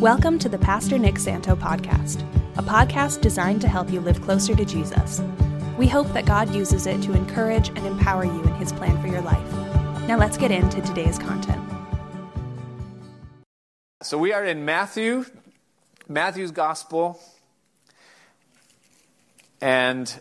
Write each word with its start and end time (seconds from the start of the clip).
Welcome 0.00 0.38
to 0.38 0.48
the 0.48 0.58
Pastor 0.58 0.96
Nick 0.96 1.18
Santo 1.18 1.56
podcast, 1.56 2.22
a 2.56 2.62
podcast 2.62 3.20
designed 3.20 3.60
to 3.62 3.68
help 3.68 3.90
you 3.90 3.98
live 3.98 4.22
closer 4.22 4.54
to 4.54 4.64
Jesus. 4.64 5.20
We 5.76 5.88
hope 5.88 6.06
that 6.12 6.24
God 6.24 6.54
uses 6.54 6.86
it 6.86 7.02
to 7.02 7.14
encourage 7.14 7.70
and 7.70 7.84
empower 7.84 8.24
you 8.24 8.40
in 8.44 8.54
his 8.54 8.72
plan 8.72 9.02
for 9.02 9.08
your 9.08 9.22
life. 9.22 9.52
Now 10.06 10.16
let's 10.16 10.36
get 10.36 10.52
into 10.52 10.80
today's 10.82 11.18
content. 11.18 11.60
So 14.00 14.18
we 14.18 14.32
are 14.32 14.44
in 14.44 14.64
Matthew, 14.64 15.24
Matthew's 16.06 16.52
Gospel, 16.52 17.18
and 19.60 20.16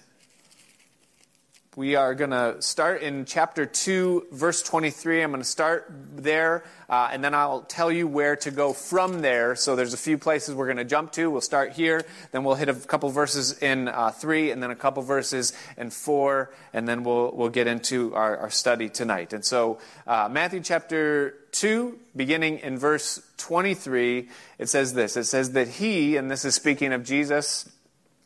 we 1.77 1.93
are 1.93 2.15
going 2.15 2.31
to 2.31 2.59
start 2.59 3.03
in 3.03 3.23
chapter 3.23 3.63
2, 3.63 4.29
verse 4.31 4.63
23. 4.63 5.21
I'm 5.21 5.29
going 5.29 5.43
to 5.43 5.47
start 5.47 5.85
there, 6.15 6.63
uh, 6.89 7.09
and 7.11 7.23
then 7.23 7.35
I'll 7.35 7.61
tell 7.61 7.91
you 7.91 8.07
where 8.07 8.35
to 8.37 8.49
go 8.49 8.73
from 8.73 9.21
there. 9.21 9.55
So 9.55 9.75
there's 9.75 9.93
a 9.93 9.97
few 9.97 10.17
places 10.17 10.55
we're 10.55 10.65
going 10.65 10.77
to 10.77 10.85
jump 10.85 11.11
to. 11.11 11.29
We'll 11.29 11.39
start 11.39 11.73
here, 11.73 12.03
then 12.31 12.43
we'll 12.43 12.55
hit 12.55 12.67
a 12.67 12.73
couple 12.73 13.09
verses 13.11 13.59
in 13.59 13.89
uh, 13.89 14.09
3, 14.09 14.49
and 14.49 14.63
then 14.63 14.71
a 14.71 14.75
couple 14.75 15.03
verses 15.03 15.53
in 15.77 15.91
4, 15.91 16.51
and 16.73 16.87
then 16.87 17.03
we'll, 17.03 17.31
we'll 17.35 17.49
get 17.49 17.67
into 17.67 18.15
our, 18.15 18.35
our 18.37 18.49
study 18.49 18.89
tonight. 18.89 19.31
And 19.31 19.45
so, 19.45 19.77
uh, 20.07 20.27
Matthew 20.31 20.61
chapter 20.61 21.35
2, 21.51 21.95
beginning 22.15 22.57
in 22.57 22.79
verse 22.79 23.21
23, 23.37 24.29
it 24.57 24.67
says 24.67 24.95
this 24.95 25.15
It 25.15 25.25
says 25.25 25.51
that 25.51 25.67
he, 25.67 26.17
and 26.17 26.31
this 26.31 26.43
is 26.43 26.55
speaking 26.55 26.91
of 26.91 27.03
Jesus, 27.03 27.69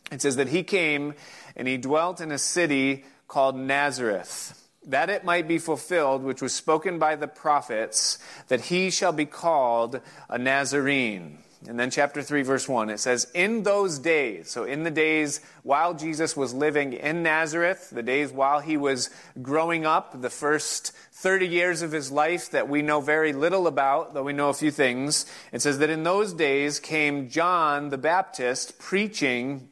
it 0.10 0.22
says 0.22 0.38
that 0.38 0.48
he 0.48 0.63
came 0.63 1.16
and 1.58 1.68
he 1.68 1.76
dwelt 1.76 2.22
in 2.22 2.32
a 2.32 2.38
city 2.38 3.04
called 3.31 3.55
Nazareth, 3.55 4.62
that 4.85 5.09
it 5.09 5.23
might 5.23 5.48
be 5.48 5.58
fulfilled, 5.58 6.21
which 6.21 6.41
was 6.41 6.53
spoken 6.53 6.99
by 6.99 7.16
the 7.16 7.30
prophets, 7.30 8.20
that 8.49 8.59
he 8.59 8.90
shall 8.90 9.13
be 9.13 9.26
called 9.26 10.02
a 10.27 10.38
Nazarene. 10.38 11.38
And 11.66 11.80
then, 11.80 11.91
chapter 11.91 12.21
3, 12.21 12.41
verse 12.41 12.67
1, 12.67 12.90
it 12.90 12.99
says, 12.99 13.31
In 13.34 13.63
those 13.63 13.99
days, 13.99 14.49
so 14.49 14.65
in 14.65 14.84
the 14.84 14.91
days 14.91 15.40
while 15.63 15.93
Jesus 15.93 16.35
was 16.35 16.54
living 16.54 16.91
in 16.91 17.23
Nazareth, 17.23 17.90
the 17.91 18.04
days 18.04 18.34
while 18.34 18.60
he 18.60 18.76
was 18.76 19.10
growing 19.41 19.85
up, 19.85 20.21
the 20.21 20.29
first 20.29 20.91
30 21.13 21.48
years 21.48 21.82
of 21.84 21.93
his 21.93 22.12
life 22.12 22.51
that 22.51 22.68
we 22.68 22.82
know 22.82 22.99
very 22.99 23.32
little 23.32 23.66
about, 23.66 24.13
though 24.13 24.23
we 24.23 24.34
know 24.34 24.49
a 24.49 24.54
few 24.54 24.71
things, 24.71 25.26
it 25.54 25.62
says 25.62 25.77
that 25.77 25.90
in 25.90 26.04
those 26.04 26.34
days 26.34 26.82
came 26.82 27.29
John 27.29 27.91
the 27.91 27.98
Baptist 27.98 28.77
preaching 28.77 29.70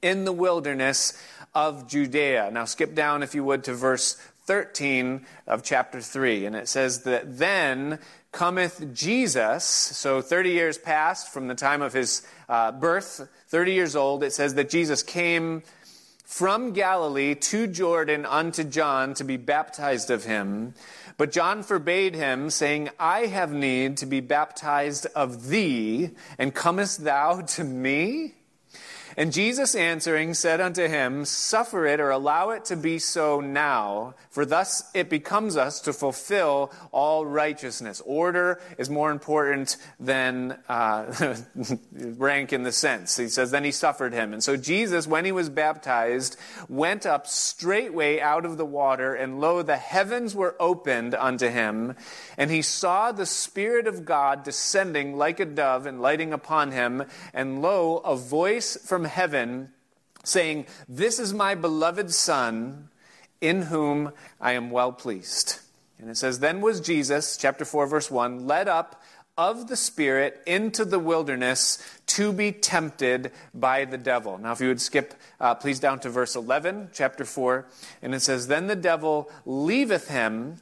in 0.00 0.24
the 0.24 0.32
wilderness 0.32 1.20
of 1.56 1.88
Judea. 1.88 2.50
Now, 2.52 2.66
skip 2.66 2.94
down, 2.94 3.22
if 3.22 3.34
you 3.34 3.42
would, 3.42 3.64
to 3.64 3.72
verse 3.72 4.16
13 4.44 5.24
of 5.46 5.62
chapter 5.62 6.02
3. 6.02 6.44
And 6.44 6.54
it 6.54 6.68
says 6.68 7.04
that 7.04 7.38
then 7.38 7.98
cometh 8.30 8.92
Jesus. 8.92 9.64
So 9.64 10.20
30 10.20 10.50
years 10.50 10.76
passed 10.76 11.32
from 11.32 11.48
the 11.48 11.54
time 11.54 11.80
of 11.80 11.94
his 11.94 12.20
uh, 12.50 12.72
birth, 12.72 13.26
30 13.48 13.72
years 13.72 13.96
old. 13.96 14.22
It 14.22 14.34
says 14.34 14.52
that 14.56 14.68
Jesus 14.68 15.02
came 15.02 15.62
from 16.26 16.72
Galilee 16.72 17.34
to 17.34 17.66
Jordan 17.66 18.26
unto 18.26 18.62
John 18.62 19.14
to 19.14 19.24
be 19.24 19.38
baptized 19.38 20.10
of 20.10 20.24
him. 20.24 20.74
But 21.16 21.32
John 21.32 21.62
forbade 21.62 22.14
him, 22.14 22.50
saying, 22.50 22.90
I 23.00 23.20
have 23.20 23.50
need 23.50 23.96
to 23.98 24.06
be 24.06 24.20
baptized 24.20 25.06
of 25.16 25.48
thee, 25.48 26.10
and 26.36 26.54
comest 26.54 27.02
thou 27.02 27.40
to 27.40 27.64
me? 27.64 28.34
And 29.18 29.32
Jesus 29.32 29.74
answering 29.74 30.34
said 30.34 30.60
unto 30.60 30.86
him, 30.86 31.24
Suffer 31.24 31.86
it 31.86 32.00
or 32.00 32.10
allow 32.10 32.50
it 32.50 32.66
to 32.66 32.76
be 32.76 32.98
so 32.98 33.40
now, 33.40 34.14
for 34.28 34.44
thus 34.44 34.90
it 34.92 35.08
becomes 35.08 35.56
us 35.56 35.80
to 35.80 35.94
fulfill 35.94 36.70
all 36.92 37.24
righteousness. 37.24 38.02
Order 38.04 38.60
is 38.76 38.90
more 38.90 39.10
important 39.10 39.78
than 39.98 40.58
uh, 40.68 41.34
rank 41.92 42.52
in 42.52 42.62
the 42.62 42.72
sense. 42.72 43.16
He 43.16 43.28
says, 43.28 43.50
Then 43.50 43.64
he 43.64 43.72
suffered 43.72 44.12
him. 44.12 44.34
And 44.34 44.44
so 44.44 44.54
Jesus, 44.54 45.06
when 45.06 45.24
he 45.24 45.32
was 45.32 45.48
baptized, 45.48 46.36
went 46.68 47.06
up 47.06 47.26
straightway 47.26 48.20
out 48.20 48.44
of 48.44 48.58
the 48.58 48.66
water, 48.66 49.14
and 49.14 49.40
lo, 49.40 49.62
the 49.62 49.78
heavens 49.78 50.34
were 50.34 50.56
opened 50.60 51.14
unto 51.14 51.48
him. 51.48 51.96
And 52.36 52.50
he 52.50 52.60
saw 52.60 53.12
the 53.12 53.24
Spirit 53.24 53.86
of 53.86 54.04
God 54.04 54.42
descending 54.42 55.16
like 55.16 55.40
a 55.40 55.46
dove 55.46 55.86
and 55.86 56.02
lighting 56.02 56.34
upon 56.34 56.72
him. 56.72 57.04
And 57.32 57.62
lo, 57.62 57.98
a 58.04 58.14
voice 58.14 58.76
from 58.84 59.05
heaven 59.08 59.70
saying, 60.24 60.66
This 60.88 61.18
is 61.18 61.32
my 61.32 61.54
beloved 61.54 62.12
Son, 62.12 62.88
in 63.40 63.62
whom 63.62 64.12
I 64.40 64.52
am 64.52 64.70
well 64.70 64.92
pleased. 64.92 65.60
And 65.98 66.10
it 66.10 66.16
says, 66.16 66.40
Then 66.40 66.60
was 66.60 66.80
Jesus, 66.80 67.36
chapter 67.36 67.64
4, 67.64 67.86
verse 67.86 68.10
1, 68.10 68.46
led 68.46 68.68
up 68.68 69.02
of 69.38 69.68
the 69.68 69.76
Spirit 69.76 70.42
into 70.46 70.84
the 70.84 70.98
wilderness 70.98 71.78
to 72.06 72.32
be 72.32 72.52
tempted 72.52 73.30
by 73.52 73.84
the 73.84 73.98
devil. 73.98 74.38
Now, 74.38 74.52
if 74.52 74.60
you 74.60 74.68
would 74.68 74.80
skip, 74.80 75.14
uh, 75.40 75.54
please, 75.54 75.78
down 75.78 76.00
to 76.00 76.10
verse 76.10 76.36
11, 76.36 76.90
chapter 76.92 77.24
4, 77.24 77.66
and 78.02 78.14
it 78.14 78.20
says, 78.20 78.48
Then 78.48 78.66
the 78.66 78.76
devil 78.76 79.30
leaveth 79.44 80.08
him 80.08 80.56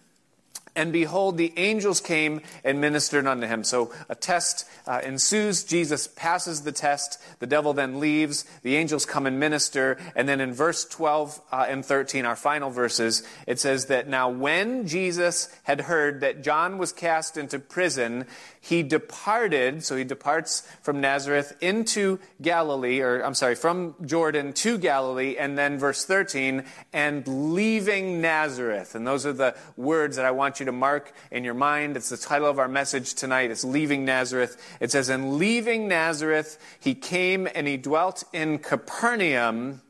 and 0.76 0.92
behold, 0.92 1.36
the 1.36 1.52
angels 1.56 2.00
came 2.00 2.40
and 2.64 2.80
ministered 2.80 3.26
unto 3.26 3.46
him. 3.46 3.62
So 3.62 3.92
a 4.08 4.16
test 4.16 4.66
uh, 4.86 5.00
ensues. 5.04 5.62
Jesus 5.62 6.08
passes 6.08 6.62
the 6.62 6.72
test. 6.72 7.20
The 7.38 7.46
devil 7.46 7.72
then 7.72 8.00
leaves. 8.00 8.44
The 8.62 8.74
angels 8.76 9.06
come 9.06 9.26
and 9.26 9.38
minister. 9.38 9.98
And 10.16 10.28
then 10.28 10.40
in 10.40 10.52
verse 10.52 10.84
12 10.84 11.40
uh, 11.52 11.66
and 11.68 11.84
13, 11.84 12.26
our 12.26 12.34
final 12.34 12.70
verses, 12.70 13.22
it 13.46 13.60
says 13.60 13.86
that 13.86 14.08
now 14.08 14.28
when 14.28 14.88
Jesus 14.88 15.48
had 15.62 15.82
heard 15.82 16.20
that 16.22 16.42
John 16.42 16.78
was 16.78 16.92
cast 16.92 17.36
into 17.36 17.60
prison, 17.60 18.26
he 18.64 18.82
departed, 18.82 19.84
so 19.84 19.94
he 19.94 20.04
departs 20.04 20.66
from 20.80 20.98
Nazareth 20.98 21.54
into 21.60 22.18
Galilee, 22.40 23.00
or 23.00 23.20
I'm 23.20 23.34
sorry, 23.34 23.56
from 23.56 23.94
Jordan 24.06 24.54
to 24.54 24.78
Galilee, 24.78 25.36
and 25.38 25.58
then 25.58 25.78
verse 25.78 26.06
13, 26.06 26.64
and 26.90 27.52
leaving 27.52 28.22
Nazareth. 28.22 28.94
And 28.94 29.06
those 29.06 29.26
are 29.26 29.34
the 29.34 29.54
words 29.76 30.16
that 30.16 30.24
I 30.24 30.30
want 30.30 30.60
you 30.60 30.66
to 30.66 30.72
mark 30.72 31.12
in 31.30 31.44
your 31.44 31.52
mind. 31.52 31.98
It's 31.98 32.08
the 32.08 32.16
title 32.16 32.48
of 32.48 32.58
our 32.58 32.66
message 32.66 33.12
tonight. 33.12 33.50
It's 33.50 33.64
Leaving 33.64 34.06
Nazareth. 34.06 34.56
It 34.80 34.90
says, 34.90 35.10
And 35.10 35.36
leaving 35.36 35.86
Nazareth, 35.86 36.58
he 36.80 36.94
came 36.94 37.46
and 37.54 37.68
he 37.68 37.76
dwelt 37.76 38.24
in 38.32 38.60
Capernaum 38.60 39.82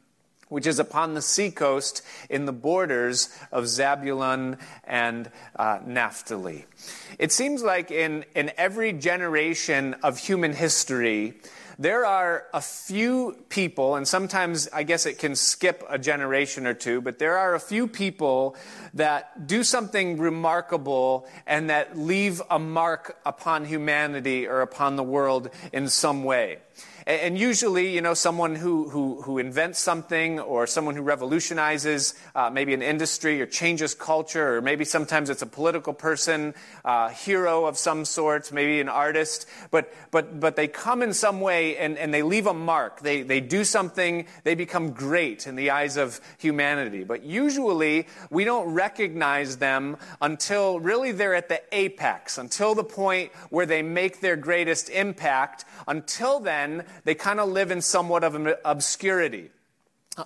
which 0.55 0.69
is 0.69 0.79
upon 0.79 1.15
the 1.15 1.21
seacoast 1.21 2.01
in 2.31 2.45
the 2.47 2.53
borders 2.53 3.29
of 3.51 3.65
Zabulon 3.65 4.57
and 4.85 5.29
uh, 5.57 5.81
Naphtali. 5.85 6.67
It 7.19 7.33
seems 7.33 7.65
like 7.65 7.91
in, 7.91 8.25
in 8.37 8.53
every 8.57 8.93
generation 8.93 9.97
of 10.05 10.17
human 10.17 10.53
history, 10.53 11.35
there 11.77 12.07
are 12.07 12.45
a 12.55 12.61
few 12.61 13.37
people, 13.49 13.97
and 13.97 14.07
sometimes 14.07 14.69
I 14.73 14.85
guess 14.85 15.07
it 15.07 15.19
can 15.19 15.35
skip 15.35 15.83
a 15.89 15.99
generation 15.99 16.69
or 16.69 16.75
two, 16.75 17.01
but 17.01 17.19
there 17.19 17.37
are 17.37 17.57
a 17.57 17.61
few 17.61 17.89
people 17.89 18.55
that 18.95 19.49
do 19.49 19.65
something 19.65 20.19
remarkable 20.19 21.27
and 21.49 21.71
that 21.71 21.99
leave 21.99 22.41
a 22.49 22.61
mark 22.61 23.19
upon 23.27 23.65
humanity 23.65 24.47
or 24.47 24.61
upon 24.61 24.95
the 24.95 25.03
world 25.03 25.51
in 25.73 25.89
some 25.89 26.23
way. 26.23 26.59
And 27.07 27.39
usually, 27.39 27.95
you 27.95 28.01
know, 28.01 28.15
someone 28.15 28.55
who, 28.55 28.89
who, 28.89 29.21
who 29.21 29.37
invents 29.37 29.79
something 29.79 30.41
or 30.41 30.67
someone 30.67 30.97
who 30.97 31.03
revolutionizes 31.03 32.15
uh, 32.35 32.49
maybe 32.49 32.73
an 32.73 32.81
industry 32.81 33.43
or 33.43 33.47
changes 33.47 33.95
culture, 33.95 34.57
or 34.57 34.63
maybe 34.63 34.87
sometimes 34.87 35.29
it's 35.29 35.43
a 35.43 35.47
political 35.47 35.93
person, 35.93 36.55
uh, 36.83 37.11
hero 37.11 37.67
of 37.67 37.77
some 37.77 38.07
sort, 38.07 38.51
maybe 38.53 38.81
an 38.81 38.89
artist, 38.89 39.47
but, 39.71 39.93
but, 40.13 40.41
but 40.41 40.57
they 40.57 40.67
come 40.67 41.03
in 41.03 41.13
some 41.13 41.43
way 41.43 41.77
and, 41.77 41.99
and 41.99 42.15
they 42.15 42.23
leave 42.23 42.47
a 42.47 42.55
mark. 42.55 43.01
They, 43.01 43.21
they 43.21 43.41
do 43.41 43.65
something, 43.65 44.27
they 44.45 44.55
become 44.55 44.93
great 44.93 45.47
in 45.47 45.57
the 45.57 45.71
eyes 45.71 45.99
of 45.99 46.23
humanity. 46.39 47.05
But 47.05 47.23
usually, 47.23 48.07
we 48.31 48.45
don't 48.45 48.73
recognize 48.73 49.59
them 49.59 49.99
until 50.23 50.81
really 50.81 51.13
they're 51.13 51.35
at 51.35 51.51
the 51.51 51.61
apex, 51.71 52.39
until 52.39 52.75
the 52.75 52.85
point 52.85 53.31
where 53.51 53.67
they 53.67 53.83
make 53.83 54.21
their 54.21 54.37
greatest 54.37 54.89
impact. 54.89 55.67
Until 55.87 56.41
then, 56.41 56.85
they 57.05 57.15
kind 57.15 57.41
of 57.41 57.49
live 57.49 57.71
in 57.71 57.81
somewhat 57.81 58.25
of 58.25 58.35
an 58.35 58.55
obscurity. 58.65 59.51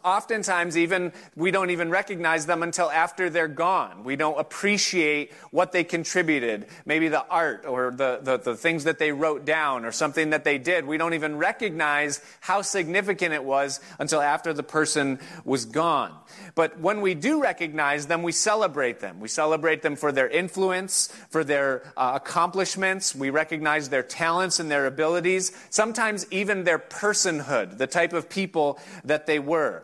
Oftentimes, 0.05 0.77
even 0.77 1.13
we 1.35 1.51
don't 1.51 1.71
even 1.71 1.89
recognize 1.89 2.45
them 2.45 2.63
until 2.63 2.91
after 2.91 3.31
they're 3.31 3.49
gone. 3.49 4.05
We 4.05 4.17
don't 4.17 4.39
appreciate 4.39 5.33
what 5.51 5.73
they 5.73 5.83
contributed, 5.83 6.67
maybe 6.85 7.09
the 7.09 7.25
art 7.27 7.65
or 7.65 7.91
the, 7.91 8.21
the, 8.23 8.37
the, 8.37 8.55
things 8.55 8.85
that 8.85 8.99
they 8.99 9.13
wrote 9.13 9.47
down 9.47 9.87
or 9.87 9.93
something 9.93 10.31
that 10.31 10.45
they 10.45 10.59
did. 10.59 10.87
We 10.87 10.99
don't 10.99 11.15
even 11.15 11.39
recognize 11.39 12.21
how 12.41 12.61
significant 12.61 13.33
it 13.33 13.43
was 13.43 13.81
until 13.99 14.21
after 14.21 14.53
the 14.53 14.63
person 14.63 15.21
was 15.47 15.65
gone. 15.65 16.15
But 16.55 16.79
when 16.81 17.01
we 17.01 17.15
do 17.15 17.41
recognize 17.41 18.07
them, 18.09 18.23
we 18.23 18.33
celebrate 18.33 19.01
them. 19.01 19.21
We 19.21 19.29
celebrate 19.29 19.81
them 19.81 19.97
for 19.97 20.13
their 20.13 20.29
influence, 20.29 21.09
for 21.31 21.45
their 21.45 21.91
uh, 21.97 22.13
accomplishments. 22.17 23.15
We 23.15 23.31
recognize 23.31 23.89
their 23.89 24.03
talents 24.03 24.61
and 24.61 24.71
their 24.71 24.85
abilities, 24.85 25.53
sometimes 25.71 26.27
even 26.31 26.65
their 26.65 26.79
personhood, 26.79 27.79
the 27.79 27.87
type 27.87 28.13
of 28.13 28.29
people 28.29 28.79
that 29.05 29.25
they 29.25 29.39
were. 29.39 29.78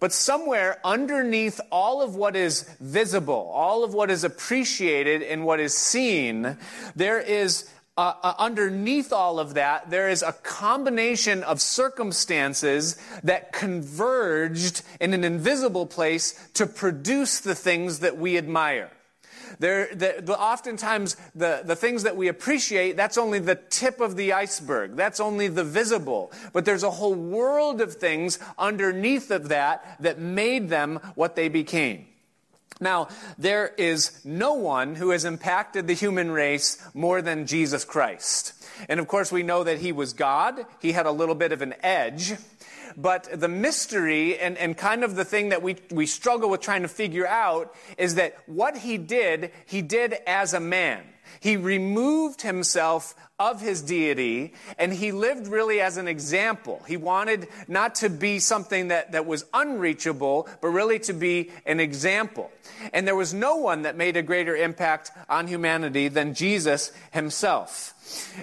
But 0.00 0.12
somewhere 0.12 0.78
underneath 0.84 1.60
all 1.70 2.02
of 2.02 2.14
what 2.14 2.36
is 2.36 2.62
visible, 2.80 3.50
all 3.54 3.84
of 3.84 3.94
what 3.94 4.10
is 4.10 4.24
appreciated 4.24 5.22
and 5.22 5.44
what 5.44 5.60
is 5.60 5.76
seen, 5.76 6.56
there 6.94 7.18
is 7.18 7.68
uh, 7.96 8.14
uh, 8.22 8.34
underneath 8.38 9.12
all 9.12 9.40
of 9.40 9.54
that, 9.54 9.90
there 9.90 10.08
is 10.08 10.22
a 10.22 10.32
combination 10.32 11.42
of 11.42 11.60
circumstances 11.60 12.96
that 13.24 13.52
converged 13.52 14.82
in 15.00 15.12
an 15.12 15.24
invisible 15.24 15.84
place 15.84 16.48
to 16.54 16.64
produce 16.64 17.40
the 17.40 17.56
things 17.56 17.98
that 17.98 18.16
we 18.16 18.38
admire. 18.38 18.92
There, 19.58 19.88
the, 19.92 20.16
the, 20.20 20.38
oftentimes, 20.38 21.16
the, 21.34 21.62
the 21.64 21.74
things 21.74 22.04
that 22.04 22.16
we 22.16 22.28
appreciate, 22.28 22.96
that's 22.96 23.18
only 23.18 23.40
the 23.40 23.56
tip 23.56 24.00
of 24.00 24.16
the 24.16 24.32
iceberg. 24.32 24.94
That's 24.94 25.20
only 25.20 25.48
the 25.48 25.64
visible. 25.64 26.32
But 26.52 26.64
there's 26.64 26.84
a 26.84 26.90
whole 26.90 27.14
world 27.14 27.80
of 27.80 27.94
things 27.94 28.38
underneath 28.56 29.30
of 29.30 29.48
that 29.48 29.96
that 30.00 30.18
made 30.18 30.68
them 30.68 31.00
what 31.14 31.34
they 31.34 31.48
became. 31.48 32.06
Now, 32.80 33.08
there 33.36 33.74
is 33.76 34.24
no 34.24 34.54
one 34.54 34.94
who 34.94 35.10
has 35.10 35.24
impacted 35.24 35.88
the 35.88 35.94
human 35.94 36.30
race 36.30 36.80
more 36.94 37.20
than 37.20 37.46
Jesus 37.46 37.84
Christ. 37.84 38.52
And 38.88 39.00
of 39.00 39.08
course, 39.08 39.32
we 39.32 39.42
know 39.42 39.64
that 39.64 39.80
he 39.80 39.90
was 39.90 40.12
God. 40.12 40.64
He 40.80 40.92
had 40.92 41.06
a 41.06 41.10
little 41.10 41.34
bit 41.34 41.50
of 41.50 41.62
an 41.62 41.74
edge. 41.82 42.34
But 42.96 43.28
the 43.40 43.48
mystery 43.48 44.38
and, 44.38 44.56
and 44.58 44.76
kind 44.76 45.04
of 45.04 45.16
the 45.16 45.24
thing 45.24 45.50
that 45.50 45.62
we, 45.62 45.76
we 45.90 46.06
struggle 46.06 46.50
with 46.50 46.60
trying 46.60 46.82
to 46.82 46.88
figure 46.88 47.26
out 47.26 47.74
is 47.96 48.14
that 48.16 48.36
what 48.46 48.78
he 48.78 48.98
did, 48.98 49.52
he 49.66 49.82
did 49.82 50.14
as 50.26 50.54
a 50.54 50.60
man. 50.60 51.02
He 51.40 51.56
removed 51.56 52.42
himself 52.42 53.14
of 53.38 53.60
his 53.60 53.82
deity, 53.82 54.54
and 54.78 54.92
he 54.92 55.12
lived 55.12 55.46
really 55.46 55.80
as 55.80 55.96
an 55.96 56.08
example. 56.08 56.82
He 56.88 56.96
wanted 56.96 57.48
not 57.68 57.94
to 57.96 58.10
be 58.10 58.40
something 58.40 58.88
that, 58.88 59.12
that 59.12 59.26
was 59.26 59.44
unreachable, 59.54 60.48
but 60.60 60.68
really 60.68 60.98
to 61.00 61.12
be 61.12 61.52
an 61.64 61.78
example. 61.78 62.50
And 62.92 63.06
there 63.06 63.14
was 63.14 63.32
no 63.32 63.56
one 63.56 63.82
that 63.82 63.96
made 63.96 64.16
a 64.16 64.22
greater 64.22 64.56
impact 64.56 65.12
on 65.28 65.46
humanity 65.46 66.08
than 66.08 66.34
Jesus 66.34 66.90
himself. 67.12 67.94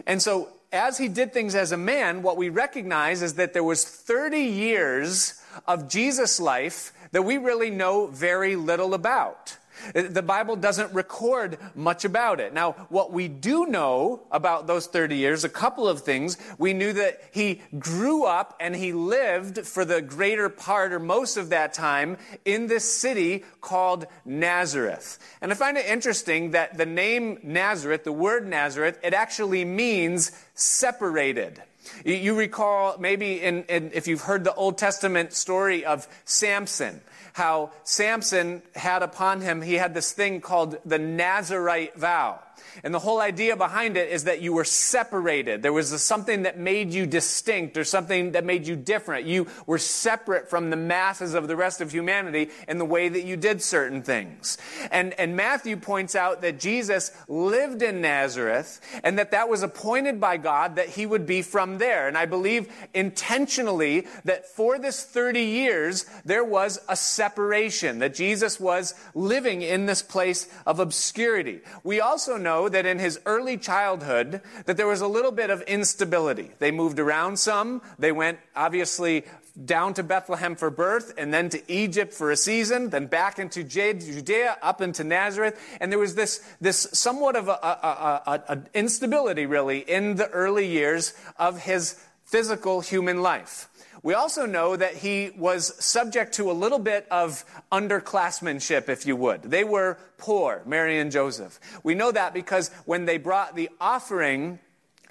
And 0.08 0.22
so, 0.22 0.50
as 0.76 0.98
he 0.98 1.08
did 1.08 1.34
things 1.34 1.56
as 1.56 1.72
a 1.72 1.78
man, 1.78 2.22
what 2.22 2.38
we 2.38 2.50
recognize 2.50 3.22
is 3.22 3.36
that 3.36 3.54
there 3.54 3.64
was 3.64 3.84
30 3.84 4.40
years 4.40 5.42
of 5.68 5.88
Jesus' 5.88 6.40
life 6.40 6.94
that 7.12 7.24
we 7.24 7.38
really 7.38 7.70
know 7.70 8.08
very 8.08 8.56
little 8.56 8.94
about. 8.94 9.58
The 9.94 10.22
Bible 10.22 10.56
doesn't 10.56 10.94
record 10.94 11.58
much 11.76 12.06
about 12.06 12.40
it. 12.40 12.54
Now, 12.54 12.74
what 12.90 13.12
we 13.12 13.28
do 13.28 13.66
know 13.66 14.22
about 14.32 14.68
those 14.68 14.88
30 14.88 15.16
years, 15.18 15.44
a 15.44 15.50
couple 15.50 15.88
of 15.88 16.02
things. 16.02 16.38
We 16.58 16.74
knew 16.74 16.94
that 16.94 17.22
he 17.32 17.62
grew 17.78 18.26
up 18.26 18.56
and 18.60 18.76
he 18.76 18.94
lived 18.94 19.66
for 19.66 19.86
the 19.86 20.02
greater 20.02 20.50
part 20.50 20.94
or 20.94 21.00
most 21.00 21.38
of 21.38 21.50
that 21.50 21.74
time 21.74 22.18
in 22.44 22.68
this 22.68 22.86
city 22.86 23.44
called 23.62 24.06
Nazareth. 24.24 25.20
And 25.42 25.52
I 25.52 25.56
find 25.56 25.78
it 25.78 25.86
interesting 25.86 26.52
that 26.52 26.78
the 26.78 26.86
name 26.86 27.40
Nazareth, 27.44 28.04
the 28.04 28.12
word 28.12 28.48
Nazareth, 28.48 29.00
it 29.04 29.14
actually 29.14 29.66
means 29.66 30.32
separated. 30.54 31.62
You 32.04 32.36
recall 32.36 32.98
maybe 32.98 33.42
in, 33.42 33.64
in, 33.66 33.92
if 33.94 34.08
you've 34.08 34.22
heard 34.22 34.44
the 34.44 34.54
Old 34.54 34.78
Testament 34.78 35.34
story 35.34 35.86
of 35.86 36.08
Samson 36.26 37.02
how 37.36 37.70
Samson 37.84 38.62
had 38.76 39.04
upon 39.04 39.42
him, 39.42 39.62
he 39.62 39.74
had 39.74 39.94
this 39.94 40.14
thing 40.14 40.40
called 40.40 40.78
the 40.86 40.98
Nazarite 40.98 41.94
vow. 41.98 42.40
And 42.84 42.94
the 42.94 43.00
whole 43.00 43.20
idea 43.20 43.56
behind 43.56 43.98
it 43.98 44.10
is 44.10 44.26
that 44.26 44.42
you 44.42 44.54
were 44.54 44.66
separated. 44.66 45.62
There 45.62 45.74
was 45.74 46.02
something 46.02 46.44
that 46.44 46.58
made 46.58 46.94
you 46.94 47.06
distinct 47.06 47.78
or 47.78 47.84
something 47.84 48.34
that 48.34 48.44
made 48.44 48.68
you 48.68 48.76
different. 48.76 49.26
You 49.26 49.48
were 49.66 49.78
separate 49.78 50.50
from 50.50 50.70
the 50.70 50.76
masses 50.76 51.34
of 51.34 51.48
the 51.48 51.56
rest 51.56 51.82
of 51.82 51.92
humanity 51.92 52.50
in 52.68 52.78
the 52.78 52.86
way 52.86 53.10
that 53.10 53.24
you 53.24 53.38
did 53.38 53.62
certain 53.62 54.02
things. 54.02 54.58
And, 54.92 55.14
and 55.14 55.36
Matthew 55.36 55.78
points 55.78 56.16
out 56.16 56.42
that 56.42 56.60
Jesus 56.60 57.12
lived 57.28 57.82
in 57.82 58.02
Nazareth 58.02 58.82
and 59.04 59.18
that 59.20 59.32
that 59.32 59.50
was 59.50 59.64
appointed 59.64 60.20
by 60.20 60.38
God 60.38 60.76
that 60.76 60.90
he 60.90 61.06
would 61.06 61.26
be 61.26 61.42
from 61.42 61.78
there. 61.78 62.08
And 62.08 62.18
I 62.18 62.26
believe 62.26 62.72
intentionally 62.94 64.08
that 64.24 64.48
for 64.48 64.78
this 64.80 65.04
30 65.04 65.42
years, 65.42 66.06
there 66.24 66.44
was 66.44 66.80
a 66.88 66.96
separation, 66.96 68.00
that 68.00 68.14
Jesus 68.14 68.60
was 68.60 68.94
living 69.14 69.62
in 69.62 69.86
this 69.86 70.02
place 70.02 70.48
of 70.66 70.80
obscurity. 70.80 71.62
We 71.84 72.02
also 72.02 72.38
know 72.38 72.65
that 72.70 72.86
in 72.86 73.00
his 73.00 73.20
early 73.26 73.58
childhood 73.58 74.42
that 74.66 74.78
there 74.78 74.88
was 74.88 75.02
a 75.02 75.08
little 75.08 75.32
bit 75.32 75.50
of 75.50 75.62
instability. 75.64 76.52
They 76.60 76.72
moved 76.72 77.00
around 77.00 77.38
some. 77.38 77.82
They 78.00 78.12
went 78.12 78.40
obviously 78.56 79.26
down 79.64 79.94
to 79.94 80.04
Bethlehem 80.04 80.56
for 80.56 80.70
birth, 80.70 81.14
and 81.18 81.34
then 81.34 81.48
to 81.50 81.72
Egypt 81.72 82.14
for 82.14 82.30
a 82.30 82.36
season, 82.36 82.90
then 82.90 83.08
back 83.08 83.40
into 83.40 83.64
Judea, 83.64 84.58
up 84.62 84.82
into 84.82 85.04
Nazareth. 85.04 85.58
And 85.80 85.92
there 85.92 86.00
was 86.00 86.16
this, 86.16 86.46
this 86.60 86.88
somewhat 86.92 87.38
of 87.38 87.50
an 87.50 88.68
instability, 88.74 89.46
really, 89.46 89.80
in 89.80 90.16
the 90.16 90.30
early 90.30 90.68
years 90.68 91.14
of 91.38 91.62
his 91.62 91.98
physical 92.26 92.82
human 92.82 93.22
life. 93.22 93.70
We 94.06 94.14
also 94.14 94.46
know 94.46 94.76
that 94.76 94.94
he 94.94 95.32
was 95.36 95.84
subject 95.84 96.36
to 96.36 96.52
a 96.52 96.54
little 96.54 96.78
bit 96.78 97.08
of 97.10 97.44
underclassmanship, 97.72 98.88
if 98.88 99.08
you 99.08 99.16
would. 99.16 99.42
They 99.42 99.64
were 99.64 99.98
poor, 100.20 100.62
Mary 100.68 101.00
and 101.00 101.12
Joseph. 101.12 101.60
We 101.82 101.96
know 101.96 102.12
that 102.12 102.32
because 102.32 102.70
when 102.86 103.06
they 103.06 103.18
brought 103.18 103.56
the 103.56 103.72
offering 103.82 104.60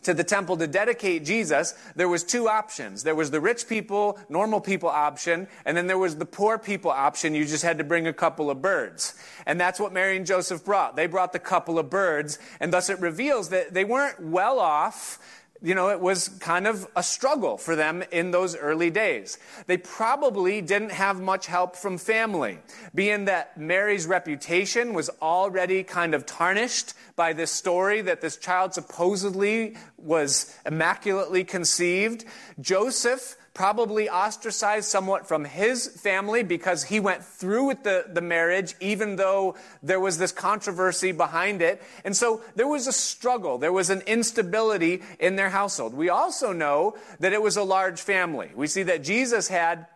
to 0.04 0.14
the 0.14 0.22
temple 0.22 0.58
to 0.58 0.68
dedicate 0.68 1.24
Jesus, 1.24 1.74
there 1.96 2.08
was 2.08 2.22
two 2.22 2.48
options. 2.48 3.02
There 3.02 3.16
was 3.16 3.32
the 3.32 3.40
rich 3.40 3.66
people, 3.66 4.16
normal 4.28 4.60
people 4.60 4.90
option, 4.90 5.48
and 5.64 5.76
then 5.76 5.88
there 5.88 5.98
was 5.98 6.14
the 6.14 6.24
poor 6.24 6.56
people 6.56 6.92
option. 6.92 7.34
You 7.34 7.46
just 7.46 7.64
had 7.64 7.78
to 7.78 7.84
bring 7.84 8.06
a 8.06 8.12
couple 8.12 8.48
of 8.48 8.62
birds. 8.62 9.16
And 9.44 9.60
that's 9.60 9.80
what 9.80 9.92
Mary 9.92 10.16
and 10.16 10.24
Joseph 10.24 10.64
brought. 10.64 10.94
They 10.94 11.08
brought 11.08 11.32
the 11.32 11.40
couple 11.40 11.80
of 11.80 11.90
birds, 11.90 12.38
and 12.60 12.72
thus 12.72 12.88
it 12.88 13.00
reveals 13.00 13.48
that 13.48 13.74
they 13.74 13.84
weren't 13.84 14.20
well 14.20 14.60
off 14.60 15.18
you 15.64 15.74
know, 15.74 15.88
it 15.88 15.98
was 15.98 16.28
kind 16.40 16.66
of 16.66 16.86
a 16.94 17.02
struggle 17.02 17.56
for 17.56 17.74
them 17.74 18.04
in 18.12 18.32
those 18.32 18.54
early 18.54 18.90
days. 18.90 19.38
They 19.66 19.78
probably 19.78 20.60
didn't 20.60 20.92
have 20.92 21.22
much 21.22 21.46
help 21.46 21.74
from 21.74 21.96
family, 21.96 22.58
being 22.94 23.24
that 23.24 23.56
Mary's 23.56 24.06
reputation 24.06 24.92
was 24.92 25.08
already 25.22 25.82
kind 25.82 26.14
of 26.14 26.26
tarnished 26.26 26.92
by 27.16 27.32
this 27.32 27.50
story 27.50 28.02
that 28.02 28.20
this 28.20 28.36
child 28.36 28.74
supposedly 28.74 29.76
was 29.96 30.54
immaculately 30.66 31.44
conceived. 31.44 32.26
Joseph, 32.60 33.36
probably 33.54 34.10
ostracized 34.10 34.88
somewhat 34.88 35.28
from 35.28 35.44
his 35.44 35.86
family 35.86 36.42
because 36.42 36.84
he 36.84 36.98
went 36.98 37.24
through 37.24 37.64
with 37.64 37.84
the, 37.84 38.04
the 38.12 38.20
marriage, 38.20 38.74
even 38.80 39.14
though 39.14 39.54
there 39.80 40.00
was 40.00 40.18
this 40.18 40.32
controversy 40.32 41.12
behind 41.12 41.62
it. 41.62 41.80
And 42.04 42.16
so 42.16 42.42
there 42.56 42.66
was 42.66 42.88
a 42.88 42.92
struggle. 42.92 43.58
There 43.58 43.72
was 43.72 43.90
an 43.90 44.02
instability 44.08 45.02
in 45.20 45.36
their 45.36 45.50
household. 45.50 45.94
We 45.94 46.08
also 46.08 46.52
know 46.52 46.96
that 47.20 47.32
it 47.32 47.40
was 47.40 47.56
a 47.56 47.62
large 47.62 48.00
family. 48.00 48.50
We 48.56 48.66
see 48.66 48.82
that 48.82 49.04
Jesus 49.04 49.46
had 49.46 49.86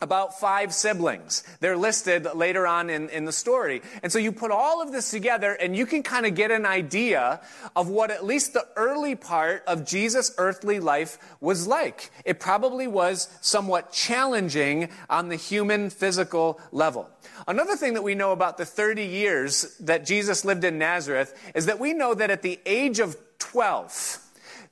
about 0.00 0.40
five 0.40 0.72
siblings. 0.72 1.44
They're 1.60 1.76
listed 1.76 2.26
later 2.34 2.66
on 2.66 2.88
in, 2.88 3.08
in 3.10 3.24
the 3.26 3.32
story. 3.32 3.82
And 4.02 4.10
so 4.10 4.18
you 4.18 4.32
put 4.32 4.50
all 4.50 4.80
of 4.80 4.92
this 4.92 5.10
together 5.10 5.52
and 5.52 5.76
you 5.76 5.84
can 5.84 6.02
kind 6.02 6.24
of 6.24 6.34
get 6.34 6.50
an 6.50 6.64
idea 6.64 7.40
of 7.76 7.88
what 7.88 8.10
at 8.10 8.24
least 8.24 8.54
the 8.54 8.66
early 8.76 9.14
part 9.14 9.62
of 9.66 9.84
Jesus' 9.84 10.32
earthly 10.38 10.80
life 10.80 11.18
was 11.40 11.66
like. 11.66 12.10
It 12.24 12.40
probably 12.40 12.86
was 12.86 13.28
somewhat 13.40 13.92
challenging 13.92 14.88
on 15.08 15.28
the 15.28 15.36
human 15.36 15.90
physical 15.90 16.60
level. 16.72 17.10
Another 17.46 17.76
thing 17.76 17.94
that 17.94 18.02
we 18.02 18.14
know 18.14 18.32
about 18.32 18.56
the 18.56 18.66
30 18.66 19.04
years 19.04 19.76
that 19.80 20.06
Jesus 20.06 20.44
lived 20.44 20.64
in 20.64 20.78
Nazareth 20.78 21.34
is 21.54 21.66
that 21.66 21.78
we 21.78 21.92
know 21.92 22.14
that 22.14 22.30
at 22.30 22.42
the 22.42 22.58
age 22.64 23.00
of 23.00 23.16
12, 23.38 24.29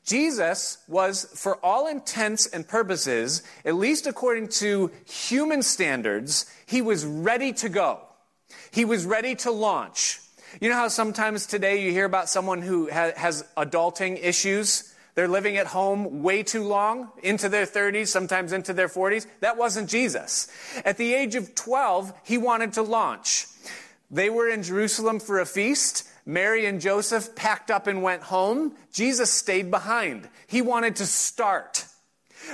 Jesus 0.09 0.79
was, 0.89 1.27
for 1.35 1.57
all 1.63 1.87
intents 1.87 2.47
and 2.47 2.67
purposes, 2.67 3.43
at 3.63 3.75
least 3.75 4.07
according 4.07 4.49
to 4.49 4.91
human 5.05 5.63
standards, 5.63 6.51
he 6.65 6.81
was 6.81 7.05
ready 7.05 7.53
to 7.53 7.69
go. 7.69 8.01
He 8.71 8.87
was 8.87 9.05
ready 9.05 9.35
to 9.37 9.51
launch. 9.51 10.21
You 10.63 10.71
know 10.71 10.77
how 10.77 10.89
sometimes 10.89 11.45
today 11.45 11.85
you 11.85 11.93
hear 11.93 12.07
about 12.07 12.31
someone 12.31 12.63
who 12.63 12.91
ha- 12.91 13.13
has 13.17 13.45
adulting 13.55 14.19
issues? 14.23 14.95
They're 15.15 15.29
living 15.29 15.59
at 15.59 15.67
home 15.67 16.23
way 16.23 16.43
too 16.43 16.65
long, 16.65 17.11
into 17.23 17.51
their 17.51 17.67
30s, 17.67 18.07
sometimes 18.07 18.55
into 18.55 18.73
their 18.73 18.89
40s. 18.89 19.27
That 19.41 19.59
wasn't 19.59 19.91
Jesus. 19.91 20.49
At 20.87 20.97
the 20.97 21.13
age 21.13 21.35
of 21.35 21.55
12, 21.55 22.15
he 22.25 22.39
wanted 22.39 22.73
to 22.75 22.83
launch. 22.83 23.47
They 24.11 24.31
were 24.31 24.49
in 24.49 24.63
Jerusalem 24.63 25.21
for 25.21 25.39
a 25.39 25.45
feast. 25.45 26.09
Mary 26.29 26.67
and 26.67 26.79
Joseph 26.79 27.35
packed 27.35 27.71
up 27.71 27.87
and 27.87 28.03
went 28.03 28.23
home. 28.23 28.75
Jesus 28.93 29.31
stayed 29.31 29.71
behind. 29.71 30.29
He 30.47 30.61
wanted 30.61 30.97
to 30.97 31.07
start. 31.07 31.87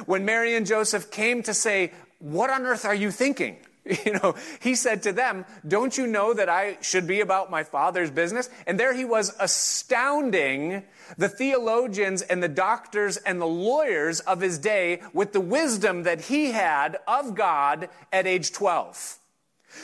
When 0.07 0.25
Mary 0.25 0.55
and 0.55 0.65
Joseph 0.65 1.11
came 1.11 1.43
to 1.43 1.53
say, 1.53 1.93
What 2.21 2.51
on 2.51 2.65
earth 2.67 2.85
are 2.85 2.95
you 2.95 3.11
thinking? 3.11 3.57
You 4.07 4.15
know, 4.15 4.35
he 4.61 4.77
said 4.77 5.03
to 5.03 5.13
them, 5.13 5.45
Don't 5.69 5.99
you 5.99 6.07
know 6.07 6.33
that 6.33 6.49
I 6.49 6.79
should 6.81 7.07
be 7.07 7.21
about 7.21 7.51
my 7.51 7.65
father's 7.65 8.11
business? 8.11 8.49
And 8.67 8.81
there 8.81 8.95
he 8.95 9.05
was 9.05 9.35
astounding 9.39 10.85
the 11.19 11.29
theologians 11.29 12.23
and 12.23 12.43
the 12.43 12.49
doctors 12.49 13.19
and 13.19 13.41
the 13.41 13.47
lawyers 13.47 14.21
of 14.21 14.41
his 14.41 14.59
day 14.59 15.03
with 15.13 15.35
the 15.35 15.41
wisdom 15.41 16.05
that 16.05 16.23
he 16.23 16.53
had 16.53 16.97
of 17.07 17.35
God 17.35 17.91
at 18.11 18.27
age 18.27 18.53
12. 18.53 19.19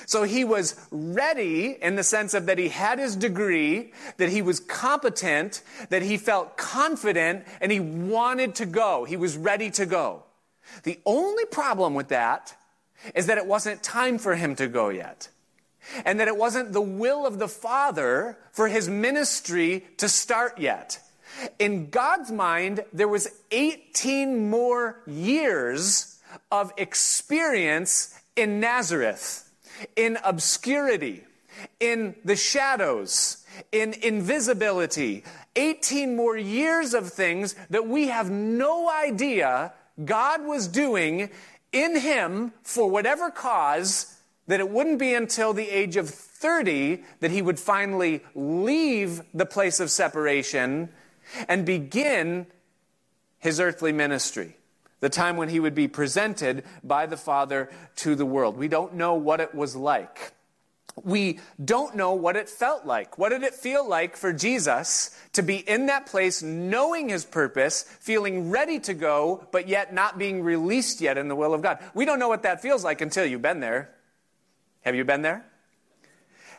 So 0.07 0.23
he 0.25 0.45
was 0.45 0.75
ready 0.91 1.77
in 1.81 1.97
the 1.97 2.03
sense 2.03 2.35
of 2.35 2.47
that 2.47 2.59
he 2.59 2.69
had 2.69 2.99
his 2.99 3.17
degree, 3.17 3.93
that 4.17 4.29
he 4.29 4.43
was 4.43 4.61
competent, 4.61 5.63
that 5.89 6.03
he 6.03 6.17
felt 6.17 6.57
confident, 6.57 7.45
and 7.61 7.71
he 7.71 7.81
wanted 7.81 8.55
to 8.57 8.67
go. 8.67 9.05
He 9.05 9.17
was 9.17 9.37
ready 9.37 9.71
to 9.73 9.87
go. 9.87 10.25
The 10.83 11.01
only 11.05 11.45
problem 11.47 11.95
with 11.95 12.09
that 12.09 12.57
is 13.15 13.27
that 13.27 13.39
it 13.39 13.47
wasn't 13.47 13.83
time 13.83 14.19
for 14.19 14.35
him 14.35 14.55
to 14.57 14.69
go 14.69 14.89
yet. 14.89 15.29
And 16.05 16.21
that 16.21 16.29
it 16.29 16.37
wasn't 16.37 16.73
the 16.73 16.81
will 16.81 17.27
of 17.27 17.39
the 17.39 17.49
Father 17.49 18.39
for 18.53 18.69
his 18.69 18.89
ministry 18.89 19.87
to 19.97 20.09
start 20.09 20.59
yet. 20.59 21.01
In 21.59 21.89
God's 21.91 22.31
mind, 22.31 22.85
there 22.93 23.09
was 23.09 23.29
18 23.51 24.51
more 24.51 25.01
years 25.07 26.19
of 26.51 26.73
experience 26.77 28.15
in 28.37 28.61
Nazareth 28.61 29.50
in 29.97 30.19
obscurity, 30.25 31.25
in 31.79 32.15
the 32.25 32.37
shadows, 32.37 33.45
in 33.73 33.95
invisibility. 34.03 35.25
18 35.57 36.17
more 36.17 36.37
years 36.37 36.95
of 36.95 37.13
things 37.13 37.55
that 37.71 37.87
we 37.87 38.09
have 38.09 38.31
no 38.31 38.91
idea 38.91 39.73
God 40.05 40.45
was 40.45 40.69
doing 40.69 41.31
in 41.73 41.99
him 41.99 42.53
for 42.63 42.89
whatever 42.89 43.31
cause, 43.31 44.17
that 44.47 44.61
it 44.61 44.69
wouldn't 44.69 44.99
be 44.99 45.15
until 45.15 45.53
the 45.53 45.69
age 45.69 45.97
of 45.97 46.09
30 46.09 47.03
that 47.21 47.31
he 47.31 47.43
would 47.43 47.59
finally 47.59 48.23
leave 48.35 49.23
the 49.35 49.47
place 49.47 49.79
of 49.79 49.91
separation 49.91 50.89
and 51.49 51.67
begin 51.67 52.47
his 53.39 53.61
earthly 53.61 53.93
ministry 53.93 54.57
the 55.01 55.09
time 55.09 55.37
when 55.37 55.49
he 55.49 55.61
would 55.61 55.75
be 55.75 55.89
presented 55.89 56.65
by 56.85 57.07
the 57.07 57.17
Father 57.17 57.71
to 57.97 58.15
the 58.15 58.27
world. 58.27 58.57
We 58.57 58.69
don't 58.69 58.95
know 58.95 59.15
what 59.15 59.41
it 59.41 59.55
was 59.55 59.75
like. 59.75 60.33
We 61.03 61.39
don't 61.63 61.97
know 61.97 62.15
what 62.15 62.37
it 62.37 62.49
felt 62.49 62.85
like. 62.85 63.17
What 63.17 63.31
did 63.31 63.43
it 63.43 63.55
feel 63.55 63.89
like 63.89 64.17
for 64.17 64.33
Jesus 64.33 65.17
to 65.33 65.43
be 65.43 65.57
in 65.57 65.87
that 65.87 66.07
place, 66.07 66.43
knowing 66.43 67.09
his 67.09 67.25
purpose, 67.25 67.83
feeling 68.01 68.51
ready 68.51 68.81
to 68.81 68.95
go, 68.95 69.47
but 69.53 69.69
yet 69.69 69.95
not 69.95 70.19
being 70.19 70.43
released 70.43 71.01
yet 71.01 71.17
in 71.17 71.29
the 71.29 71.37
will 71.37 71.55
of 71.55 71.63
God? 71.63 71.79
We 71.95 72.05
don't 72.05 72.19
know 72.19 72.29
what 72.29 72.43
that 72.43 72.61
feels 72.61 72.85
like 72.85 73.01
until 73.01 73.25
you've 73.25 73.43
been 73.43 73.61
there. 73.61 73.91
Have 74.83 74.95
you 74.95 75.05
been 75.05 75.23
there? 75.23 75.45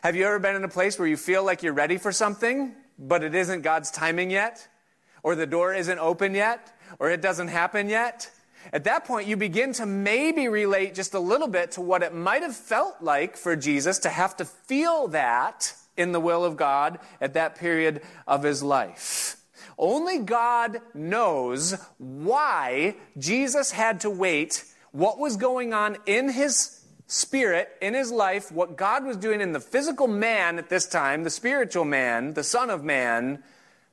Have 0.02 0.16
you 0.16 0.26
ever 0.26 0.38
been 0.38 0.56
in 0.56 0.64
a 0.64 0.68
place 0.68 0.98
where 0.98 1.06
you 1.06 1.16
feel 1.16 1.44
like 1.44 1.62
you're 1.62 1.72
ready 1.72 1.98
for 1.98 2.10
something, 2.10 2.74
but 2.98 3.22
it 3.22 3.34
isn't 3.34 3.62
God's 3.62 3.90
timing 3.90 4.30
yet? 4.30 4.66
Or 5.22 5.36
the 5.36 5.46
door 5.46 5.72
isn't 5.72 5.98
open 5.98 6.34
yet? 6.34 6.72
Or 6.98 7.10
it 7.10 7.20
doesn't 7.20 7.48
happen 7.48 7.88
yet, 7.88 8.30
at 8.72 8.84
that 8.84 9.04
point 9.04 9.26
you 9.26 9.36
begin 9.36 9.72
to 9.74 9.86
maybe 9.86 10.48
relate 10.48 10.94
just 10.94 11.14
a 11.14 11.18
little 11.18 11.48
bit 11.48 11.72
to 11.72 11.80
what 11.80 12.02
it 12.02 12.14
might 12.14 12.42
have 12.42 12.56
felt 12.56 12.96
like 13.00 13.36
for 13.36 13.56
Jesus 13.56 13.98
to 14.00 14.08
have 14.08 14.36
to 14.36 14.44
feel 14.44 15.08
that 15.08 15.74
in 15.96 16.12
the 16.12 16.20
will 16.20 16.44
of 16.44 16.56
God 16.56 16.98
at 17.20 17.34
that 17.34 17.56
period 17.56 18.02
of 18.26 18.42
his 18.42 18.62
life. 18.62 19.36
Only 19.78 20.18
God 20.18 20.80
knows 20.94 21.74
why 21.98 22.96
Jesus 23.18 23.72
had 23.72 24.00
to 24.00 24.10
wait, 24.10 24.64
what 24.92 25.18
was 25.18 25.36
going 25.36 25.72
on 25.72 25.96
in 26.06 26.28
his 26.30 26.80
spirit, 27.06 27.68
in 27.80 27.94
his 27.94 28.10
life, 28.10 28.50
what 28.52 28.76
God 28.76 29.04
was 29.04 29.16
doing 29.16 29.40
in 29.40 29.52
the 29.52 29.60
physical 29.60 30.08
man 30.08 30.58
at 30.58 30.68
this 30.68 30.86
time, 30.86 31.24
the 31.24 31.30
spiritual 31.30 31.84
man, 31.84 32.34
the 32.34 32.44
Son 32.44 32.70
of 32.70 32.84
Man, 32.84 33.42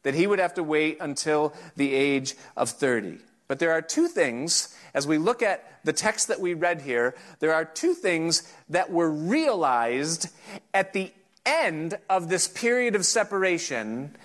that 0.04 0.16
he 0.16 0.28
would 0.28 0.40
have 0.40 0.54
to 0.56 0.64
wait 0.64 0.98
until 1.00 1.54
the 1.76 1.94
age 1.94 2.36
of 2.56 2.70
30. 2.70 3.18
But 3.48 3.60
there 3.60 3.72
are 3.72 3.82
two 3.82 4.08
things, 4.08 4.76
as 4.94 5.08
we 5.08 5.18
look 5.18 5.42
at 5.42 5.80
the 5.84 5.94
text 5.94 6.28
that 6.28 6.40
we 6.40 6.54
read 6.54 6.82
here, 6.82 7.16
there 7.40 7.54
are 7.54 7.66
two 7.66 7.94
things 7.94 8.52
that 8.70 8.92
were 8.92 9.10
realized 9.10 10.28
at 10.74 10.94
the 10.94 11.12
end 11.46 11.98
of 12.10 12.30
this 12.30 12.48
period 12.48 12.96
of 12.96 13.06
separation 13.06 14.16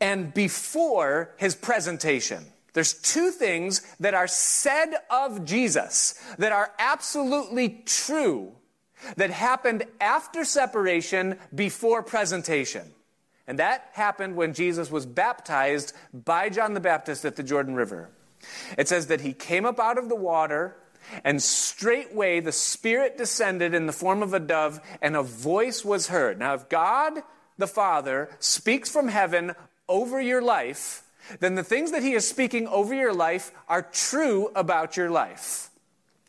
and 0.00 0.32
before 0.32 1.34
his 1.38 1.54
presentation. 1.54 2.44
There's 2.72 2.94
two 2.94 3.30
things 3.32 3.80
that 3.98 4.14
are 4.14 4.28
said 4.28 4.94
of 5.10 5.44
Jesus 5.44 6.22
that 6.38 6.52
are 6.52 6.72
absolutely 6.78 7.82
true 7.84 8.52
that 9.16 9.30
happened 9.30 9.84
after 10.00 10.44
separation, 10.44 11.38
before 11.54 12.02
presentation. 12.02 12.92
And 13.48 13.58
that 13.58 13.88
happened 13.94 14.36
when 14.36 14.52
Jesus 14.52 14.90
was 14.90 15.06
baptized 15.06 15.94
by 16.12 16.50
John 16.50 16.74
the 16.74 16.80
Baptist 16.80 17.24
at 17.24 17.34
the 17.34 17.42
Jordan 17.42 17.74
River. 17.74 18.10
It 18.76 18.88
says 18.88 19.06
that 19.06 19.22
he 19.22 19.32
came 19.32 19.64
up 19.64 19.80
out 19.80 19.96
of 19.96 20.10
the 20.10 20.14
water, 20.14 20.76
and 21.24 21.42
straightway 21.42 22.40
the 22.40 22.52
Spirit 22.52 23.16
descended 23.16 23.72
in 23.72 23.86
the 23.86 23.92
form 23.92 24.22
of 24.22 24.34
a 24.34 24.38
dove, 24.38 24.80
and 25.00 25.16
a 25.16 25.22
voice 25.22 25.82
was 25.82 26.08
heard. 26.08 26.38
Now, 26.38 26.52
if 26.52 26.68
God 26.68 27.14
the 27.56 27.66
Father 27.66 28.28
speaks 28.38 28.90
from 28.90 29.08
heaven 29.08 29.54
over 29.88 30.20
your 30.20 30.42
life, 30.42 31.02
then 31.40 31.54
the 31.54 31.64
things 31.64 31.90
that 31.92 32.02
he 32.02 32.12
is 32.12 32.28
speaking 32.28 32.68
over 32.68 32.94
your 32.94 33.14
life 33.14 33.50
are 33.66 33.82
true 33.82 34.50
about 34.54 34.98
your 34.98 35.10
life. 35.10 35.70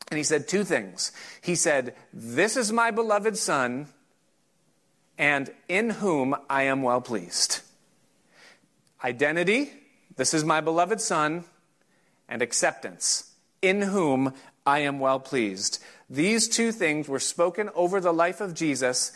And 0.09 0.17
he 0.17 0.23
said 0.23 0.47
two 0.47 0.63
things. 0.63 1.11
He 1.41 1.55
said, 1.55 1.95
This 2.13 2.55
is 2.55 2.71
my 2.71 2.91
beloved 2.91 3.37
Son 3.37 3.87
and 5.19 5.51
in 5.67 5.89
whom 5.89 6.33
I 6.49 6.63
am 6.63 6.81
well 6.81 7.01
pleased. 7.01 7.59
Identity, 9.03 9.71
this 10.15 10.33
is 10.33 10.45
my 10.45 10.61
beloved 10.61 11.01
Son, 11.01 11.43
and 12.29 12.41
acceptance, 12.41 13.31
in 13.61 13.81
whom 13.81 14.33
I 14.65 14.79
am 14.79 14.99
well 14.99 15.19
pleased. 15.19 15.83
These 16.09 16.47
two 16.47 16.71
things 16.71 17.09
were 17.09 17.19
spoken 17.19 17.69
over 17.75 17.99
the 17.99 18.13
life 18.13 18.39
of 18.39 18.53
Jesus, 18.53 19.11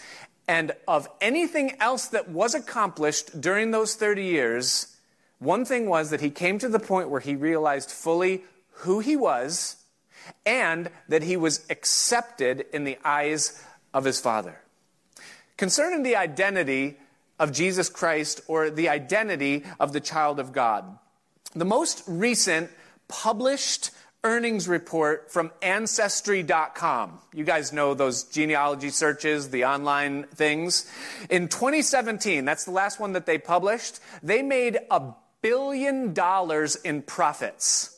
and 0.46 0.74
of 0.90 1.08
anything 1.22 1.80
else 1.80 2.08
that 2.08 2.28
was 2.30 2.54
accomplished 2.54 3.40
during 3.40 3.72
those 3.72 3.96
30 3.96 4.26
years, 4.26 4.98
one 5.40 5.64
thing 5.64 5.88
was 5.88 6.10
that 6.10 6.22
he 6.22 6.30
came 6.30 6.60
to 6.60 6.70
the 6.70 6.80
point 6.80 7.10
where 7.10 7.22
he 7.22 7.36
realized 7.36 7.90
fully 7.90 8.44
who 8.72 9.00
he 9.00 9.16
was 9.16 9.78
and 10.46 10.90
that 11.08 11.24
he 11.24 11.38
was 11.38 11.66
accepted 11.70 12.66
in 12.74 12.84
the 12.84 12.98
eyes 13.06 13.64
of 13.94 14.04
his 14.04 14.20
Father. 14.20 14.63
Concerning 15.58 16.04
the 16.04 16.16
identity 16.16 16.98
of 17.40 17.52
Jesus 17.52 17.90
Christ 17.90 18.42
or 18.48 18.70
the 18.70 18.90
identity 18.90 19.64
of 19.80 19.94
the 19.94 20.00
child 20.00 20.40
of 20.40 20.52
God, 20.52 20.98
the 21.54 21.66
most 21.66 22.04
recent 22.08 22.70
published 23.08 23.92
earnings 24.24 24.68
report 24.68 25.32
from 25.32 25.52
Ancestry.com. 25.62 27.20
You 27.34 27.44
guys 27.44 27.74
know 27.74 27.94
those 27.94 28.24
genealogy 28.24 28.90
searches, 28.90 29.50
the 29.50 29.66
online 29.66 30.24
things. 30.24 30.90
In 31.30 31.50
2017, 31.50 32.46
that's 32.46 32.64
the 32.64 32.72
last 32.72 33.00
one 33.00 33.14
that 33.14 33.26
they 33.26 33.38
published, 33.38 34.00
they 34.22 34.42
made 34.42 34.80
a 34.90 35.14
billion 35.42 36.14
dollars 36.14 36.78
in 36.78 37.02
profits. 37.02 37.93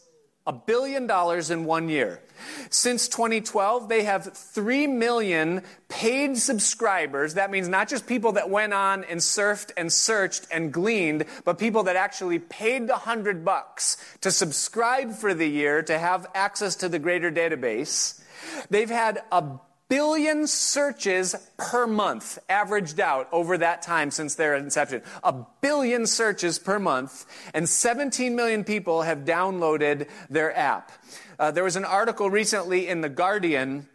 A 0.47 0.53
billion 0.53 1.07
dollars 1.07 1.49
in 1.49 1.65
one 1.65 1.89
year. 1.89 2.21
Since 2.69 3.07
2012, 3.09 3.89
they 3.89 4.03
have 4.03 4.31
3 4.37 4.87
million 4.87 5.63
paid 5.89 6.37
subscribers. 6.37 7.33
That 7.33 7.49
means 7.49 7.67
not 7.67 7.87
just 7.87 8.05
people 8.05 8.33
that 8.33 8.49
went 8.49 8.73
on 8.73 9.03
and 9.05 9.19
surfed 9.19 9.71
and 9.75 9.91
searched 9.91 10.45
and 10.51 10.71
gleaned, 10.71 11.25
but 11.45 11.57
people 11.57 11.83
that 11.83 11.95
actually 11.95 12.39
paid 12.39 12.83
the 12.83 12.93
100 12.93 13.43
bucks 13.43 13.97
to 14.21 14.31
subscribe 14.31 15.13
for 15.13 15.33
the 15.33 15.47
year 15.47 15.81
to 15.83 15.97
have 15.97 16.27
access 16.35 16.75
to 16.75 16.89
the 16.89 16.99
greater 16.99 17.31
database. 17.31 18.21
They've 18.69 18.89
had 18.89 19.23
a 19.31 19.43
billion 19.87 20.47
searches 20.47 21.35
per 21.57 21.85
month 21.87 22.39
averaged 22.49 22.99
out 22.99 23.27
over 23.31 23.57
that 23.57 23.81
time 23.81 24.11
since 24.11 24.35
their 24.35 24.55
inception. 24.55 25.01
A 25.23 25.33
billion 25.61 26.07
searches 26.07 26.59
per 26.59 26.79
month, 26.79 27.25
and 27.53 27.67
17 27.67 28.35
million 28.35 28.63
people 28.63 29.03
have 29.03 29.19
downloaded 29.19 30.07
their 30.29 30.55
app. 30.57 30.91
Uh, 31.37 31.51
there 31.51 31.63
was 31.63 31.75
an 31.75 31.85
article 31.85 32.29
recently 32.29 32.87
in 32.87 33.01
The 33.01 33.09
Guardian 33.09 33.87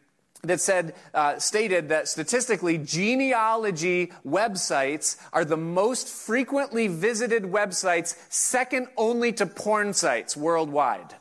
that 0.43 0.61
said, 0.61 0.95
uh, 1.13 1.39
stated 1.39 1.91
that 1.91 2.09
statistically, 2.09 2.79
genealogy 2.79 4.11
websites 4.27 5.17
are 5.33 5.45
the 5.45 5.57
most 5.57 6.09
frequently 6.09 6.89
visited 6.89 7.43
websites, 7.43 8.17
second 8.31 8.89
only 8.97 9.33
to 9.35 9.45
porn 9.45 9.93
sites 9.93 10.37
worldwide. 10.37 11.15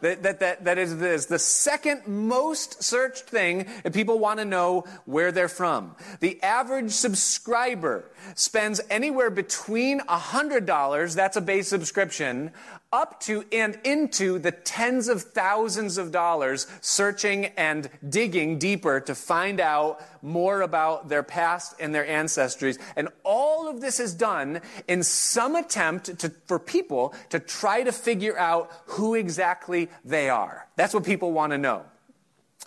That, 0.00 0.22
that, 0.22 0.40
that, 0.40 0.64
that 0.64 0.78
is, 0.78 1.26
the 1.26 1.38
second 1.38 2.06
most 2.06 2.82
searched 2.82 3.24
thing 3.24 3.66
if 3.84 3.92
people 3.92 4.18
want 4.18 4.38
to 4.38 4.44
know 4.44 4.84
where 5.04 5.32
they're 5.32 5.48
from. 5.48 5.94
The 6.20 6.42
average 6.42 6.92
subscriber 6.92 8.04
spends 8.34 8.80
anywhere 8.90 9.30
between 9.30 10.00
$100, 10.00 11.14
that's 11.14 11.36
a 11.36 11.40
base 11.40 11.68
subscription, 11.68 12.52
up 12.92 13.20
to 13.20 13.44
and 13.52 13.78
into 13.84 14.38
the 14.40 14.50
tens 14.50 15.08
of 15.08 15.22
thousands 15.22 15.96
of 15.96 16.10
dollars 16.10 16.66
searching 16.80 17.46
and 17.56 17.88
digging 18.08 18.58
deeper 18.58 18.98
to 18.98 19.14
find 19.14 19.60
out 19.60 20.00
more 20.22 20.62
about 20.62 21.08
their 21.08 21.22
past 21.22 21.74
and 21.78 21.94
their 21.94 22.04
ancestries. 22.04 22.78
And 22.96 23.08
all 23.22 23.68
of 23.68 23.80
this 23.80 24.00
is 24.00 24.12
done 24.12 24.60
in 24.88 25.04
some 25.04 25.54
attempt 25.54 26.18
to, 26.18 26.30
for 26.46 26.58
people 26.58 27.14
to 27.30 27.38
try 27.38 27.84
to 27.84 27.92
figure 27.92 28.36
out 28.36 28.70
who 28.86 29.14
exactly 29.14 29.79
they 30.04 30.28
are. 30.28 30.66
That's 30.76 30.92
what 30.92 31.04
people 31.04 31.32
want 31.32 31.52
to 31.52 31.58
know. 31.58 31.84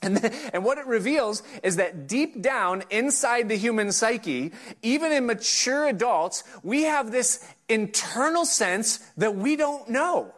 And, 0.01 0.31
and 0.53 0.65
what 0.65 0.77
it 0.77 0.85
reveals 0.85 1.43
is 1.61 1.77
that 1.77 2.07
deep 2.07 2.41
down 2.41 2.83
inside 2.89 3.47
the 3.47 3.55
human 3.55 3.91
psyche, 3.91 4.51
even 4.81 5.11
in 5.11 5.25
mature 5.25 5.87
adults, 5.87 6.43
we 6.61 6.83
have 6.83 7.11
this 7.11 7.45
internal 7.69 8.45
sense 8.45 8.97
that 9.17 9.35
we 9.35 9.55
don't 9.55 9.89
know, 9.89 10.33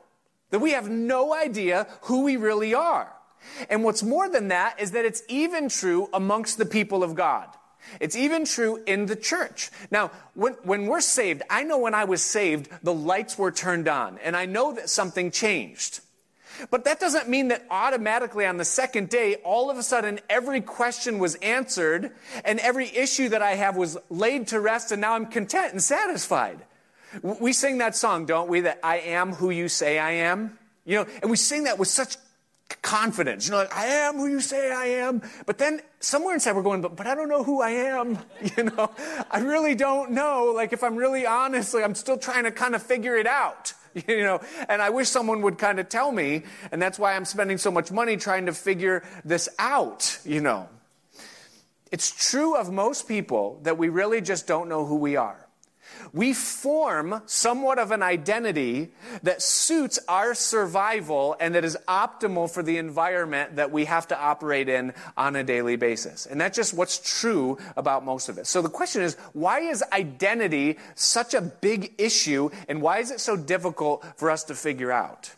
that 0.51 0.59
we 0.59 0.71
have 0.71 0.89
no 0.89 1.33
idea 1.33 1.87
who 2.01 2.23
we 2.23 2.37
really 2.37 2.73
are. 2.73 3.11
And 3.69 3.83
what's 3.83 4.03
more 4.03 4.29
than 4.29 4.49
that 4.49 4.79
is 4.79 4.91
that 4.91 5.05
it's 5.05 5.23
even 5.29 5.69
true 5.69 6.09
amongst 6.13 6.57
the 6.57 6.65
people 6.65 7.03
of 7.03 7.15
God. 7.15 7.47
It's 7.99 8.15
even 8.15 8.45
true 8.45 8.83
in 8.85 9.05
the 9.05 9.15
church. 9.15 9.69
Now, 9.91 10.11
when, 10.33 10.53
when 10.63 10.87
we're 10.87 11.01
saved, 11.01 11.43
I 11.49 11.63
know 11.63 11.77
when 11.77 11.93
I 11.93 12.05
was 12.05 12.21
saved, 12.23 12.69
the 12.83 12.93
lights 12.93 13.37
were 13.37 13.51
turned 13.51 13.87
on, 13.87 14.17
and 14.23 14.35
I 14.35 14.45
know 14.45 14.73
that 14.73 14.89
something 14.89 15.31
changed. 15.31 16.01
But 16.69 16.85
that 16.85 16.99
doesn't 16.99 17.29
mean 17.29 17.49
that 17.49 17.65
automatically 17.69 18.45
on 18.45 18.57
the 18.57 18.65
second 18.65 19.09
day, 19.09 19.35
all 19.43 19.69
of 19.69 19.77
a 19.77 19.83
sudden, 19.83 20.19
every 20.29 20.61
question 20.61 21.19
was 21.19 21.35
answered 21.35 22.11
and 22.43 22.59
every 22.59 22.87
issue 22.95 23.29
that 23.29 23.41
I 23.41 23.55
have 23.55 23.75
was 23.75 23.97
laid 24.09 24.47
to 24.47 24.59
rest, 24.59 24.91
and 24.91 25.01
now 25.01 25.13
I'm 25.13 25.25
content 25.27 25.73
and 25.73 25.83
satisfied. 25.83 26.59
We 27.21 27.53
sing 27.53 27.77
that 27.79 27.95
song, 27.95 28.25
don't 28.25 28.49
we? 28.49 28.61
That 28.61 28.79
I 28.83 28.99
am 28.99 29.33
who 29.33 29.49
you 29.49 29.69
say 29.69 29.99
I 29.99 30.11
am. 30.11 30.57
You 30.85 30.97
know, 30.99 31.07
and 31.21 31.31
we 31.31 31.37
sing 31.37 31.63
that 31.63 31.79
with 31.79 31.87
such 31.87 32.17
confidence. 32.81 33.47
You 33.47 33.51
know, 33.51 33.57
like, 33.57 33.75
I 33.75 33.85
am 33.85 34.15
who 34.15 34.27
you 34.27 34.39
say 34.39 34.71
I 34.71 34.85
am. 34.85 35.21
But 35.45 35.57
then 35.57 35.81
somewhere 35.99 36.33
inside 36.33 36.55
we're 36.55 36.63
going, 36.63 36.81
but, 36.81 36.95
but 36.95 37.07
I 37.07 37.15
don't 37.15 37.29
know 37.29 37.43
who 37.43 37.61
I 37.61 37.71
am. 37.71 38.19
You 38.57 38.65
know, 38.65 38.91
I 39.31 39.39
really 39.39 39.75
don't 39.75 40.11
know. 40.11 40.53
Like, 40.55 40.71
if 40.71 40.83
I'm 40.83 40.95
really 40.95 41.25
honest, 41.25 41.73
like, 41.73 41.83
I'm 41.83 41.95
still 41.95 42.17
trying 42.17 42.43
to 42.43 42.51
kind 42.51 42.75
of 42.75 42.83
figure 42.83 43.15
it 43.15 43.27
out. 43.27 43.73
You 44.07 44.23
know, 44.23 44.41
and 44.67 44.81
I 44.81 44.89
wish 44.89 45.07
someone 45.07 45.41
would 45.43 45.57
kind 45.57 45.79
of 45.79 45.87
tell 45.87 46.11
me, 46.11 46.43
and 46.71 46.81
that's 46.81 46.99
why 46.99 47.15
I'm 47.15 47.23
spending 47.23 47.57
so 47.57 47.71
much 47.71 47.91
money 47.91 48.17
trying 48.17 48.47
to 48.47 48.53
figure 48.53 49.03
this 49.23 49.47
out, 49.57 50.19
you 50.25 50.41
know. 50.41 50.67
It's 51.93 52.11
true 52.29 52.57
of 52.57 52.71
most 52.71 53.07
people 53.07 53.61
that 53.63 53.77
we 53.77 53.87
really 53.87 54.19
just 54.19 54.47
don't 54.47 54.67
know 54.67 54.85
who 54.85 54.97
we 54.97 55.15
are 55.15 55.44
we 56.13 56.33
form 56.33 57.21
somewhat 57.25 57.79
of 57.79 57.91
an 57.91 58.03
identity 58.03 58.91
that 59.23 59.41
suits 59.41 59.99
our 60.07 60.33
survival 60.33 61.35
and 61.39 61.55
that 61.55 61.65
is 61.65 61.77
optimal 61.87 62.49
for 62.49 62.63
the 62.63 62.77
environment 62.77 63.55
that 63.55 63.71
we 63.71 63.85
have 63.85 64.07
to 64.07 64.19
operate 64.19 64.69
in 64.69 64.93
on 65.17 65.35
a 65.35 65.43
daily 65.43 65.75
basis. 65.75 66.25
And 66.25 66.39
that's 66.39 66.55
just 66.55 66.73
what's 66.73 66.99
true 67.19 67.57
about 67.75 68.05
most 68.05 68.29
of 68.29 68.37
it. 68.37 68.47
So 68.47 68.61
the 68.61 68.69
question 68.69 69.01
is, 69.01 69.15
why 69.33 69.59
is 69.59 69.83
identity 69.91 70.77
such 70.95 71.33
a 71.33 71.41
big 71.41 71.93
issue 71.97 72.49
and 72.67 72.81
why 72.81 72.99
is 72.99 73.11
it 73.11 73.19
so 73.19 73.35
difficult 73.35 74.05
for 74.17 74.29
us 74.29 74.43
to 74.45 74.55
figure 74.55 74.91
out? 74.91 75.31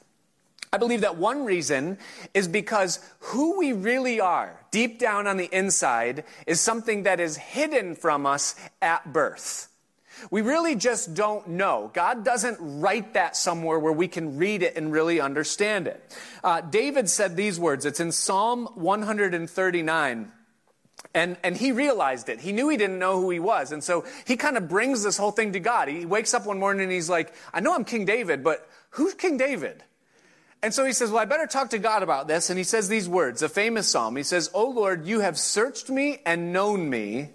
I 0.71 0.77
believe 0.77 1.01
that 1.01 1.17
one 1.17 1.45
reason 1.45 1.97
is 2.33 2.47
because 2.47 2.99
who 3.19 3.57
we 3.57 3.71
really 3.71 4.19
are, 4.19 4.59
deep 4.71 4.99
down 4.99 5.25
on 5.25 5.37
the 5.37 5.49
inside, 5.51 6.25
is 6.45 6.59
something 6.59 7.03
that 7.03 7.19
is 7.19 7.37
hidden 7.37 7.95
from 7.95 8.25
us 8.25 8.55
at 8.81 9.13
birth. 9.13 9.69
We 10.31 10.41
really 10.41 10.75
just 10.75 11.13
don't 11.13 11.47
know. 11.47 11.91
God 11.93 12.23
doesn't 12.23 12.57
write 12.59 13.13
that 13.13 13.35
somewhere 13.35 13.79
where 13.79 13.93
we 13.93 14.07
can 14.07 14.37
read 14.37 14.63
it 14.63 14.75
and 14.75 14.91
really 14.91 15.19
understand 15.19 15.87
it. 15.87 16.17
Uh, 16.43 16.61
David 16.61 17.09
said 17.09 17.35
these 17.35 17.59
words. 17.59 17.85
It's 17.85 17.99
in 17.99 18.11
Psalm 18.11 18.67
139. 18.75 20.31
And, 21.13 21.37
and 21.43 21.55
he 21.55 21.71
realized 21.71 22.29
it. 22.29 22.39
He 22.39 22.51
knew 22.51 22.69
he 22.69 22.77
didn't 22.77 22.99
know 22.99 23.19
who 23.19 23.29
he 23.29 23.39
was. 23.39 23.71
And 23.71 23.83
so 23.83 24.05
he 24.25 24.35
kind 24.35 24.57
of 24.57 24.67
brings 24.67 25.03
this 25.03 25.17
whole 25.17 25.31
thing 25.31 25.53
to 25.53 25.59
God. 25.59 25.87
He 25.87 26.05
wakes 26.05 26.33
up 26.33 26.45
one 26.45 26.59
morning 26.59 26.83
and 26.83 26.91
he's 26.91 27.09
like, 27.09 27.33
I 27.53 27.59
know 27.59 27.73
I'm 27.73 27.85
King 27.85 28.05
David, 28.05 28.43
but 28.43 28.67
who's 28.91 29.13
King 29.13 29.37
David? 29.37 29.83
And 30.63 30.73
so 30.73 30.85
he 30.85 30.93
says, 30.93 31.11
Well, 31.11 31.21
I 31.21 31.25
better 31.25 31.45
talk 31.45 31.69
to 31.69 31.77
God 31.77 32.03
about 32.03 32.27
this. 32.27 32.49
And 32.49 32.57
he 32.57 32.63
says 32.63 32.89
these 32.89 33.07
words, 33.07 33.41
a 33.41 33.49
famous 33.49 33.87
psalm. 33.87 34.15
He 34.15 34.23
says, 34.23 34.49
Oh 34.53 34.69
Lord, 34.69 35.05
you 35.05 35.19
have 35.19 35.37
searched 35.37 35.89
me 35.89 36.19
and 36.25 36.51
known 36.51 36.89
me. 36.89 37.29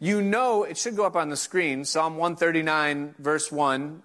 You 0.00 0.22
know, 0.22 0.64
it 0.64 0.76
should 0.76 0.96
go 0.96 1.04
up 1.04 1.16
on 1.16 1.28
the 1.28 1.36
screen, 1.36 1.84
Psalm 1.84 2.16
139, 2.16 3.14
verse 3.18 3.52
1. 3.52 4.02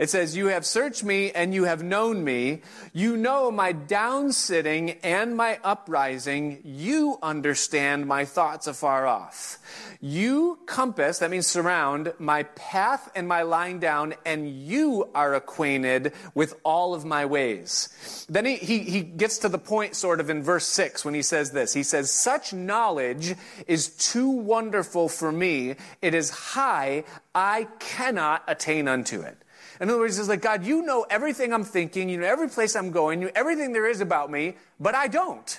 It 0.00 0.08
says, 0.08 0.34
You 0.34 0.46
have 0.46 0.64
searched 0.64 1.04
me 1.04 1.30
and 1.30 1.52
you 1.52 1.64
have 1.64 1.82
known 1.82 2.24
me. 2.24 2.62
You 2.94 3.18
know 3.18 3.50
my 3.50 3.74
downsitting 3.74 4.96
and 5.02 5.36
my 5.36 5.60
uprising. 5.62 6.62
You 6.64 7.18
understand 7.22 8.06
my 8.06 8.24
thoughts 8.24 8.66
afar 8.66 9.06
off. 9.06 9.58
You 10.00 10.58
compass, 10.64 11.18
that 11.18 11.30
means 11.30 11.46
surround, 11.46 12.14
my 12.18 12.44
path 12.44 13.10
and 13.14 13.28
my 13.28 13.42
lying 13.42 13.78
down, 13.78 14.14
and 14.24 14.48
you 14.48 15.10
are 15.14 15.34
acquainted 15.34 16.14
with 16.34 16.54
all 16.64 16.94
of 16.94 17.04
my 17.04 17.26
ways. 17.26 18.26
Then 18.26 18.46
he, 18.46 18.56
he, 18.56 18.78
he 18.78 19.02
gets 19.02 19.36
to 19.40 19.50
the 19.50 19.58
point 19.58 19.96
sort 19.96 20.18
of 20.18 20.30
in 20.30 20.42
verse 20.42 20.66
6 20.66 21.04
when 21.04 21.12
he 21.12 21.20
says 21.20 21.50
this. 21.50 21.74
He 21.74 21.82
says, 21.82 22.10
Such 22.10 22.54
knowledge 22.54 23.34
is 23.66 23.90
too 23.90 24.30
wonderful 24.30 25.10
for 25.10 25.30
me. 25.30 25.74
It 26.00 26.14
is 26.14 26.30
high. 26.30 27.04
I 27.34 27.68
cannot 27.78 28.44
attain 28.48 28.88
unto 28.88 29.20
it. 29.20 29.36
In 29.80 29.88
other 29.88 29.98
words, 29.98 30.18
it's 30.18 30.28
like, 30.28 30.42
God, 30.42 30.64
you 30.64 30.82
know 30.82 31.06
everything 31.08 31.54
I'm 31.54 31.64
thinking, 31.64 32.10
you 32.10 32.18
know 32.18 32.26
every 32.26 32.48
place 32.48 32.76
I'm 32.76 32.90
going, 32.90 33.20
you 33.20 33.28
know 33.28 33.32
everything 33.34 33.72
there 33.72 33.88
is 33.88 34.02
about 34.02 34.30
me, 34.30 34.56
but 34.78 34.94
I 34.94 35.08
don't. 35.08 35.58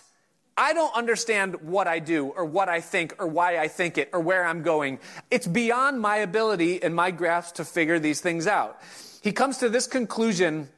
I 0.55 0.73
don't 0.73 0.95
understand 0.95 1.55
what 1.61 1.87
I 1.87 1.97
do 1.97 2.27
or 2.27 2.45
what 2.45 2.69
I 2.69 2.81
think 2.81 3.15
or 3.17 3.25
why 3.25 3.57
I 3.57 3.67
think 3.67 3.97
it 3.97 4.09
or 4.13 4.19
where 4.19 4.45
I'm 4.45 4.61
going. 4.61 4.99
It's 5.31 5.47
beyond 5.47 5.99
my 5.99 6.17
ability 6.17 6.83
and 6.83 6.93
my 6.93 7.09
grasp 7.09 7.55
to 7.55 7.65
figure 7.65 7.97
these 7.97 8.21
things 8.21 8.45
out. 8.45 8.79
He 9.21 9.31
comes 9.31 9.57
to 9.59 9.69
this 9.69 9.87
conclusion. 9.87 10.69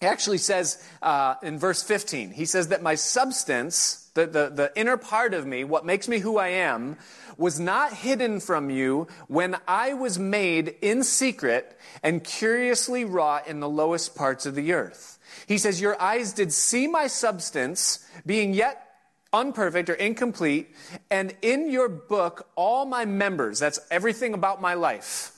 He 0.00 0.06
actually 0.06 0.38
says 0.38 0.82
uh, 1.02 1.36
in 1.42 1.58
verse 1.58 1.82
15, 1.84 2.32
he 2.32 2.46
says 2.46 2.68
that 2.68 2.82
my 2.82 2.96
substance, 2.96 4.10
the, 4.14 4.26
the, 4.26 4.48
the 4.48 4.72
inner 4.74 4.96
part 4.96 5.34
of 5.34 5.46
me, 5.46 5.62
what 5.62 5.84
makes 5.84 6.08
me 6.08 6.18
who 6.18 6.38
I 6.38 6.48
am, 6.48 6.96
was 7.38 7.58
not 7.58 7.94
hidden 7.94 8.40
from 8.40 8.68
you 8.68 9.06
when 9.28 9.56
I 9.66 9.94
was 9.94 10.18
made 10.18 10.74
in 10.82 11.04
secret 11.04 11.78
and 12.02 12.22
curiously 12.22 13.04
wrought 13.04 13.46
in 13.46 13.60
the 13.60 13.68
lowest 13.68 14.14
parts 14.14 14.44
of 14.44 14.54
the 14.54 14.72
earth. 14.72 15.18
He 15.46 15.56
says, 15.56 15.80
Your 15.80 16.00
eyes 16.02 16.32
did 16.32 16.52
see 16.52 16.86
my 16.86 17.06
substance, 17.06 18.04
being 18.26 18.52
yet 18.52 18.84
unperfect 19.32 19.88
or 19.88 19.94
incomplete, 19.94 20.74
and 21.10 21.34
in 21.42 21.70
your 21.70 21.88
book, 21.88 22.48
all 22.56 22.84
my 22.84 23.04
members, 23.04 23.58
that's 23.58 23.78
everything 23.90 24.34
about 24.34 24.60
my 24.60 24.74
life, 24.74 25.32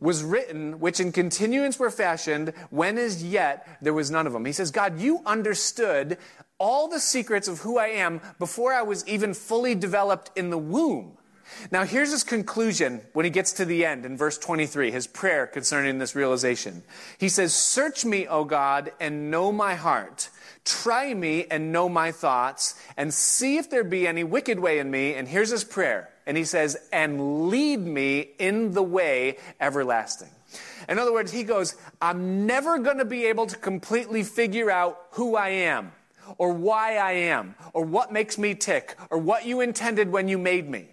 was 0.00 0.22
written, 0.22 0.80
which 0.80 1.00
in 1.00 1.12
continuance 1.12 1.78
were 1.78 1.90
fashioned, 1.90 2.52
when 2.70 2.98
as 2.98 3.22
yet 3.22 3.78
there 3.82 3.92
was 3.92 4.10
none 4.10 4.26
of 4.26 4.32
them. 4.32 4.44
He 4.44 4.52
says, 4.52 4.70
God, 4.70 5.00
you 5.00 5.20
understood 5.26 6.18
all 6.58 6.88
the 6.88 7.00
secrets 7.00 7.48
of 7.48 7.60
who 7.60 7.78
I 7.78 7.88
am 7.88 8.20
before 8.38 8.72
I 8.72 8.82
was 8.82 9.06
even 9.06 9.34
fully 9.34 9.74
developed 9.74 10.30
in 10.36 10.50
the 10.50 10.58
womb. 10.58 11.18
Now, 11.70 11.84
here's 11.84 12.10
his 12.10 12.24
conclusion 12.24 13.00
when 13.12 13.24
he 13.24 13.30
gets 13.30 13.52
to 13.54 13.64
the 13.64 13.84
end 13.84 14.04
in 14.04 14.16
verse 14.16 14.38
23, 14.38 14.90
his 14.90 15.06
prayer 15.06 15.46
concerning 15.46 15.98
this 15.98 16.14
realization. 16.14 16.82
He 17.18 17.28
says, 17.28 17.54
Search 17.54 18.04
me, 18.04 18.26
O 18.26 18.44
God, 18.44 18.92
and 19.00 19.30
know 19.30 19.52
my 19.52 19.74
heart. 19.74 20.30
Try 20.64 21.14
me 21.14 21.46
and 21.50 21.72
know 21.72 21.88
my 21.88 22.12
thoughts, 22.12 22.80
and 22.96 23.12
see 23.12 23.56
if 23.56 23.70
there 23.70 23.84
be 23.84 24.06
any 24.06 24.24
wicked 24.24 24.58
way 24.58 24.78
in 24.78 24.90
me. 24.90 25.14
And 25.14 25.26
here's 25.26 25.50
his 25.50 25.64
prayer. 25.64 26.10
And 26.26 26.36
he 26.36 26.44
says, 26.44 26.76
And 26.92 27.48
lead 27.48 27.80
me 27.80 28.30
in 28.38 28.72
the 28.72 28.82
way 28.82 29.38
everlasting. 29.60 30.28
In 30.88 30.98
other 30.98 31.12
words, 31.12 31.32
he 31.32 31.42
goes, 31.42 31.76
I'm 32.00 32.46
never 32.46 32.78
going 32.78 32.98
to 32.98 33.04
be 33.04 33.26
able 33.26 33.46
to 33.46 33.56
completely 33.56 34.22
figure 34.22 34.70
out 34.70 34.98
who 35.12 35.36
I 35.36 35.48
am, 35.48 35.92
or 36.38 36.52
why 36.52 36.96
I 36.96 37.12
am, 37.12 37.54
or 37.72 37.84
what 37.84 38.12
makes 38.12 38.38
me 38.38 38.54
tick, 38.54 38.96
or 39.10 39.18
what 39.18 39.46
you 39.46 39.60
intended 39.60 40.10
when 40.10 40.28
you 40.28 40.38
made 40.38 40.68
me. 40.68 40.88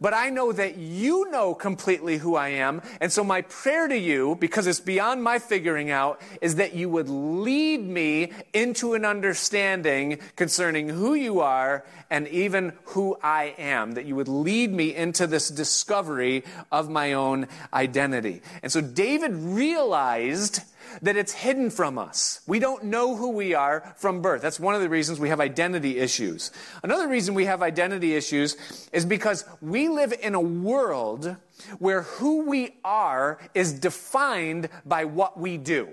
But 0.00 0.14
I 0.14 0.30
know 0.30 0.52
that 0.52 0.76
you 0.76 1.30
know 1.30 1.54
completely 1.54 2.18
who 2.18 2.36
I 2.36 2.48
am. 2.48 2.82
And 3.00 3.12
so 3.12 3.24
my 3.24 3.42
prayer 3.42 3.88
to 3.88 3.96
you, 3.96 4.36
because 4.40 4.66
it's 4.66 4.80
beyond 4.80 5.22
my 5.22 5.38
figuring 5.38 5.90
out, 5.90 6.20
is 6.40 6.56
that 6.56 6.74
you 6.74 6.88
would 6.88 7.08
lead 7.08 7.80
me 7.80 8.32
into 8.52 8.94
an 8.94 9.04
understanding 9.04 10.18
concerning 10.36 10.88
who 10.88 11.14
you 11.14 11.40
are 11.40 11.84
and 12.10 12.28
even 12.28 12.72
who 12.84 13.16
I 13.22 13.54
am. 13.58 13.92
That 13.92 14.04
you 14.04 14.16
would 14.16 14.28
lead 14.28 14.72
me 14.72 14.94
into 14.94 15.26
this 15.26 15.48
discovery 15.48 16.44
of 16.70 16.88
my 16.88 17.12
own 17.12 17.48
identity. 17.72 18.42
And 18.62 18.72
so 18.72 18.80
David 18.80 19.34
realized 19.34 20.60
that 21.02 21.16
it's 21.16 21.32
hidden 21.32 21.70
from 21.70 21.98
us. 21.98 22.40
We 22.46 22.58
don't 22.58 22.84
know 22.84 23.16
who 23.16 23.30
we 23.30 23.54
are 23.54 23.94
from 23.96 24.22
birth. 24.22 24.42
That's 24.42 24.60
one 24.60 24.74
of 24.74 24.80
the 24.80 24.88
reasons 24.88 25.20
we 25.20 25.28
have 25.28 25.40
identity 25.40 25.98
issues. 25.98 26.50
Another 26.82 27.08
reason 27.08 27.34
we 27.34 27.46
have 27.46 27.62
identity 27.62 28.14
issues 28.14 28.56
is 28.92 29.04
because 29.04 29.44
we 29.60 29.88
live 29.88 30.12
in 30.20 30.34
a 30.34 30.40
world 30.40 31.36
where 31.78 32.02
who 32.02 32.48
we 32.48 32.76
are 32.84 33.38
is 33.54 33.72
defined 33.72 34.68
by 34.84 35.04
what 35.04 35.38
we 35.38 35.56
do. 35.56 35.88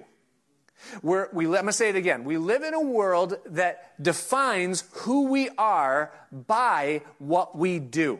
We're, 1.01 1.29
we, 1.33 1.47
let 1.47 1.65
me 1.65 1.71
say 1.71 1.89
it 1.89 1.95
again. 1.95 2.23
We 2.23 2.37
live 2.37 2.63
in 2.63 2.73
a 2.73 2.81
world 2.81 3.37
that 3.47 4.01
defines 4.01 4.83
who 4.91 5.27
we 5.29 5.49
are 5.57 6.11
by 6.31 7.01
what 7.17 7.57
we 7.57 7.79
do. 7.79 8.19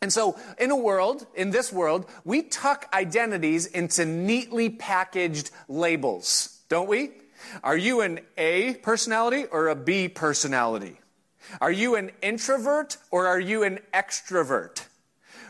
And 0.00 0.12
so, 0.12 0.38
in 0.58 0.70
a 0.70 0.76
world, 0.76 1.26
in 1.34 1.50
this 1.50 1.72
world, 1.72 2.06
we 2.24 2.42
tuck 2.42 2.88
identities 2.94 3.66
into 3.66 4.04
neatly 4.04 4.70
packaged 4.70 5.50
labels, 5.68 6.60
don't 6.68 6.88
we? 6.88 7.10
Are 7.64 7.76
you 7.76 8.00
an 8.02 8.20
A 8.36 8.74
personality 8.74 9.44
or 9.46 9.68
a 9.68 9.74
B 9.74 10.08
personality? 10.08 11.00
Are 11.60 11.72
you 11.72 11.96
an 11.96 12.10
introvert 12.22 12.96
or 13.10 13.26
are 13.26 13.40
you 13.40 13.62
an 13.62 13.80
extrovert? 13.92 14.84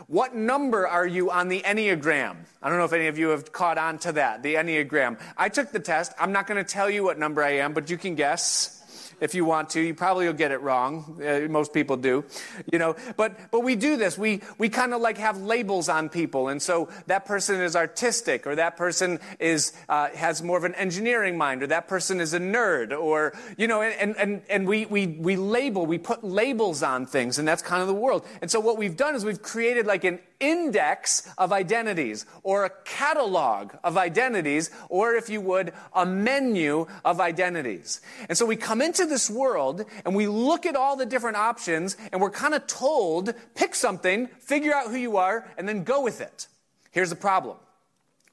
What 0.06 0.34
number 0.34 0.86
are 0.88 1.06
you 1.06 1.30
on 1.30 1.48
the 1.48 1.60
Enneagram? 1.60 2.36
I 2.62 2.68
don't 2.70 2.78
know 2.78 2.84
if 2.84 2.94
any 2.94 3.08
of 3.08 3.18
you 3.18 3.28
have 3.28 3.52
caught 3.52 3.76
on 3.76 3.98
to 4.00 4.12
that, 4.12 4.42
the 4.42 4.54
Enneagram. 4.54 5.20
I 5.36 5.50
took 5.50 5.70
the 5.70 5.80
test. 5.80 6.12
I'm 6.18 6.32
not 6.32 6.46
going 6.46 6.64
to 6.64 6.68
tell 6.68 6.88
you 6.88 7.04
what 7.04 7.18
number 7.18 7.42
I 7.42 7.58
am, 7.58 7.74
but 7.74 7.90
you 7.90 7.98
can 7.98 8.14
guess 8.14 8.77
if 9.20 9.34
you 9.34 9.44
want 9.44 9.70
to. 9.70 9.80
You 9.80 9.94
probably 9.94 10.26
will 10.26 10.32
get 10.34 10.50
it 10.50 10.60
wrong. 10.60 11.20
Uh, 11.22 11.48
most 11.48 11.72
people 11.72 11.96
do, 11.96 12.24
you 12.72 12.78
know. 12.78 12.96
But 13.16 13.50
but 13.50 13.60
we 13.60 13.76
do 13.76 13.96
this. 13.96 14.18
We 14.18 14.42
we 14.58 14.68
kind 14.68 14.94
of 14.94 15.00
like 15.00 15.18
have 15.18 15.40
labels 15.40 15.88
on 15.88 16.08
people, 16.08 16.48
and 16.48 16.60
so 16.60 16.88
that 17.06 17.24
person 17.24 17.60
is 17.60 17.76
artistic, 17.76 18.46
or 18.46 18.56
that 18.56 18.76
person 18.76 19.20
is 19.38 19.72
uh, 19.88 20.08
has 20.10 20.42
more 20.42 20.58
of 20.58 20.64
an 20.64 20.74
engineering 20.74 21.36
mind, 21.36 21.62
or 21.62 21.66
that 21.68 21.88
person 21.88 22.20
is 22.20 22.34
a 22.34 22.40
nerd, 22.40 22.96
or 22.96 23.32
you 23.56 23.66
know, 23.66 23.82
and 23.82 24.16
and 24.16 24.42
and 24.48 24.66
we 24.66 24.86
we 24.86 25.06
we 25.06 25.36
label, 25.36 25.86
we 25.86 25.98
put 25.98 26.24
labels 26.24 26.82
on 26.82 27.06
things, 27.06 27.38
and 27.38 27.46
that's 27.46 27.62
kind 27.62 27.82
of 27.82 27.88
the 27.88 27.94
world. 27.94 28.24
And 28.40 28.50
so 28.50 28.60
what 28.60 28.78
we've 28.78 28.96
done 28.96 29.14
is 29.14 29.24
we've 29.24 29.42
created 29.42 29.86
like 29.86 30.04
an 30.04 30.18
index 30.40 31.28
of 31.36 31.52
identities, 31.52 32.26
or 32.42 32.64
a 32.64 32.70
catalog 32.84 33.72
of 33.82 33.96
identities, 33.96 34.70
or 34.88 35.14
if 35.14 35.28
you 35.28 35.40
would, 35.40 35.72
a 35.92 36.06
menu 36.06 36.86
of 37.04 37.20
identities. 37.20 38.00
And 38.28 38.38
so 38.38 38.46
we 38.46 38.56
come 38.56 38.80
into 38.80 39.06
this 39.06 39.28
world 39.28 39.84
and 40.04 40.14
we 40.14 40.26
look 40.28 40.66
at 40.66 40.76
all 40.76 40.96
the 40.96 41.06
different 41.06 41.36
options 41.36 41.96
and 42.12 42.20
we're 42.20 42.30
kind 42.30 42.54
of 42.54 42.66
told, 42.66 43.34
pick 43.54 43.74
something, 43.74 44.28
figure 44.38 44.72
out 44.72 44.90
who 44.90 44.96
you 44.96 45.16
are, 45.16 45.48
and 45.58 45.68
then 45.68 45.84
go 45.84 46.02
with 46.02 46.20
it. 46.20 46.46
Here's 46.90 47.10
the 47.10 47.16
problem. 47.16 47.56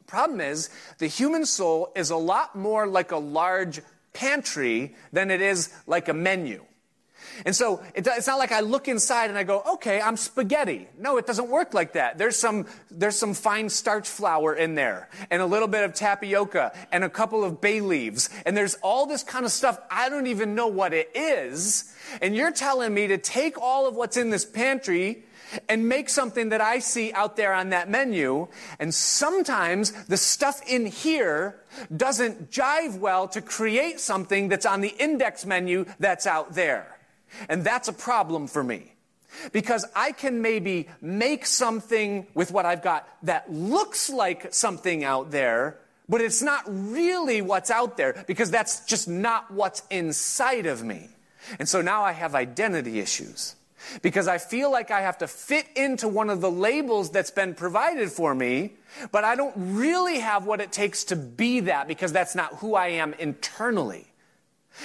Problem 0.08 0.40
is, 0.40 0.70
the 1.00 1.08
human 1.08 1.46
soul 1.46 1.92
is 1.96 2.12
a 2.12 2.16
lot 2.16 2.56
more 2.56 2.86
like 2.86 3.12
a 3.12 3.18
large 3.18 3.82
pantry 4.14 4.96
than 5.12 5.32
it 5.32 5.42
is 5.42 5.74
like 5.88 6.08
a 6.08 6.14
menu. 6.14 6.64
And 7.46 7.56
so 7.56 7.84
it's 7.94 8.28
not 8.28 8.38
like 8.38 8.52
I 8.52 8.62
look 8.62 8.88
inside 8.88 9.30
and 9.30 9.38
I 9.38 9.44
go, 9.44 9.62
okay, 9.74 10.00
I'm 10.00 10.18
spaghetti. 10.18 10.88
No, 10.98 11.18
it 11.18 11.26
doesn't 11.26 11.50
work 11.50 11.74
like 11.74 11.94
that. 11.94 12.18
There's 12.18 12.38
some, 12.38 12.68
there's 12.92 13.18
some 13.18 13.34
fine 13.34 13.70
starch 13.70 14.08
flour 14.08 14.54
in 14.54 14.76
there 14.76 15.10
and 15.30 15.42
a 15.42 15.46
little 15.46 15.68
bit 15.68 15.84
of 15.84 15.94
tapioca 15.94 16.72
and 16.92 17.04
a 17.04 17.10
couple 17.10 17.44
of 17.44 17.60
bay 17.60 17.82
leaves. 17.82 18.30
And 18.46 18.56
there's 18.56 18.76
all 18.76 19.06
this 19.06 19.24
kind 19.24 19.46
of 19.46 19.52
stuff. 19.52 19.80
I 19.90 20.10
don't 20.10 20.28
even 20.28 20.56
know 20.56 20.68
what 20.68 20.94
it 20.94 21.12
is. 21.16 21.94
And 22.22 22.36
you're 22.36 22.52
telling 22.52 22.94
me 22.94 23.08
to 23.08 23.18
take 23.18 23.58
all 23.60 23.88
of 23.88 23.96
what's 23.96 24.18
in 24.18 24.30
this 24.30 24.46
pantry 24.46 25.24
and 25.70 25.88
make 25.88 26.10
something 26.10 26.50
that 26.50 26.62
I 26.62 26.80
see 26.80 27.14
out 27.14 27.36
there 27.36 27.54
on 27.54 27.70
that 27.70 27.90
menu. 27.90 28.48
And 28.80 28.94
sometimes 28.94 29.92
the 30.06 30.18
stuff 30.18 30.62
in 30.68 30.86
here 30.86 31.60
doesn't 31.96 32.52
jive 32.52 33.00
well 33.00 33.28
to 33.30 33.42
create 33.42 34.00
something 34.00 34.50
that's 34.50 34.66
on 34.66 34.82
the 34.82 34.96
index 35.00 35.46
menu 35.46 35.86
that's 36.00 36.28
out 36.28 36.54
there. 36.54 36.95
And 37.50 37.64
that's 37.64 37.88
a 37.88 37.94
problem 37.94 38.48
for 38.48 38.64
me. 38.64 38.94
Because 39.52 39.86
I 39.96 40.14
can 40.14 40.42
maybe 40.42 40.88
make 41.02 41.46
something 41.46 42.28
with 42.34 42.52
what 42.52 42.66
I've 42.66 42.82
got 42.82 43.08
that 43.24 43.52
looks 43.52 44.10
like 44.10 44.54
something 44.54 45.04
out 45.04 45.32
there, 45.32 45.78
but 46.08 46.22
it's 46.22 46.42
not 46.42 46.64
really 46.68 47.42
what's 47.42 47.70
out 47.70 47.98
there 47.98 48.24
because 48.28 48.50
that's 48.50 48.86
just 48.86 49.10
not 49.10 49.52
what's 49.52 49.84
inside 49.90 50.66
of 50.66 50.84
me. 50.84 51.10
And 51.60 51.68
so 51.68 51.82
now 51.82 52.04
I 52.04 52.14
have 52.14 52.34
identity 52.34 53.00
issues 53.00 53.56
because 54.02 54.28
I 54.28 54.38
feel 54.38 54.72
like 54.72 54.92
I 54.92 55.02
have 55.02 55.18
to 55.20 55.28
fit 55.28 55.68
into 55.76 56.08
one 56.08 56.30
of 56.30 56.42
the 56.42 56.50
labels 56.52 57.12
that's 57.12 57.32
been 57.32 57.54
provided 57.54 58.12
for 58.12 58.34
me, 58.34 58.74
but 59.12 59.24
I 59.24 59.36
don't 59.36 59.54
really 59.56 60.20
have 60.20 60.46
what 60.46 60.62
it 60.62 60.72
takes 60.72 61.04
to 61.06 61.16
be 61.16 61.62
that 61.62 61.88
because 61.88 62.12
that's 62.12 62.36
not 62.36 62.56
who 62.56 62.76
I 62.76 62.88
am 62.88 63.14
internally. 63.14 64.08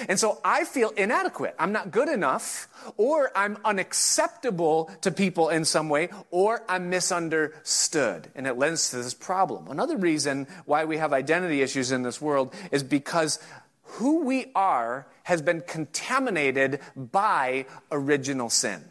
And 0.08 0.18
so 0.18 0.40
I 0.44 0.64
feel 0.64 0.90
inadequate. 0.90 1.54
I'm 1.58 1.72
not 1.72 1.90
good 1.90 2.08
enough, 2.08 2.68
or 2.96 3.30
I'm 3.36 3.58
unacceptable 3.64 4.90
to 5.02 5.10
people 5.10 5.48
in 5.48 5.64
some 5.64 5.88
way, 5.88 6.08
or 6.30 6.62
I'm 6.68 6.90
misunderstood. 6.90 8.28
And 8.34 8.46
it 8.46 8.56
lends 8.56 8.90
to 8.90 8.96
this 8.96 9.14
problem. 9.14 9.68
Another 9.68 9.96
reason 9.96 10.46
why 10.64 10.84
we 10.84 10.98
have 10.98 11.12
identity 11.12 11.62
issues 11.62 11.92
in 11.92 12.02
this 12.02 12.20
world 12.20 12.54
is 12.70 12.82
because 12.82 13.38
who 13.82 14.24
we 14.24 14.52
are 14.54 15.06
has 15.24 15.42
been 15.42 15.62
contaminated 15.62 16.80
by 16.96 17.66
original 17.90 18.48
sin. 18.48 18.84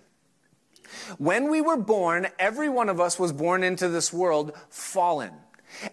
When 1.17 1.49
we 1.49 1.61
were 1.61 1.77
born, 1.77 2.27
every 2.37 2.69
one 2.69 2.89
of 2.89 2.99
us 2.99 3.19
was 3.19 3.31
born 3.31 3.63
into 3.63 3.87
this 3.89 4.11
world 4.11 4.53
fallen. 4.69 5.31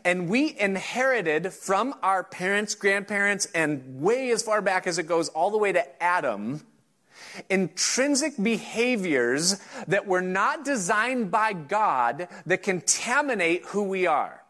And 0.05 0.29
we 0.29 0.57
inherited 0.59 1.53
from 1.53 1.95
our 2.03 2.25
parents, 2.25 2.75
grandparents, 2.75 3.47
and 3.55 4.01
way 4.01 4.31
as 4.31 4.43
far 4.43 4.61
back 4.63 4.87
as 4.87 4.99
it 4.99 5.05
goes, 5.05 5.29
all 5.29 5.51
the 5.51 5.59
way 5.59 5.73
to 5.73 6.03
Adam, 6.03 6.67
intrinsic 7.51 8.35
behaviors 8.43 9.61
that 9.87 10.07
were 10.07 10.23
not 10.23 10.65
designed 10.65 11.31
by 11.31 11.53
God 11.53 12.29
that 12.47 12.63
contaminate 12.63 13.65
who 13.67 13.83
we 13.83 14.07
are. 14.07 14.43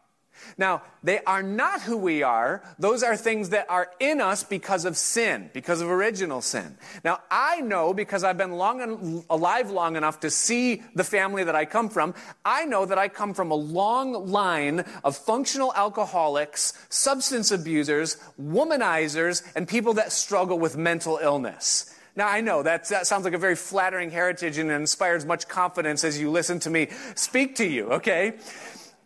Now, 0.57 0.83
they 1.03 1.19
are 1.23 1.43
not 1.43 1.81
who 1.81 1.97
we 1.97 2.23
are. 2.23 2.63
Those 2.79 3.03
are 3.03 3.15
things 3.15 3.49
that 3.49 3.69
are 3.69 3.89
in 3.99 4.21
us 4.21 4.43
because 4.43 4.85
of 4.85 4.97
sin, 4.97 5.49
because 5.53 5.81
of 5.81 5.89
original 5.89 6.41
sin. 6.41 6.77
Now, 7.03 7.19
I 7.29 7.61
know 7.61 7.93
because 7.93 8.23
I've 8.23 8.37
been 8.37 8.53
long 8.53 9.23
alive 9.29 9.71
long 9.71 9.95
enough 9.95 10.19
to 10.21 10.29
see 10.29 10.83
the 10.95 11.03
family 11.03 11.43
that 11.43 11.55
I 11.55 11.65
come 11.65 11.89
from. 11.89 12.13
I 12.43 12.65
know 12.65 12.85
that 12.85 12.97
I 12.97 13.07
come 13.07 13.33
from 13.33 13.51
a 13.51 13.55
long 13.55 14.27
line 14.27 14.85
of 15.03 15.15
functional 15.15 15.73
alcoholics, 15.75 16.73
substance 16.89 17.51
abusers, 17.51 18.17
womanizers, 18.41 19.43
and 19.55 19.67
people 19.67 19.93
that 19.95 20.11
struggle 20.11 20.59
with 20.59 20.77
mental 20.77 21.19
illness. 21.21 21.93
Now, 22.17 22.27
I 22.27 22.41
know 22.41 22.63
that, 22.63 22.89
that 22.89 23.05
sounds 23.05 23.25
like 23.25 23.35
a 23.35 23.37
very 23.37 23.55
flattering 23.55 24.09
heritage 24.09 24.57
and 24.57 24.71
inspires 24.71 25.23
much 25.23 25.47
confidence 25.47 26.03
as 26.03 26.19
you 26.19 26.31
listen 26.31 26.57
to 26.61 26.69
me 26.71 26.87
speak 27.13 27.57
to 27.57 27.65
you, 27.65 27.91
okay? 27.91 28.33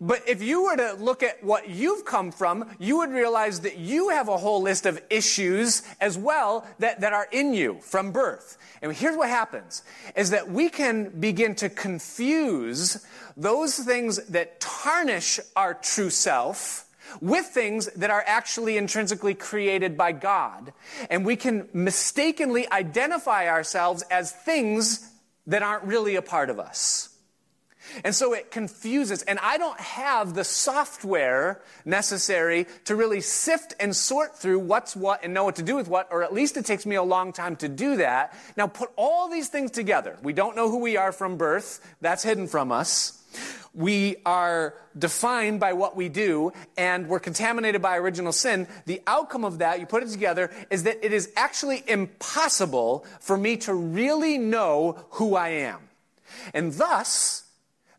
But 0.03 0.27
if 0.27 0.41
you 0.41 0.63
were 0.63 0.75
to 0.75 0.93
look 0.93 1.21
at 1.21 1.43
what 1.43 1.69
you've 1.69 2.05
come 2.05 2.31
from, 2.31 2.65
you 2.79 2.97
would 2.97 3.11
realize 3.11 3.59
that 3.59 3.77
you 3.77 4.09
have 4.09 4.29
a 4.29 4.37
whole 4.37 4.63
list 4.63 4.87
of 4.87 4.99
issues 5.11 5.83
as 6.01 6.17
well 6.17 6.65
that, 6.79 7.01
that 7.01 7.13
are 7.13 7.27
in 7.31 7.53
you 7.53 7.77
from 7.81 8.11
birth. 8.11 8.57
And 8.81 8.91
here's 8.91 9.15
what 9.15 9.29
happens 9.29 9.83
is 10.15 10.31
that 10.31 10.49
we 10.49 10.69
can 10.69 11.09
begin 11.19 11.53
to 11.55 11.69
confuse 11.69 13.05
those 13.37 13.77
things 13.77 14.17
that 14.29 14.59
tarnish 14.59 15.39
our 15.55 15.75
true 15.75 16.09
self 16.09 16.87
with 17.21 17.45
things 17.45 17.85
that 17.93 18.09
are 18.09 18.23
actually 18.25 18.77
intrinsically 18.77 19.35
created 19.35 19.97
by 19.97 20.13
God. 20.13 20.73
And 21.11 21.23
we 21.23 21.35
can 21.35 21.69
mistakenly 21.73 22.69
identify 22.71 23.47
ourselves 23.47 24.01
as 24.09 24.31
things 24.31 25.07
that 25.45 25.61
aren't 25.61 25.83
really 25.83 26.15
a 26.15 26.21
part 26.23 26.49
of 26.49 26.59
us. 26.59 27.10
And 28.03 28.15
so 28.15 28.33
it 28.33 28.51
confuses. 28.51 29.21
And 29.23 29.39
I 29.39 29.57
don't 29.57 29.79
have 29.79 30.33
the 30.33 30.43
software 30.43 31.61
necessary 31.85 32.67
to 32.85 32.95
really 32.95 33.21
sift 33.21 33.73
and 33.79 33.95
sort 33.95 34.37
through 34.37 34.59
what's 34.59 34.95
what 34.95 35.23
and 35.23 35.33
know 35.33 35.43
what 35.43 35.55
to 35.57 35.63
do 35.63 35.75
with 35.75 35.87
what, 35.87 36.07
or 36.11 36.23
at 36.23 36.33
least 36.33 36.57
it 36.57 36.65
takes 36.65 36.85
me 36.85 36.95
a 36.95 37.03
long 37.03 37.33
time 37.33 37.55
to 37.57 37.69
do 37.69 37.97
that. 37.97 38.37
Now 38.57 38.67
put 38.67 38.89
all 38.95 39.29
these 39.29 39.49
things 39.49 39.71
together. 39.71 40.17
We 40.23 40.33
don't 40.33 40.55
know 40.55 40.69
who 40.69 40.79
we 40.79 40.97
are 40.97 41.11
from 41.11 41.37
birth. 41.37 41.79
That's 42.01 42.23
hidden 42.23 42.47
from 42.47 42.71
us. 42.71 43.17
We 43.73 44.17
are 44.25 44.73
defined 44.97 45.61
by 45.61 45.73
what 45.73 45.95
we 45.95 46.09
do 46.09 46.51
and 46.77 47.07
we're 47.07 47.21
contaminated 47.21 47.81
by 47.81 47.97
original 47.97 48.33
sin. 48.33 48.67
The 48.85 49.01
outcome 49.07 49.45
of 49.45 49.59
that, 49.59 49.79
you 49.79 49.85
put 49.85 50.03
it 50.03 50.09
together, 50.09 50.51
is 50.69 50.83
that 50.83 51.05
it 51.05 51.13
is 51.13 51.31
actually 51.37 51.83
impossible 51.87 53.05
for 53.21 53.37
me 53.37 53.57
to 53.57 53.73
really 53.73 54.37
know 54.37 55.05
who 55.11 55.35
I 55.35 55.49
am. 55.49 55.79
And 56.53 56.73
thus, 56.73 57.43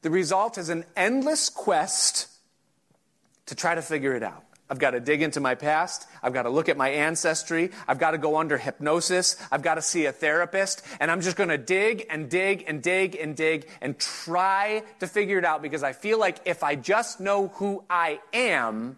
the 0.02 0.10
result 0.10 0.58
is 0.58 0.68
an 0.68 0.84
endless 0.96 1.48
quest 1.48 2.28
to 3.46 3.54
try 3.54 3.74
to 3.74 3.82
figure 3.82 4.14
it 4.14 4.22
out. 4.22 4.44
I've 4.68 4.78
got 4.78 4.92
to 4.92 5.00
dig 5.00 5.20
into 5.20 5.38
my 5.38 5.54
past. 5.54 6.08
I've 6.22 6.32
got 6.32 6.44
to 6.44 6.48
look 6.48 6.70
at 6.70 6.78
my 6.78 6.88
ancestry. 6.88 7.72
I've 7.86 7.98
got 7.98 8.12
to 8.12 8.18
go 8.18 8.38
under 8.38 8.56
hypnosis. 8.56 9.36
I've 9.52 9.60
got 9.60 9.74
to 9.74 9.82
see 9.82 10.06
a 10.06 10.12
therapist. 10.12 10.82
And 10.98 11.10
I'm 11.10 11.20
just 11.20 11.36
going 11.36 11.50
to 11.50 11.58
dig 11.58 12.06
and 12.08 12.30
dig 12.30 12.64
and 12.66 12.82
dig 12.82 13.14
and 13.16 13.36
dig 13.36 13.68
and 13.82 13.98
try 13.98 14.82
to 15.00 15.06
figure 15.06 15.38
it 15.38 15.44
out 15.44 15.60
because 15.60 15.82
I 15.82 15.92
feel 15.92 16.18
like 16.18 16.38
if 16.46 16.62
I 16.62 16.74
just 16.74 17.20
know 17.20 17.48
who 17.48 17.84
I 17.90 18.20
am, 18.32 18.96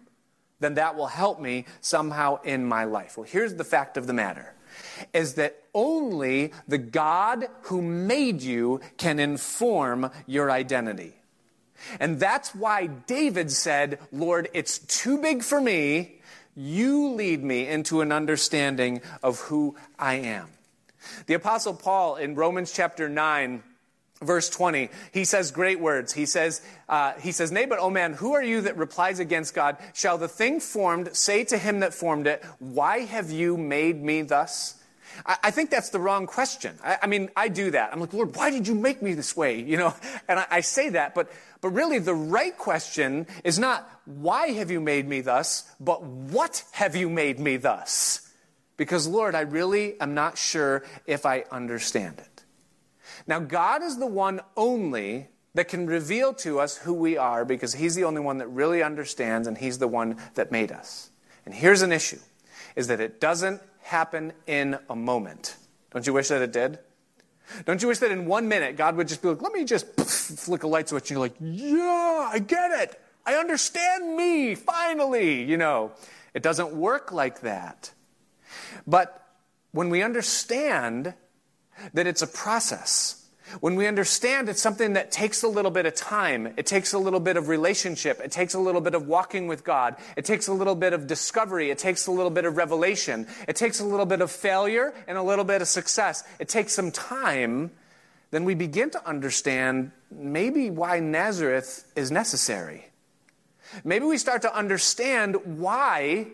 then 0.60 0.74
that 0.74 0.96
will 0.96 1.08
help 1.08 1.40
me 1.40 1.66
somehow 1.80 2.40
in 2.42 2.64
my 2.64 2.84
life. 2.84 3.18
Well, 3.18 3.26
here's 3.26 3.54
the 3.54 3.64
fact 3.64 3.96
of 3.96 4.06
the 4.06 4.12
matter 4.12 4.53
is 5.12 5.34
that 5.34 5.62
only 5.74 6.52
the 6.68 6.78
God 6.78 7.46
who 7.62 7.82
made 7.82 8.42
you 8.42 8.80
can 8.96 9.18
inform 9.18 10.10
your 10.26 10.50
identity. 10.50 11.14
And 12.00 12.18
that's 12.18 12.54
why 12.54 12.87
David 12.87 13.50
said, 13.50 13.98
Lord, 14.12 14.48
it's 14.54 14.78
too 14.78 15.20
big 15.20 15.42
for 15.42 15.60
me. 15.60 16.20
You 16.56 17.08
lead 17.10 17.42
me 17.42 17.66
into 17.66 18.00
an 18.00 18.12
understanding 18.12 19.02
of 19.22 19.40
who 19.40 19.76
I 19.98 20.14
am. 20.14 20.48
The 21.26 21.34
Apostle 21.34 21.74
Paul 21.74 22.16
in 22.16 22.34
Romans 22.34 22.72
chapter 22.72 23.08
9, 23.08 23.62
verse 24.24 24.48
20 24.50 24.90
he 25.12 25.24
says 25.24 25.50
great 25.50 25.80
words 25.80 26.12
he 26.12 26.26
says 26.26 26.62
uh, 26.88 27.12
he 27.20 27.32
says 27.32 27.52
nay 27.52 27.66
but 27.66 27.78
oh 27.78 27.90
man 27.90 28.12
who 28.14 28.34
are 28.34 28.42
you 28.42 28.60
that 28.62 28.76
replies 28.76 29.18
against 29.18 29.54
god 29.54 29.76
shall 29.92 30.18
the 30.18 30.28
thing 30.28 30.60
formed 30.60 31.14
say 31.16 31.44
to 31.44 31.58
him 31.58 31.80
that 31.80 31.94
formed 31.94 32.26
it 32.26 32.44
why 32.58 33.00
have 33.00 33.30
you 33.30 33.56
made 33.56 34.02
me 34.02 34.22
thus 34.22 34.80
I, 35.26 35.37
I 35.44 35.50
think 35.50 35.70
that's 35.70 35.90
the 35.90 35.98
wrong 35.98 36.26
question. 36.26 36.76
I, 36.82 36.98
I, 37.02 37.06
mean, 37.06 37.30
I 37.37 37.48
do 37.48 37.70
that. 37.70 37.92
I'm 37.92 38.00
like, 38.00 38.12
Lord, 38.12 38.34
why 38.37 38.50
did 38.50 38.66
you 38.66 38.74
make 38.74 39.02
me 39.02 39.14
this 39.14 39.37
way? 39.37 39.60
You 39.60 39.76
know, 39.76 39.94
and 40.28 40.40
I, 40.40 40.46
I 40.50 40.60
say 40.60 40.90
that, 40.90 41.14
but, 41.14 41.30
but 41.60 41.70
really 41.70 41.98
the 41.98 42.14
right 42.14 42.56
question 42.56 43.26
is 43.42 43.58
not, 43.58 43.88
why 44.04 44.48
have 44.48 44.70
you 44.70 44.80
made 44.80 45.08
me 45.08 45.20
thus, 45.20 45.70
but 45.80 46.02
what 46.02 46.64
have 46.72 46.96
you 46.96 47.08
made 47.08 47.38
me 47.38 47.56
thus? 47.56 48.20
Because, 48.76 49.06
Lord, 49.06 49.34
I 49.34 49.42
really 49.42 50.00
am 50.00 50.14
not 50.14 50.37
sure 50.37 50.84
if 51.06 51.24
I 51.26 51.44
understand 51.50 52.18
it. 52.18 52.33
Now, 53.26 53.38
God 53.40 53.82
is 53.82 53.98
the 53.98 54.06
one 54.06 54.40
only 54.56 55.28
that 55.54 55.68
can 55.68 55.87
reveal 55.87 56.34
to 56.34 56.60
us 56.60 56.76
who 56.78 56.92
we 56.92 57.16
are 57.16 57.44
because 57.44 57.74
He's 57.74 57.94
the 57.94 58.04
only 58.04 58.20
one 58.20 58.38
that 58.38 58.48
really 58.48 58.82
understands 58.82 59.48
and 59.48 59.56
He's 59.56 59.78
the 59.78 59.88
one 59.88 60.16
that 60.34 60.52
made 60.52 60.72
us. 60.72 61.10
And 61.46 61.54
here's 61.54 61.82
an 61.82 61.92
issue 61.92 62.18
is 62.76 62.88
that 62.88 63.00
it 63.00 63.20
doesn't 63.20 63.62
happen 63.82 64.32
in 64.46 64.78
a 64.90 64.96
moment. 64.96 65.56
Don't 65.92 66.06
you 66.06 66.12
wish 66.12 66.28
that 66.28 66.42
it 66.42 66.52
did? 66.52 66.78
Don't 67.66 67.80
you 67.82 67.88
wish 67.88 67.98
that 67.98 68.10
in 68.10 68.26
one 68.26 68.48
minute 68.48 68.76
God 68.76 68.96
would 68.96 69.06
just 69.06 69.22
be 69.22 69.28
like, 69.28 69.42
let 69.42 69.52
me 69.52 69.64
just 69.64 69.87
flick 70.00 70.62
a 70.62 70.66
light 70.66 70.88
switch 70.88 71.10
and 71.10 71.10
you're 71.10 71.20
like, 71.20 71.37
yeah, 71.40 72.30
I 72.32 72.38
get 72.38 72.72
it. 72.72 73.00
I 73.26 73.34
understand 73.34 74.16
me, 74.16 74.54
finally, 74.54 75.42
you 75.44 75.56
know. 75.56 75.92
It 76.34 76.42
doesn't 76.42 76.74
work 76.74 77.12
like 77.12 77.40
that. 77.42 77.92
But 78.87 79.24
when 79.72 79.88
we 79.88 80.02
understand 80.02 81.14
that 81.92 82.06
it's 82.06 82.22
a 82.22 82.26
process, 82.26 83.24
when 83.60 83.76
we 83.76 83.87
understand 83.87 84.48
it's 84.48 84.60
something 84.60 84.94
that 84.94 85.12
takes 85.12 85.42
a 85.42 85.48
little 85.48 85.70
bit 85.70 85.87
of 85.87 85.94
time, 85.94 86.54
it 86.56 86.66
takes 86.66 86.92
a 86.92 86.98
little 86.98 87.20
bit 87.20 87.37
of 87.37 87.48
relationship, 87.48 88.20
it 88.24 88.32
takes 88.32 88.54
a 88.54 88.58
little 88.58 88.80
bit 88.80 88.94
of 88.94 89.06
walking 89.06 89.46
with 89.46 89.64
God, 89.64 89.96
it 90.16 90.24
takes 90.24 90.48
a 90.48 90.52
little 90.52 90.74
bit 90.74 90.92
of 90.92 91.06
discovery, 91.06 91.70
it 91.70 91.78
takes 91.78 92.06
a 92.06 92.10
little 92.10 92.30
bit 92.30 92.46
of 92.46 92.56
revelation, 92.56 93.26
it 93.46 93.56
takes 93.56 93.80
a 93.80 93.84
little 93.84 94.06
bit 94.06 94.20
of 94.20 94.30
failure 94.30 94.94
and 95.06 95.18
a 95.18 95.22
little 95.22 95.44
bit 95.44 95.60
of 95.60 95.68
success, 95.68 96.24
it 96.38 96.48
takes 96.48 96.72
some 96.72 96.90
time, 96.90 97.70
then 98.30 98.44
we 98.44 98.54
begin 98.54 98.90
to 98.90 99.06
understand 99.06 99.92
maybe 100.10 100.70
why 100.70 100.98
Nazareth 100.98 101.90
is 101.94 102.10
necessary. 102.10 102.87
Maybe 103.84 104.04
we 104.06 104.18
start 104.18 104.42
to 104.42 104.54
understand 104.54 105.58
why 105.58 106.28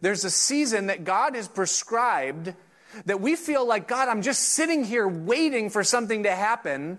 there's 0.00 0.24
a 0.24 0.30
season 0.30 0.86
that 0.86 1.04
God 1.04 1.34
has 1.34 1.48
prescribed 1.48 2.54
that 3.06 3.20
we 3.20 3.36
feel 3.36 3.66
like, 3.66 3.88
God, 3.88 4.08
I'm 4.08 4.22
just 4.22 4.40
sitting 4.40 4.84
here 4.84 5.06
waiting 5.08 5.70
for 5.70 5.84
something 5.84 6.24
to 6.24 6.34
happen. 6.34 6.98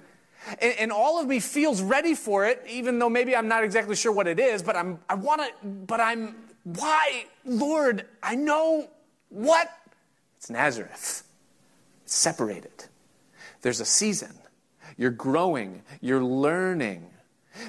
And, 0.62 0.74
and, 0.80 0.92
all 0.92 1.22
of 1.22 1.28
me 1.28 1.40
feels 1.40 1.82
ready 1.82 2.16
for 2.16 2.46
it, 2.46 2.62
even 2.70 3.00
though 3.00 3.10
maybe 3.10 3.34
I'm 3.36 3.48
not 3.48 3.64
exactly 3.64 3.96
sure 3.96 4.12
what 4.12 4.28
it 4.28 4.40
is, 4.40 4.62
but 4.62 4.76
I'm, 4.76 5.00
I 5.08 5.16
want 5.16 5.42
to, 5.42 5.68
but 5.68 6.02
I'm, 6.02 6.36
why? 6.64 7.26
Lord, 7.46 8.06
I 8.22 8.36
know 8.36 8.90
what? 9.30 9.70
It's 10.38 10.50
Nazareth. 10.50 11.24
It's 12.04 12.14
separated. 12.14 12.86
There's 13.62 13.80
a 13.80 13.86
season. 13.86 14.34
You're 14.98 15.12
growing. 15.12 15.82
You're 16.02 16.24
learning. 16.24 17.10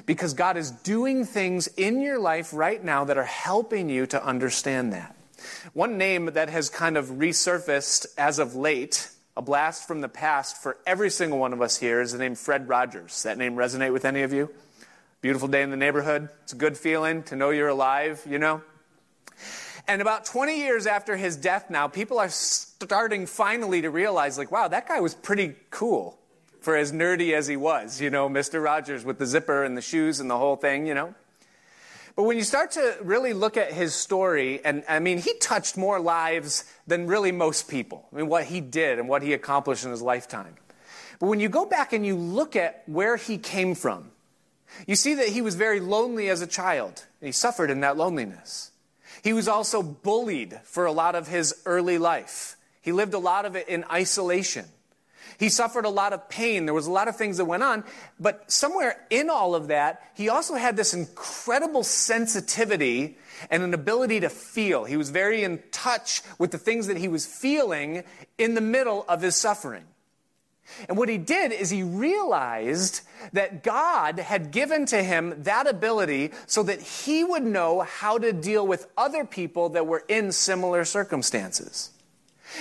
Because 0.07 0.35
God 0.35 0.57
is 0.57 0.71
doing 0.71 1.25
things 1.25 1.69
in 1.69 2.01
your 2.01 2.19
life 2.19 2.53
right 2.53 2.83
now 2.83 3.05
that 3.05 3.19
are 3.19 3.25
helping 3.25 3.89
you 3.89 4.07
to 4.07 4.25
understand 4.25 4.93
that. 4.93 5.14
One 5.73 5.99
name 5.99 6.27
that 6.27 6.49
has 6.49 6.69
kind 6.69 6.97
of 6.97 7.07
resurfaced 7.07 8.07
as 8.17 8.39
of 8.39 8.55
late, 8.55 9.09
a 9.37 9.43
blast 9.43 9.87
from 9.87 10.01
the 10.01 10.09
past 10.09 10.63
for 10.63 10.77
every 10.87 11.11
single 11.11 11.39
one 11.39 11.53
of 11.53 11.61
us 11.61 11.77
here, 11.77 12.01
is 12.01 12.13
the 12.13 12.19
name 12.19 12.35
Fred 12.35 12.69
Rogers. 12.69 13.23
That 13.25 13.39
name 13.39 13.57
resonate 13.57 13.93
with 13.93 14.05
any 14.05 14.23
of 14.23 14.33
you? 14.33 14.51
Beautiful 15.21 15.49
day 15.49 15.63
in 15.63 15.71
the 15.71 15.77
neighborhood. 15.77 16.29
It's 16.43 16.53
a 16.53 16.57
good 16.57 16.77
feeling 16.77 17.23
to 17.25 17.37
know 17.37 17.51
you're 17.51 17.69
alive, 17.69 18.23
you 18.29 18.39
know? 18.39 18.63
And 19.87 20.01
about 20.01 20.25
20 20.25 20.59
years 20.59 20.87
after 20.87 21.17
his 21.17 21.37
death 21.37 21.69
now, 21.69 21.89
people 21.89 22.19
are 22.19 22.29
starting 22.29 23.27
finally 23.27 23.83
to 23.83 23.91
realize, 23.91 24.39
like, 24.39 24.51
wow, 24.51 24.69
that 24.69 24.89
guy 24.89 25.01
was 25.01 25.15
pretty 25.15 25.55
cool 25.71 26.19
for 26.61 26.77
as 26.77 26.93
nerdy 26.93 27.35
as 27.35 27.47
he 27.47 27.57
was, 27.57 28.01
you 28.01 28.09
know, 28.09 28.29
Mr. 28.29 28.63
Rogers 28.63 29.05
with 29.05 29.19
the 29.19 29.27
zipper 29.27 29.65
and 29.65 29.77
the 29.77 29.83
shoes 29.83 30.21
and 30.21 30.31
the 30.31 30.39
whole 30.39 30.57
thing, 30.57 30.87
you 30.87 30.95
know? 30.95 31.15
But 32.17 32.25
when 32.25 32.37
you 32.37 32.45
start 32.45 32.73
to 32.73 32.97
really 33.03 33.33
look 33.33 33.57
at 33.57 33.73
his 33.73 33.95
story, 33.95 34.65
and 34.65 34.85
I 34.89 35.01
mean, 35.01 35.19
he 35.19 35.35
touched 35.39 35.77
more 35.77 35.99
lives 35.99 36.65
than 36.87 37.09
really 37.09 37.33
most 37.33 37.69
people. 37.69 38.07
I 38.13 38.17
mean, 38.17 38.29
what 38.29 38.45
he 38.45 38.61
did 38.61 38.99
and 38.99 39.09
what 39.09 39.23
he 39.23 39.33
accomplished 39.33 39.85
in 39.85 39.91
his 39.91 40.03
lifetime. 40.03 40.55
But 41.19 41.27
when 41.27 41.41
you 41.41 41.49
go 41.49 41.67
back 41.67 41.93
and 41.93 42.07
you 42.07 42.17
look 42.17 42.55
at 42.55 42.83
where 42.87 43.17
he 43.17 43.39
came 43.39 43.75
from, 43.75 44.11
you 44.87 44.97
see 44.97 45.15
that 45.15 45.29
he 45.29 45.41
was 45.41 45.55
very 45.55 45.81
lonely 45.81 46.29
as 46.29 46.41
a 46.41 46.47
child, 46.47 47.05
and 47.21 47.27
he 47.27 47.33
suffered 47.33 47.71
in 47.71 47.81
that 47.81 47.97
loneliness. 47.97 48.71
He 49.23 49.33
was 49.33 49.49
also 49.49 49.83
bullied 49.83 50.61
for 50.65 50.87
a 50.87 50.93
lot 50.93 51.15
of 51.15 51.29
his 51.29 51.63
early 51.65 51.99
life. 51.99 52.57
He 52.81 52.93
lived 52.93 53.15
a 53.15 53.19
lot 53.19 53.45
of 53.45 53.57
it 53.57 53.69
in 53.69 53.85
isolation. 53.91 54.67
He 55.39 55.49
suffered 55.49 55.85
a 55.85 55.91
lot 55.91 56.13
of 56.13 56.29
pain. 56.29 56.67
There 56.67 56.75
was 56.75 56.87
a 56.87 56.93
lot 56.93 57.09
of 57.09 57.17
things 57.17 57.37
that 57.39 57.45
went 57.45 57.63
on. 57.63 57.85
But 58.19 58.51
somewhere 58.51 59.05
in 59.11 59.31
all 59.31 59.55
of 59.55 59.69
that, 59.69 60.03
he 60.15 60.29
also 60.29 60.55
had 60.55 60.77
this 60.77 60.95
incredible 60.95 61.85
sensitivity 61.85 63.19
and 63.51 63.63
an 63.63 63.75
ability 63.75 64.21
to 64.21 64.29
feel. 64.29 64.85
He 64.85 64.97
was 64.97 65.11
very 65.11 65.43
in 65.43 65.63
touch 65.73 66.23
with 66.39 66.51
the 66.51 66.59
things 66.59 66.87
that 66.87 66.97
he 66.97 67.09
was 67.09 67.27
feeling 67.27 68.05
in 68.39 68.55
the 68.55 68.61
middle 68.61 69.05
of 69.09 69.23
his 69.23 69.37
suffering. 69.37 69.85
And 70.89 70.97
what 70.97 71.09
he 71.09 71.19
did 71.19 71.53
is 71.53 71.71
he 71.71 71.83
realized 71.83 73.03
that 73.33 73.63
God 73.63 74.19
had 74.19 74.51
given 74.51 74.87
to 74.87 75.03
him 75.03 75.43
that 75.43 75.67
ability 75.67 76.33
so 76.47 76.63
that 76.63 76.81
he 76.81 77.23
would 77.23 77.45
know 77.45 77.81
how 77.81 78.19
to 78.19 78.33
deal 78.33 78.67
with 78.67 78.87
other 78.97 79.25
people 79.25 79.71
that 79.71 79.87
were 79.87 80.05
in 80.09 80.33
similar 80.33 80.85
circumstances. 80.85 81.91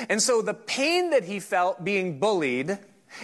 And 0.10 0.22
so 0.22 0.42
the 0.42 0.54
pain 0.54 1.12
that 1.12 1.24
he 1.24 1.40
felt 1.40 1.84
being 1.84 2.20
bullied 2.20 2.80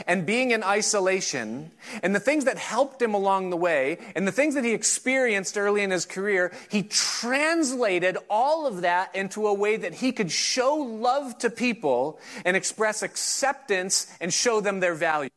and 0.08 0.26
being 0.26 0.52
in 0.52 0.64
isolation 0.64 1.72
and 2.04 2.14
the 2.14 2.20
things 2.20 2.46
that 2.46 2.58
helped 2.58 3.02
him 3.02 3.14
along 3.14 3.50
the 3.50 3.58
way 3.58 3.98
and 4.16 4.28
the 4.28 4.32
things 4.32 4.56
that 4.56 4.64
he 4.64 4.74
experienced 4.74 5.58
early 5.58 5.82
in 5.82 5.92
his 5.92 6.06
career, 6.06 6.54
he 6.70 6.84
translated 6.84 8.18
all 8.30 8.68
of 8.68 8.82
that 8.82 9.16
into 9.16 9.48
a 9.48 9.54
way 9.54 9.78
that 9.78 9.96
he 9.96 10.12
could 10.12 10.32
show 10.32 10.76
love 10.76 11.38
to 11.40 11.50
people 11.50 12.20
and 12.46 12.56
express 12.56 13.02
acceptance 13.02 14.08
and 14.22 14.34
show 14.34 14.62
them 14.62 14.80
their 14.80 14.96
value. 14.96 15.30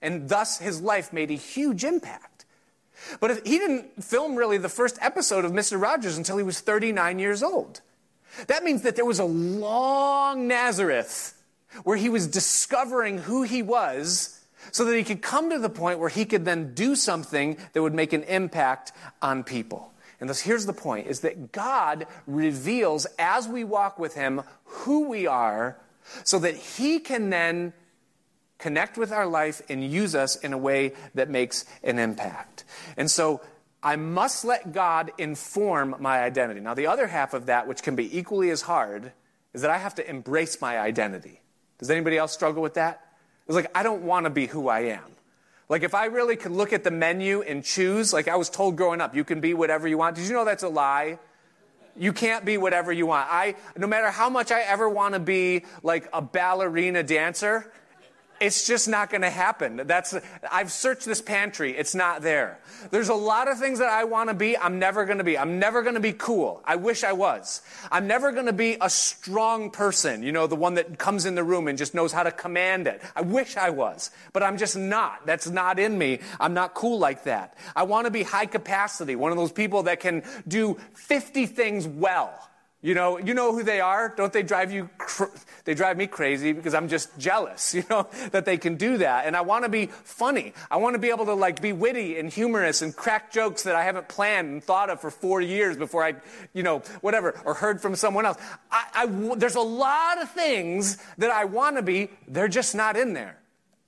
And 0.00 0.28
thus 0.28 0.58
his 0.58 0.80
life 0.80 1.12
made 1.12 1.30
a 1.30 1.34
huge 1.34 1.84
impact. 1.84 2.44
But 3.20 3.46
he 3.46 3.58
didn't 3.58 4.02
film 4.02 4.36
really 4.36 4.58
the 4.58 4.68
first 4.68 4.98
episode 5.00 5.44
of 5.44 5.52
Mr. 5.52 5.80
Rogers 5.80 6.16
until 6.16 6.36
he 6.36 6.44
was 6.44 6.60
39 6.60 7.18
years 7.18 7.42
old. 7.42 7.80
That 8.46 8.64
means 8.64 8.82
that 8.82 8.96
there 8.96 9.04
was 9.04 9.18
a 9.18 9.24
long 9.24 10.46
Nazareth 10.48 11.34
where 11.84 11.96
he 11.96 12.08
was 12.08 12.26
discovering 12.26 13.18
who 13.18 13.42
he 13.42 13.62
was 13.62 14.40
so 14.70 14.84
that 14.84 14.96
he 14.96 15.04
could 15.04 15.22
come 15.22 15.50
to 15.50 15.58
the 15.58 15.68
point 15.68 15.98
where 15.98 16.08
he 16.08 16.24
could 16.24 16.44
then 16.44 16.74
do 16.74 16.94
something 16.94 17.56
that 17.72 17.82
would 17.82 17.94
make 17.94 18.12
an 18.12 18.22
impact 18.24 18.92
on 19.20 19.42
people. 19.42 19.92
And 20.20 20.28
thus, 20.28 20.40
here's 20.40 20.66
the 20.66 20.72
point 20.72 21.08
is 21.08 21.20
that 21.20 21.50
God 21.50 22.06
reveals 22.26 23.06
as 23.18 23.48
we 23.48 23.64
walk 23.64 23.98
with 23.98 24.14
him 24.14 24.42
who 24.64 25.08
we 25.08 25.26
are 25.26 25.78
so 26.22 26.38
that 26.38 26.54
he 26.54 27.00
can 27.00 27.30
then 27.30 27.72
connect 28.58 28.96
with 28.96 29.10
our 29.10 29.26
life 29.26 29.60
and 29.68 29.84
use 29.84 30.14
us 30.14 30.36
in 30.36 30.52
a 30.52 30.58
way 30.58 30.92
that 31.14 31.28
makes 31.28 31.64
an 31.82 31.98
impact. 31.98 32.62
And 32.96 33.10
so 33.10 33.40
I 33.82 33.96
must 33.96 34.44
let 34.44 34.72
God 34.72 35.10
inform 35.18 35.96
my 35.98 36.22
identity. 36.22 36.60
Now, 36.60 36.74
the 36.74 36.86
other 36.86 37.06
half 37.06 37.34
of 37.34 37.46
that, 37.46 37.66
which 37.66 37.82
can 37.82 37.96
be 37.96 38.16
equally 38.16 38.50
as 38.50 38.62
hard, 38.62 39.12
is 39.52 39.62
that 39.62 39.70
I 39.70 39.78
have 39.78 39.96
to 39.96 40.08
embrace 40.08 40.60
my 40.60 40.78
identity. 40.78 41.40
Does 41.78 41.90
anybody 41.90 42.16
else 42.16 42.32
struggle 42.32 42.62
with 42.62 42.74
that? 42.74 43.04
It's 43.46 43.56
like, 43.56 43.70
I 43.74 43.82
don't 43.82 44.02
want 44.02 44.24
to 44.24 44.30
be 44.30 44.46
who 44.46 44.68
I 44.68 44.80
am. 44.80 45.04
Like, 45.68 45.82
if 45.82 45.94
I 45.94 46.06
really 46.06 46.36
could 46.36 46.52
look 46.52 46.72
at 46.72 46.84
the 46.84 46.90
menu 46.90 47.42
and 47.42 47.64
choose, 47.64 48.12
like 48.12 48.28
I 48.28 48.36
was 48.36 48.50
told 48.50 48.76
growing 48.76 49.00
up, 49.00 49.16
you 49.16 49.24
can 49.24 49.40
be 49.40 49.52
whatever 49.52 49.88
you 49.88 49.98
want. 49.98 50.16
Did 50.16 50.26
you 50.26 50.32
know 50.32 50.44
that's 50.44 50.62
a 50.62 50.68
lie? 50.68 51.18
You 51.96 52.12
can't 52.12 52.44
be 52.44 52.56
whatever 52.56 52.92
you 52.92 53.06
want. 53.06 53.26
I, 53.30 53.56
no 53.76 53.86
matter 53.86 54.10
how 54.10 54.30
much 54.30 54.52
I 54.52 54.60
ever 54.60 54.88
want 54.88 55.14
to 55.14 55.20
be 55.20 55.64
like 55.82 56.08
a 56.12 56.22
ballerina 56.22 57.02
dancer, 57.02 57.70
it's 58.42 58.66
just 58.66 58.88
not 58.88 59.08
going 59.08 59.22
to 59.22 59.30
happen. 59.30 59.82
That's 59.86 60.14
I've 60.50 60.72
searched 60.72 61.06
this 61.06 61.22
pantry. 61.22 61.76
It's 61.76 61.94
not 61.94 62.22
there. 62.22 62.58
There's 62.90 63.08
a 63.08 63.14
lot 63.14 63.48
of 63.48 63.58
things 63.58 63.78
that 63.78 63.88
I 63.88 64.02
want 64.02 64.30
to 64.30 64.34
be. 64.34 64.58
I'm 64.58 64.80
never 64.80 65.04
going 65.04 65.18
to 65.18 65.24
be. 65.24 65.38
I'm 65.38 65.60
never 65.60 65.82
going 65.82 65.94
to 65.94 66.00
be 66.00 66.12
cool. 66.12 66.60
I 66.64 66.74
wish 66.74 67.04
I 67.04 67.12
was. 67.12 67.62
I'm 67.92 68.08
never 68.08 68.32
going 68.32 68.46
to 68.46 68.52
be 68.52 68.76
a 68.80 68.90
strong 68.90 69.70
person. 69.70 70.24
You 70.24 70.32
know, 70.32 70.48
the 70.48 70.56
one 70.56 70.74
that 70.74 70.98
comes 70.98 71.24
in 71.24 71.36
the 71.36 71.44
room 71.44 71.68
and 71.68 71.78
just 71.78 71.94
knows 71.94 72.12
how 72.12 72.24
to 72.24 72.32
command 72.32 72.88
it. 72.88 73.00
I 73.14 73.20
wish 73.20 73.56
I 73.56 73.70
was, 73.70 74.10
but 74.32 74.42
I'm 74.42 74.58
just 74.58 74.76
not. 74.76 75.24
That's 75.24 75.48
not 75.48 75.78
in 75.78 75.96
me. 75.96 76.18
I'm 76.40 76.52
not 76.52 76.74
cool 76.74 76.98
like 76.98 77.24
that. 77.24 77.56
I 77.76 77.84
want 77.84 78.06
to 78.06 78.10
be 78.10 78.24
high 78.24 78.46
capacity. 78.46 79.14
One 79.14 79.30
of 79.30 79.38
those 79.38 79.52
people 79.52 79.84
that 79.84 80.00
can 80.00 80.24
do 80.48 80.80
50 80.94 81.46
things 81.46 81.86
well. 81.86 82.48
You 82.84 82.94
know, 82.94 83.16
you 83.16 83.32
know 83.32 83.52
who 83.52 83.62
they 83.62 83.80
are? 83.80 84.12
Don't 84.16 84.32
they 84.32 84.42
drive 84.42 84.72
you 84.72 84.90
cr- 84.98 85.26
they 85.64 85.74
drive 85.74 85.96
me 85.96 86.08
crazy 86.08 86.52
because 86.52 86.74
I'm 86.74 86.88
just 86.88 87.16
jealous, 87.16 87.74
you 87.76 87.84
know, 87.88 88.08
that 88.32 88.44
they 88.44 88.58
can 88.58 88.74
do 88.74 88.98
that. 88.98 89.26
And 89.26 89.36
I 89.36 89.42
want 89.42 89.64
to 89.64 89.68
be 89.68 89.86
funny. 89.86 90.52
I 90.68 90.78
want 90.78 90.94
to 90.94 90.98
be 90.98 91.10
able 91.10 91.26
to 91.26 91.34
like 91.34 91.62
be 91.62 91.72
witty 91.72 92.18
and 92.18 92.28
humorous 92.28 92.82
and 92.82 92.94
crack 92.94 93.32
jokes 93.32 93.62
that 93.62 93.76
I 93.76 93.84
haven't 93.84 94.08
planned 94.08 94.48
and 94.48 94.64
thought 94.64 94.90
of 94.90 95.00
for 95.00 95.12
four 95.12 95.40
years 95.40 95.76
before 95.76 96.04
I, 96.04 96.16
you 96.52 96.64
know, 96.64 96.80
whatever, 97.02 97.40
or 97.44 97.54
heard 97.54 97.80
from 97.80 97.94
someone 97.94 98.26
else. 98.26 98.38
I, 98.72 98.84
I, 98.94 99.34
there's 99.36 99.54
a 99.54 99.60
lot 99.60 100.20
of 100.20 100.28
things 100.32 100.98
that 101.18 101.30
I 101.30 101.44
want 101.44 101.76
to 101.76 101.82
be. 101.82 102.10
They're 102.26 102.48
just 102.48 102.74
not 102.74 102.96
in 102.96 103.12
there. 103.12 103.38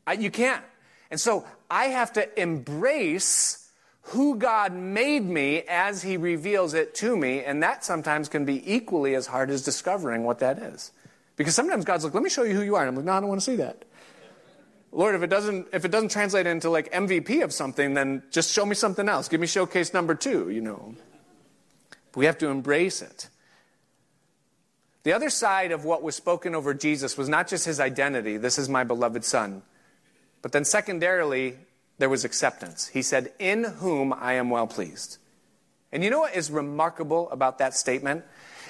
I, 0.07 0.12
you 0.12 0.30
can't. 0.30 0.62
And 1.11 1.18
so 1.18 1.44
I 1.68 1.87
have 1.87 2.12
to 2.12 2.40
embrace 2.40 3.63
who 4.09 4.37
God 4.37 4.75
made 4.75 5.25
me 5.25 5.62
as 5.69 6.03
He 6.03 6.17
reveals 6.17 6.75
it 6.75 6.95
to 6.97 7.17
me, 7.17 7.43
and 7.43 7.62
that 7.62 7.85
sometimes 7.85 8.29
can 8.29 8.45
be 8.45 8.62
equally 8.73 9.14
as 9.14 9.27
hard 9.27 9.51
as 9.51 9.62
discovering 9.62 10.25
what 10.25 10.40
that 10.40 10.59
is. 10.59 10.93
Because 11.37 11.55
sometimes 11.55 11.85
God's 11.85 12.05
like, 12.05 12.14
let 12.14 12.23
me 12.23 12.31
show 12.31 12.43
you 12.43 12.55
who 12.55 12.62
you 12.62 12.77
are. 12.77 12.83
And 12.83 12.90
I'm 12.90 12.97
like, 12.97 13.05
no, 13.05 13.12
I 13.12 13.21
don't 13.21 13.29
want 13.29 13.40
to 13.40 13.45
see 13.45 13.57
that. 13.57 13.85
Lord, 14.93 15.17
if 15.17 15.23
it 15.23 15.27
doesn't 15.27 15.69
if 15.73 15.85
it 15.85 15.90
doesn't 15.90 16.11
translate 16.11 16.47
into 16.47 16.71
like 16.71 16.93
MVP 16.93 17.43
of 17.43 17.53
something, 17.53 17.95
then 17.95 18.23
just 18.31 18.53
show 18.53 18.64
me 18.64 18.77
something 18.77 19.09
else. 19.09 19.29
Give 19.29 19.40
me 19.40 19.49
showcase 19.49 19.93
number 19.93 20.14
two, 20.14 20.51
you 20.51 20.61
know. 20.61 20.95
But 22.12 22.19
we 22.19 22.27
have 22.27 22.38
to 22.38 22.49
embrace 22.49 23.03
it. 23.03 23.29
The 25.03 25.12
other 25.12 25.31
side 25.31 25.73
of 25.73 25.85
what 25.85 26.03
was 26.03 26.14
spoken 26.14 26.55
over 26.55 26.73
Jesus 26.75 27.19
was 27.19 27.29
not 27.29 27.49
just 27.49 27.67
his 27.67 27.81
identity, 27.81 28.37
this 28.37 28.59
is 28.59 28.69
my 28.69 28.85
beloved 28.85 29.25
son, 29.25 29.62
but 30.40 30.53
then 30.53 30.64
secondarily, 30.64 31.57
there 31.98 32.09
was 32.09 32.24
acceptance. 32.24 32.88
He 32.88 33.02
said, 33.02 33.33
In 33.38 33.64
whom 33.64 34.12
I 34.12 34.35
am 34.35 34.50
well 34.50 34.66
pleased. 34.66 35.18
And 35.92 36.02
you 36.02 36.11
know 36.11 36.20
what 36.20 36.35
is 36.35 36.50
remarkable 36.50 37.30
about 37.30 37.59
that 37.59 37.74
statement? 37.74 38.24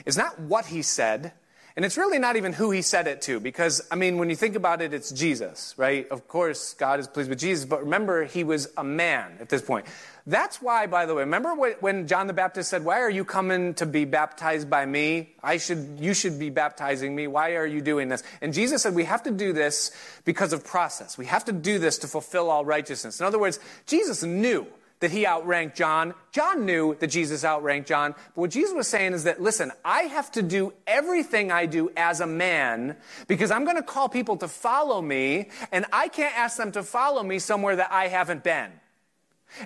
Is 0.04 0.16
not 0.16 0.38
what 0.38 0.66
he 0.66 0.82
said, 0.82 1.32
and 1.76 1.84
it's 1.84 1.98
really 1.98 2.20
not 2.20 2.36
even 2.36 2.52
who 2.52 2.70
he 2.70 2.82
said 2.82 3.08
it 3.08 3.22
to, 3.22 3.40
because, 3.40 3.82
I 3.90 3.96
mean, 3.96 4.18
when 4.18 4.30
you 4.30 4.36
think 4.36 4.54
about 4.54 4.80
it, 4.80 4.94
it's 4.94 5.10
Jesus, 5.10 5.74
right? 5.76 6.08
Of 6.08 6.28
course, 6.28 6.72
God 6.74 7.00
is 7.00 7.08
pleased 7.08 7.28
with 7.28 7.40
Jesus, 7.40 7.64
but 7.64 7.82
remember, 7.82 8.22
he 8.22 8.44
was 8.44 8.68
a 8.76 8.84
man 8.84 9.38
at 9.40 9.48
this 9.48 9.60
point. 9.60 9.86
That's 10.24 10.62
why, 10.62 10.86
by 10.86 11.04
the 11.04 11.14
way, 11.16 11.22
remember 11.22 11.52
when 11.54 12.06
John 12.06 12.28
the 12.28 12.32
Baptist 12.32 12.70
said, 12.70 12.84
Why 12.84 13.00
are 13.00 13.10
you 13.10 13.24
coming 13.24 13.74
to 13.74 13.86
be 13.86 14.04
baptized 14.04 14.70
by 14.70 14.86
me? 14.86 15.34
I 15.42 15.56
should, 15.56 15.98
you 15.98 16.14
should 16.14 16.38
be 16.38 16.48
baptizing 16.48 17.14
me. 17.14 17.26
Why 17.26 17.56
are 17.56 17.66
you 17.66 17.80
doing 17.80 18.06
this? 18.08 18.22
And 18.40 18.54
Jesus 18.54 18.82
said, 18.82 18.94
We 18.94 19.04
have 19.04 19.24
to 19.24 19.32
do 19.32 19.52
this 19.52 19.90
because 20.24 20.52
of 20.52 20.64
process. 20.64 21.18
We 21.18 21.26
have 21.26 21.44
to 21.46 21.52
do 21.52 21.80
this 21.80 21.98
to 21.98 22.06
fulfill 22.06 22.50
all 22.50 22.64
righteousness. 22.64 23.18
In 23.18 23.26
other 23.26 23.38
words, 23.40 23.58
Jesus 23.86 24.22
knew 24.22 24.66
that 25.00 25.10
he 25.10 25.26
outranked 25.26 25.76
John. 25.76 26.14
John 26.32 26.64
knew 26.64 26.94
that 26.96 27.08
Jesus 27.08 27.44
outranked 27.44 27.88
John. 27.88 28.12
But 28.34 28.40
what 28.40 28.50
Jesus 28.50 28.72
was 28.72 28.88
saying 28.88 29.12
is 29.12 29.24
that, 29.24 29.42
listen, 29.42 29.72
I 29.84 30.02
have 30.02 30.30
to 30.32 30.42
do 30.42 30.72
everything 30.86 31.52
I 31.52 31.66
do 31.66 31.90
as 31.96 32.20
a 32.20 32.26
man 32.26 32.96
because 33.26 33.50
I'm 33.50 33.64
going 33.64 33.76
to 33.76 33.82
call 33.82 34.08
people 34.08 34.36
to 34.38 34.48
follow 34.48 35.02
me, 35.02 35.50
and 35.72 35.84
I 35.92 36.08
can't 36.08 36.36
ask 36.38 36.56
them 36.56 36.72
to 36.72 36.82
follow 36.82 37.22
me 37.22 37.38
somewhere 37.38 37.76
that 37.76 37.92
I 37.92 38.08
haven't 38.08 38.44
been. 38.44 38.70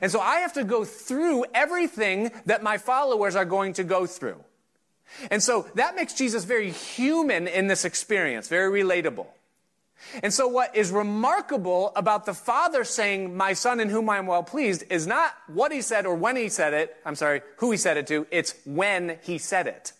And 0.02 0.10
so 0.10 0.20
I 0.20 0.40
have 0.40 0.52
to 0.54 0.64
go 0.64 0.84
through 0.84 1.44
everything 1.54 2.30
that 2.46 2.62
my 2.62 2.78
followers 2.78 3.36
are 3.36 3.44
going 3.44 3.74
to 3.74 3.84
go 3.84 4.06
through. 4.06 4.42
And 5.30 5.42
so 5.42 5.66
that 5.74 5.96
makes 5.96 6.14
Jesus 6.14 6.44
very 6.44 6.70
human 6.70 7.48
in 7.48 7.66
this 7.66 7.84
experience, 7.84 8.48
very 8.48 8.82
relatable. 8.82 9.26
And 10.22 10.32
so, 10.32 10.46
what 10.46 10.76
is 10.76 10.90
remarkable 10.90 11.92
about 11.96 12.24
the 12.24 12.34
Father 12.34 12.84
saying, 12.84 13.36
My 13.36 13.52
Son 13.52 13.80
in 13.80 13.88
whom 13.88 14.08
I 14.08 14.18
am 14.18 14.26
well 14.26 14.42
pleased, 14.42 14.84
is 14.90 15.06
not 15.06 15.34
what 15.48 15.72
he 15.72 15.82
said 15.82 16.06
or 16.06 16.14
when 16.14 16.36
he 16.36 16.48
said 16.48 16.72
it. 16.72 16.96
I'm 17.04 17.16
sorry, 17.16 17.42
who 17.56 17.70
he 17.70 17.76
said 17.76 17.96
it 17.96 18.06
to. 18.06 18.26
It's 18.30 18.54
when 18.64 19.18
he 19.22 19.38
said 19.38 19.66
it. 19.66 19.92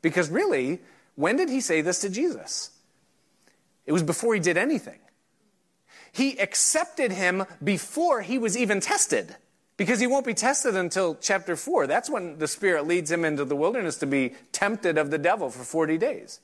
Because 0.00 0.30
really, 0.30 0.80
when 1.16 1.36
did 1.36 1.48
he 1.48 1.60
say 1.60 1.80
this 1.80 2.00
to 2.00 2.08
Jesus? 2.08 2.70
It 3.84 3.92
was 3.92 4.02
before 4.02 4.34
he 4.34 4.40
did 4.40 4.56
anything. 4.56 4.98
He 6.12 6.38
accepted 6.38 7.12
him 7.12 7.44
before 7.62 8.22
he 8.22 8.38
was 8.38 8.56
even 8.56 8.80
tested. 8.80 9.36
Because 9.76 10.00
he 10.00 10.06
won't 10.06 10.24
be 10.24 10.34
tested 10.34 10.74
until 10.74 11.16
chapter 11.16 11.56
4. 11.56 11.86
That's 11.86 12.08
when 12.08 12.38
the 12.38 12.48
Spirit 12.48 12.86
leads 12.86 13.10
him 13.10 13.24
into 13.24 13.44
the 13.44 13.56
wilderness 13.56 13.96
to 13.96 14.06
be 14.06 14.34
tempted 14.52 14.96
of 14.96 15.10
the 15.10 15.18
devil 15.18 15.50
for 15.50 15.62
40 15.62 15.98
days. 15.98 16.40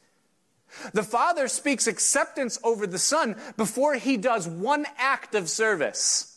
The 0.93 1.03
Father 1.03 1.49
speaks 1.49 1.87
acceptance 1.87 2.59
over 2.63 2.87
the 2.87 2.99
Son 2.99 3.37
before 3.57 3.95
he 3.95 4.17
does 4.17 4.49
one 4.49 4.87
act 4.97 5.35
of 5.35 5.49
service. 5.49 6.29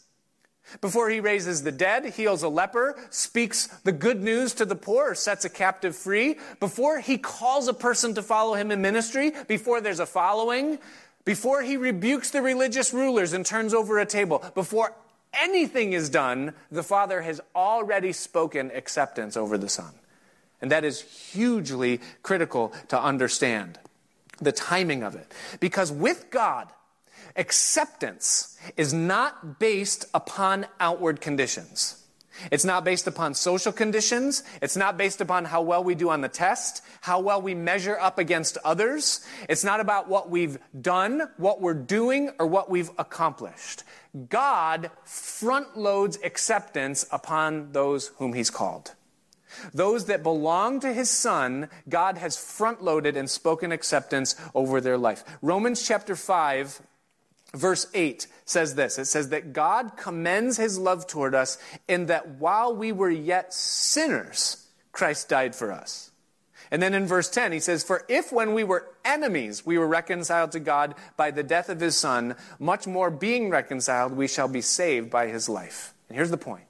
Before 0.81 1.09
he 1.09 1.19
raises 1.19 1.63
the 1.63 1.71
dead, 1.71 2.05
heals 2.05 2.43
a 2.43 2.49
leper, 2.49 2.97
speaks 3.11 3.67
the 3.83 3.91
good 3.91 4.21
news 4.21 4.53
to 4.55 4.65
the 4.65 4.75
poor, 4.75 5.11
or 5.11 5.15
sets 5.15 5.45
a 5.45 5.49
captive 5.49 5.95
free, 5.95 6.39
before 6.59 6.99
he 6.99 7.17
calls 7.17 7.67
a 7.67 7.73
person 7.73 8.15
to 8.15 8.23
follow 8.23 8.55
him 8.55 8.71
in 8.71 8.81
ministry, 8.81 9.31
before 9.47 9.79
there's 9.79 9.99
a 9.99 10.05
following, 10.05 10.79
before 11.23 11.61
he 11.61 11.77
rebukes 11.77 12.31
the 12.31 12.41
religious 12.41 12.93
rulers 12.93 13.33
and 13.33 13.45
turns 13.45 13.73
over 13.73 13.99
a 13.99 14.05
table, 14.05 14.43
before 14.55 14.93
anything 15.33 15.93
is 15.93 16.09
done, 16.09 16.53
the 16.71 16.83
Father 16.83 17.21
has 17.21 17.41
already 17.55 18.11
spoken 18.11 18.71
acceptance 18.73 19.37
over 19.37 19.57
the 19.57 19.69
Son. 19.69 19.93
And 20.61 20.71
that 20.71 20.83
is 20.83 21.01
hugely 21.01 21.99
critical 22.23 22.73
to 22.87 22.99
understand 22.99 23.77
the 24.39 24.51
timing 24.51 25.03
of 25.03 25.15
it. 25.15 25.31
Because 25.59 25.91
with 25.91 26.29
God, 26.29 26.69
acceptance 27.35 28.57
is 28.77 28.93
not 28.93 29.59
based 29.59 30.05
upon 30.13 30.65
outward 30.79 31.21
conditions. 31.21 32.01
It's 32.51 32.65
not 32.65 32.83
based 32.83 33.07
upon 33.07 33.33
social 33.33 33.71
conditions. 33.71 34.43
It's 34.61 34.75
not 34.75 34.97
based 34.97 35.21
upon 35.21 35.45
how 35.45 35.61
well 35.61 35.83
we 35.83 35.95
do 35.95 36.09
on 36.09 36.21
the 36.21 36.29
test, 36.29 36.83
how 37.01 37.19
well 37.19 37.41
we 37.41 37.55
measure 37.55 37.97
up 37.97 38.19
against 38.19 38.57
others. 38.63 39.25
It's 39.47 39.63
not 39.63 39.79
about 39.79 40.09
what 40.09 40.29
we've 40.29 40.57
done, 40.79 41.29
what 41.37 41.61
we're 41.61 41.73
doing, 41.73 42.31
or 42.39 42.45
what 42.45 42.69
we've 42.69 42.91
accomplished. 42.97 43.83
God 44.29 44.91
front 45.03 45.77
loads 45.77 46.17
acceptance 46.23 47.05
upon 47.11 47.71
those 47.71 48.07
whom 48.17 48.33
He's 48.33 48.49
called. 48.49 48.93
Those 49.73 50.05
that 50.05 50.23
belong 50.23 50.79
to 50.81 50.93
his 50.93 51.09
son, 51.09 51.69
God 51.87 52.17
has 52.17 52.37
front 52.37 52.83
loaded 52.83 53.17
and 53.17 53.29
spoken 53.29 53.71
acceptance 53.71 54.35
over 54.53 54.81
their 54.81 54.97
life. 54.97 55.23
Romans 55.41 55.85
chapter 55.85 56.15
5, 56.15 56.81
verse 57.53 57.87
8 57.93 58.27
says 58.45 58.75
this 58.75 58.97
it 58.97 59.05
says 59.05 59.29
that 59.29 59.53
God 59.53 59.97
commends 59.97 60.57
his 60.57 60.77
love 60.77 61.07
toward 61.07 61.33
us 61.35 61.57
in 61.87 62.07
that 62.07 62.27
while 62.27 62.75
we 62.75 62.91
were 62.91 63.09
yet 63.09 63.53
sinners, 63.53 64.67
Christ 64.91 65.29
died 65.29 65.55
for 65.55 65.71
us. 65.71 66.11
And 66.71 66.81
then 66.81 66.93
in 66.93 67.05
verse 67.05 67.29
10, 67.29 67.51
he 67.51 67.59
says, 67.59 67.83
For 67.83 68.03
if 68.07 68.31
when 68.31 68.53
we 68.53 68.63
were 68.63 68.89
enemies, 69.03 69.65
we 69.65 69.77
were 69.77 69.87
reconciled 69.87 70.51
to 70.53 70.59
God 70.59 70.95
by 71.15 71.31
the 71.31 71.43
death 71.43 71.69
of 71.69 71.79
his 71.79 71.95
son, 71.95 72.35
much 72.59 72.87
more 72.87 73.11
being 73.11 73.49
reconciled, 73.49 74.13
we 74.13 74.27
shall 74.27 74.47
be 74.47 74.61
saved 74.61 75.09
by 75.09 75.27
his 75.27 75.47
life. 75.47 75.93
And 76.09 76.15
here's 76.15 76.31
the 76.31 76.37
point 76.37 76.65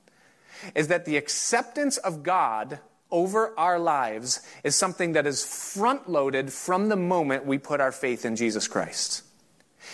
is 0.74 0.88
that 0.88 1.06
the 1.06 1.18
acceptance 1.18 1.98
of 1.98 2.24
God 2.24 2.80
over 3.12 3.58
our 3.58 3.80
lives 3.80 4.41
is 4.63 4.76
something 4.76 5.13
that 5.13 5.28
is 5.28 5.46
front 5.46 6.10
loaded 6.10 6.52
from 6.52 6.89
the 6.89 6.96
moment 6.96 7.46
we 7.46 7.58
put 7.58 7.80
our 7.80 7.91
faith 7.91 8.26
in 8.26 8.36
Jesus 8.36 8.68
Christ. 8.68 9.24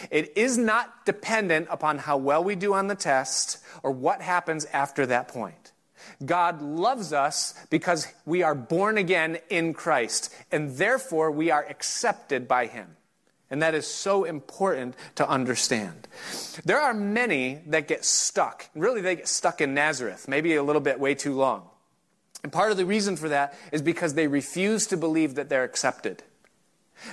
It 0.09 0.35
is 0.37 0.57
not 0.57 1.05
dependent 1.05 1.67
upon 1.69 1.99
how 1.99 2.17
well 2.17 2.43
we 2.43 2.55
do 2.55 2.73
on 2.73 2.87
the 2.87 2.95
test 2.95 3.57
or 3.83 3.91
what 3.91 4.21
happens 4.21 4.65
after 4.65 5.05
that 5.05 5.27
point. 5.27 5.71
God 6.25 6.61
loves 6.61 7.13
us 7.13 7.53
because 7.69 8.07
we 8.25 8.43
are 8.43 8.55
born 8.55 8.97
again 8.97 9.37
in 9.49 9.73
Christ, 9.73 10.33
and 10.51 10.77
therefore 10.77 11.31
we 11.31 11.51
are 11.51 11.65
accepted 11.67 12.47
by 12.47 12.67
Him. 12.67 12.95
And 13.51 13.61
that 13.61 13.75
is 13.75 13.85
so 13.85 14.23
important 14.23 14.95
to 15.15 15.27
understand. 15.27 16.07
There 16.63 16.79
are 16.79 16.93
many 16.93 17.59
that 17.67 17.87
get 17.87 18.05
stuck. 18.05 18.69
Really, 18.73 19.01
they 19.01 19.17
get 19.17 19.27
stuck 19.27 19.59
in 19.59 19.73
Nazareth, 19.73 20.27
maybe 20.29 20.55
a 20.55 20.63
little 20.63 20.81
bit 20.81 20.99
way 20.99 21.13
too 21.13 21.33
long. 21.33 21.67
And 22.43 22.51
part 22.51 22.71
of 22.71 22.77
the 22.77 22.85
reason 22.85 23.17
for 23.17 23.29
that 23.29 23.53
is 23.73 23.81
because 23.81 24.13
they 24.13 24.27
refuse 24.27 24.87
to 24.87 24.97
believe 24.97 25.35
that 25.35 25.49
they're 25.49 25.65
accepted. 25.65 26.23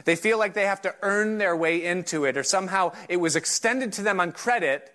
They 0.04 0.16
feel 0.16 0.38
like 0.38 0.54
they 0.54 0.66
have 0.66 0.82
to 0.82 0.94
earn 1.02 1.38
their 1.38 1.56
way 1.56 1.84
into 1.84 2.24
it, 2.24 2.36
or 2.36 2.44
somehow 2.44 2.92
it 3.08 3.16
was 3.16 3.36
extended 3.36 3.92
to 3.94 4.02
them 4.02 4.20
on 4.20 4.32
credit, 4.32 4.94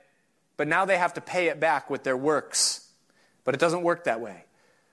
but 0.55 0.67
now 0.67 0.85
they 0.85 0.97
have 0.97 1.13
to 1.15 1.21
pay 1.21 1.47
it 1.47 1.59
back 1.59 1.89
with 1.89 2.03
their 2.03 2.17
works. 2.17 2.87
But 3.43 3.53
it 3.53 3.59
doesn't 3.59 3.83
work 3.83 4.05
that 4.05 4.21
way. 4.21 4.45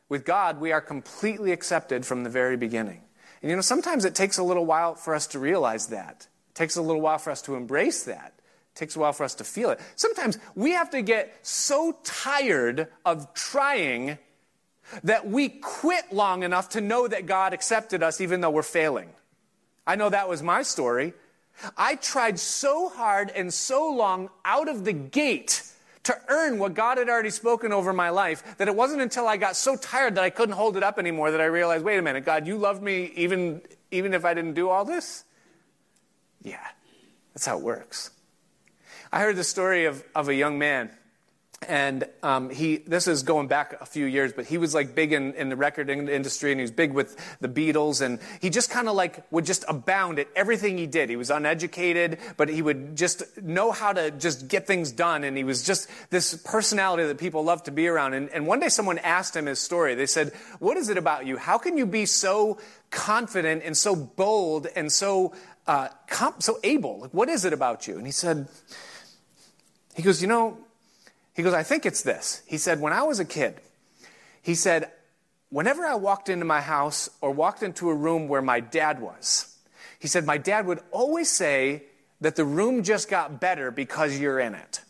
With 0.08 0.24
God, 0.24 0.60
we 0.60 0.72
are 0.72 0.80
completely 0.80 1.52
accepted 1.52 2.04
from 2.04 2.24
the 2.24 2.30
very 2.30 2.56
beginning. 2.56 3.02
And 3.40 3.50
you 3.50 3.56
know, 3.56 3.62
sometimes 3.62 4.04
it 4.04 4.14
takes 4.14 4.38
a 4.38 4.42
little 4.42 4.66
while 4.66 4.96
for 4.96 5.14
us 5.14 5.28
to 5.28 5.38
realize 5.38 5.86
that. 5.88 6.26
Takes 6.60 6.76
a 6.76 6.82
little 6.82 7.00
while 7.00 7.16
for 7.16 7.30
us 7.30 7.40
to 7.42 7.54
embrace 7.54 8.04
that. 8.04 8.34
It 8.36 8.78
takes 8.78 8.94
a 8.94 8.98
while 8.98 9.14
for 9.14 9.24
us 9.24 9.34
to 9.36 9.44
feel 9.44 9.70
it. 9.70 9.80
Sometimes 9.96 10.36
we 10.54 10.72
have 10.72 10.90
to 10.90 11.00
get 11.00 11.34
so 11.40 11.96
tired 12.04 12.88
of 13.02 13.32
trying 13.32 14.18
that 15.02 15.26
we 15.26 15.48
quit 15.48 16.12
long 16.12 16.42
enough 16.42 16.68
to 16.70 16.82
know 16.82 17.08
that 17.08 17.24
God 17.24 17.54
accepted 17.54 18.02
us 18.02 18.20
even 18.20 18.42
though 18.42 18.50
we're 18.50 18.62
failing. 18.62 19.08
I 19.86 19.96
know 19.96 20.10
that 20.10 20.28
was 20.28 20.42
my 20.42 20.60
story. 20.60 21.14
I 21.78 21.94
tried 21.94 22.38
so 22.38 22.90
hard 22.90 23.30
and 23.30 23.54
so 23.54 23.90
long 23.90 24.28
out 24.44 24.68
of 24.68 24.84
the 24.84 24.92
gate 24.92 25.62
to 26.02 26.14
earn 26.28 26.58
what 26.58 26.74
God 26.74 26.98
had 26.98 27.08
already 27.08 27.30
spoken 27.30 27.72
over 27.72 27.94
my 27.94 28.10
life 28.10 28.58
that 28.58 28.68
it 28.68 28.76
wasn't 28.76 29.00
until 29.00 29.26
I 29.26 29.38
got 29.38 29.56
so 29.56 29.76
tired 29.76 30.16
that 30.16 30.24
I 30.24 30.28
couldn't 30.28 30.56
hold 30.56 30.76
it 30.76 30.82
up 30.82 30.98
anymore 30.98 31.30
that 31.30 31.40
I 31.40 31.46
realized, 31.46 31.86
wait 31.86 31.96
a 31.96 32.02
minute, 32.02 32.26
God, 32.26 32.46
you 32.46 32.58
loved 32.58 32.82
me 32.82 33.12
even, 33.16 33.62
even 33.90 34.12
if 34.12 34.26
I 34.26 34.34
didn't 34.34 34.52
do 34.52 34.68
all 34.68 34.84
this? 34.84 35.24
Yeah, 36.42 36.66
that's 37.34 37.46
how 37.46 37.58
it 37.58 37.62
works. 37.62 38.10
I 39.12 39.20
heard 39.20 39.36
the 39.36 39.44
story 39.44 39.86
of, 39.86 40.04
of 40.14 40.28
a 40.28 40.34
young 40.34 40.58
man 40.58 40.90
and 41.68 42.04
um, 42.22 42.48
he 42.48 42.78
this 42.78 43.06
is 43.06 43.22
going 43.22 43.46
back 43.46 43.76
a 43.82 43.86
few 43.86 44.06
years 44.06 44.32
but 44.32 44.46
he 44.46 44.56
was 44.56 44.74
like 44.74 44.94
big 44.94 45.12
in, 45.12 45.34
in 45.34 45.50
the 45.50 45.56
record 45.56 45.90
industry 45.90 46.52
and 46.52 46.58
he 46.58 46.62
was 46.62 46.70
big 46.70 46.92
with 46.92 47.16
the 47.40 47.48
beatles 47.48 48.00
and 48.00 48.18
he 48.40 48.48
just 48.48 48.70
kind 48.70 48.88
of 48.88 48.96
like 48.96 49.22
would 49.30 49.44
just 49.44 49.64
abound 49.68 50.18
at 50.18 50.26
everything 50.34 50.78
he 50.78 50.86
did. 50.86 51.10
He 51.10 51.16
was 51.16 51.30
uneducated 51.30 52.18
but 52.38 52.48
he 52.48 52.62
would 52.62 52.96
just 52.96 53.42
know 53.42 53.72
how 53.72 53.92
to 53.92 54.10
just 54.10 54.48
get 54.48 54.66
things 54.66 54.90
done 54.90 55.22
and 55.22 55.36
he 55.36 55.44
was 55.44 55.62
just 55.62 55.90
this 56.08 56.34
personality 56.34 57.04
that 57.04 57.18
people 57.18 57.44
loved 57.44 57.66
to 57.66 57.70
be 57.72 57.88
around. 57.88 58.14
And, 58.14 58.30
and 58.30 58.46
one 58.46 58.60
day 58.60 58.68
someone 58.68 58.98
asked 58.98 59.36
him 59.36 59.44
his 59.44 59.58
story. 59.58 59.94
They 59.94 60.06
said 60.06 60.32
what 60.60 60.78
is 60.78 60.88
it 60.88 60.96
about 60.96 61.26
you? 61.26 61.36
How 61.36 61.58
can 61.58 61.76
you 61.76 61.84
be 61.84 62.06
so 62.06 62.58
confident 62.90 63.62
and 63.64 63.76
so 63.76 63.94
bold 63.94 64.66
and 64.74 64.90
so 64.90 65.34
uh, 65.70 65.88
comp- 66.08 66.42
so 66.42 66.58
able 66.64 67.00
like, 67.00 67.14
what 67.14 67.28
is 67.28 67.44
it 67.44 67.52
about 67.52 67.86
you 67.86 67.96
and 67.96 68.06
he 68.06 68.12
said 68.12 68.48
he 69.94 70.02
goes 70.02 70.20
you 70.20 70.28
know 70.28 70.58
he 71.34 71.42
goes, 71.42 71.54
I 71.54 71.62
think 71.62 71.86
it's 71.86 72.02
this. 72.02 72.42
He 72.46 72.58
said, 72.58 72.80
when 72.80 72.92
I 72.92 73.02
was 73.02 73.20
a 73.20 73.24
kid, 73.24 73.60
he 74.42 74.54
said, 74.54 74.90
whenever 75.48 75.84
I 75.86 75.94
walked 75.94 76.28
into 76.28 76.44
my 76.44 76.60
house 76.60 77.08
or 77.20 77.30
walked 77.30 77.62
into 77.62 77.88
a 77.88 77.94
room 77.94 78.28
where 78.28 78.42
my 78.42 78.60
dad 78.60 79.00
was, 79.00 79.56
he 79.98 80.08
said, 80.08 80.26
my 80.26 80.38
dad 80.38 80.66
would 80.66 80.80
always 80.90 81.30
say 81.30 81.84
that 82.20 82.36
the 82.36 82.44
room 82.44 82.82
just 82.82 83.08
got 83.08 83.40
better 83.40 83.70
because 83.70 84.18
you're 84.18 84.38
in 84.38 84.54
it. 84.54 84.82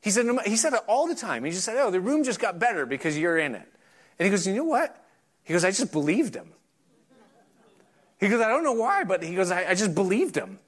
He 0.00 0.10
said, 0.10 0.26
he 0.46 0.56
said 0.56 0.72
it 0.72 0.80
all 0.86 1.06
the 1.06 1.14
time. 1.14 1.44
He 1.44 1.50
just 1.50 1.64
said, 1.64 1.76
oh, 1.76 1.90
the 1.90 2.00
room 2.00 2.22
just 2.22 2.38
got 2.38 2.58
better 2.58 2.86
because 2.86 3.18
you're 3.18 3.38
in 3.38 3.54
it. 3.54 3.68
And 4.18 4.24
he 4.24 4.30
goes, 4.30 4.46
you 4.46 4.54
know 4.54 4.64
what? 4.64 4.96
He 5.42 5.52
goes, 5.52 5.64
I 5.64 5.70
just 5.70 5.92
believed 5.92 6.34
him. 6.34 6.52
He 8.18 8.28
goes, 8.28 8.40
I 8.40 8.48
don't 8.48 8.64
know 8.64 8.72
why, 8.72 9.04
but 9.04 9.22
he 9.22 9.34
goes, 9.34 9.50
I, 9.50 9.70
I 9.70 9.74
just 9.74 9.94
believed 9.94 10.36
him. 10.36 10.58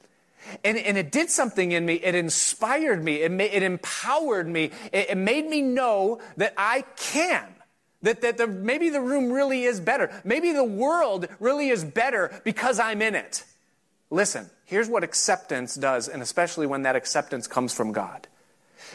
And, 0.65 0.79
and 0.79 0.97
it 0.97 1.13
did 1.13 1.31
something 1.31 1.73
in 1.73 1.85
me. 1.85 1.95
It 1.95 2.15
inspired 2.15 3.03
me. 3.03 3.17
It, 3.17 3.33
it 3.33 3.63
empowered 3.63 4.49
me. 4.49 4.71
It, 4.93 5.11
it 5.11 5.17
made 5.17 5.47
me 5.47 5.63
know 5.63 6.21
that 6.37 6.55
I 6.57 6.85
can. 6.97 7.47
That, 8.03 8.21
that 8.21 8.39
the, 8.39 8.47
maybe 8.47 8.91
the 8.91 9.01
room 9.01 9.33
really 9.33 9.65
is 9.65 9.81
better. 9.81 10.11
Maybe 10.25 10.53
the 10.53 10.65
world 10.65 11.27
really 11.41 11.69
is 11.69 11.85
better 11.85 12.41
because 12.45 12.79
I'm 12.79 13.03
in 13.03 13.15
it. 13.15 13.45
Listen, 14.11 14.49
here's 14.65 14.89
what 14.89 15.05
acceptance 15.05 15.75
does, 15.75 16.09
and 16.09 16.23
especially 16.23 16.67
when 16.67 16.83
that 16.83 16.97
acceptance 16.97 17.47
comes 17.47 17.75
from 17.75 17.93
God. 17.93 18.27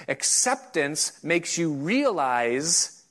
Acceptance 0.07 1.23
makes 1.23 1.57
you 1.57 1.71
realize 1.71 3.02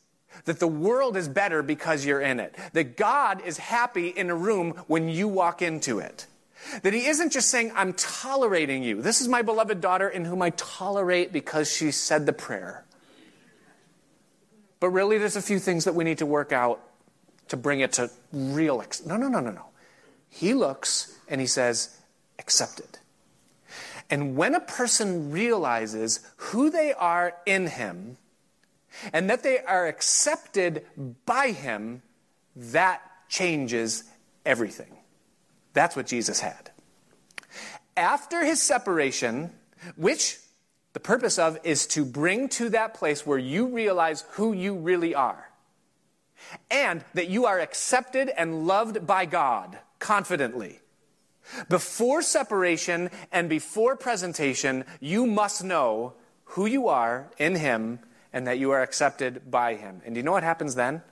that 0.44 0.58
the 0.58 0.68
world 0.68 1.16
is 1.16 1.28
better 1.28 1.62
because 1.62 2.04
you're 2.04 2.20
in 2.20 2.40
it. 2.40 2.54
That 2.72 2.96
God 2.96 3.42
is 3.44 3.58
happy 3.58 4.08
in 4.08 4.30
a 4.30 4.34
room 4.34 4.72
when 4.86 5.08
you 5.08 5.28
walk 5.28 5.62
into 5.62 5.98
it. 5.98 6.26
That 6.82 6.92
he 6.92 7.06
isn't 7.06 7.32
just 7.32 7.48
saying, 7.48 7.72
I'm 7.74 7.92
tolerating 7.92 8.82
you. 8.82 9.02
This 9.02 9.20
is 9.20 9.28
my 9.28 9.42
beloved 9.42 9.80
daughter 9.80 10.08
in 10.08 10.24
whom 10.24 10.42
I 10.42 10.50
tolerate 10.50 11.32
because 11.32 11.70
she 11.70 11.90
said 11.90 12.26
the 12.26 12.32
prayer. 12.32 12.84
But 14.80 14.90
really, 14.90 15.18
there's 15.18 15.36
a 15.36 15.42
few 15.42 15.58
things 15.58 15.84
that 15.84 15.94
we 15.94 16.04
need 16.04 16.18
to 16.18 16.26
work 16.26 16.52
out 16.52 16.80
to 17.48 17.56
bring 17.56 17.80
it 17.80 17.92
to 17.94 18.10
real. 18.32 18.80
Ex- 18.80 19.04
no, 19.04 19.16
no, 19.16 19.28
no, 19.28 19.40
no, 19.40 19.50
no. 19.50 19.66
He 20.28 20.54
looks 20.54 21.16
and 21.28 21.40
he 21.40 21.46
says, 21.46 21.96
accepted. 22.38 22.98
And 24.10 24.36
when 24.36 24.54
a 24.54 24.60
person 24.60 25.30
realizes 25.30 26.20
who 26.36 26.70
they 26.70 26.92
are 26.92 27.34
in 27.46 27.66
him 27.66 28.18
and 29.12 29.30
that 29.30 29.42
they 29.42 29.58
are 29.60 29.86
accepted 29.86 30.84
by 31.26 31.50
him, 31.50 32.02
that 32.56 33.02
changes 33.28 34.04
everything. 34.44 34.96
That's 35.72 35.96
what 35.96 36.06
Jesus 36.06 36.40
had. 36.40 36.70
After 37.96 38.44
his 38.44 38.60
separation, 38.60 39.50
which 39.96 40.38
the 40.92 41.00
purpose 41.00 41.38
of 41.38 41.58
is 41.64 41.86
to 41.88 42.04
bring 42.04 42.48
to 42.50 42.68
that 42.70 42.94
place 42.94 43.26
where 43.26 43.38
you 43.38 43.66
realize 43.66 44.24
who 44.32 44.52
you 44.52 44.74
really 44.74 45.14
are 45.14 45.48
and 46.70 47.04
that 47.14 47.28
you 47.28 47.46
are 47.46 47.60
accepted 47.60 48.28
and 48.28 48.66
loved 48.66 49.06
by 49.06 49.24
God 49.24 49.78
confidently. 49.98 50.80
Before 51.68 52.22
separation 52.22 53.10
and 53.30 53.48
before 53.48 53.96
presentation, 53.96 54.84
you 55.00 55.26
must 55.26 55.64
know 55.64 56.14
who 56.44 56.66
you 56.66 56.88
are 56.88 57.30
in 57.38 57.56
Him 57.56 58.00
and 58.32 58.46
that 58.46 58.58
you 58.58 58.70
are 58.70 58.82
accepted 58.82 59.50
by 59.50 59.74
Him. 59.74 60.02
And 60.04 60.14
do 60.14 60.18
you 60.18 60.22
know 60.22 60.32
what 60.32 60.42
happens 60.42 60.74
then? 60.74 61.02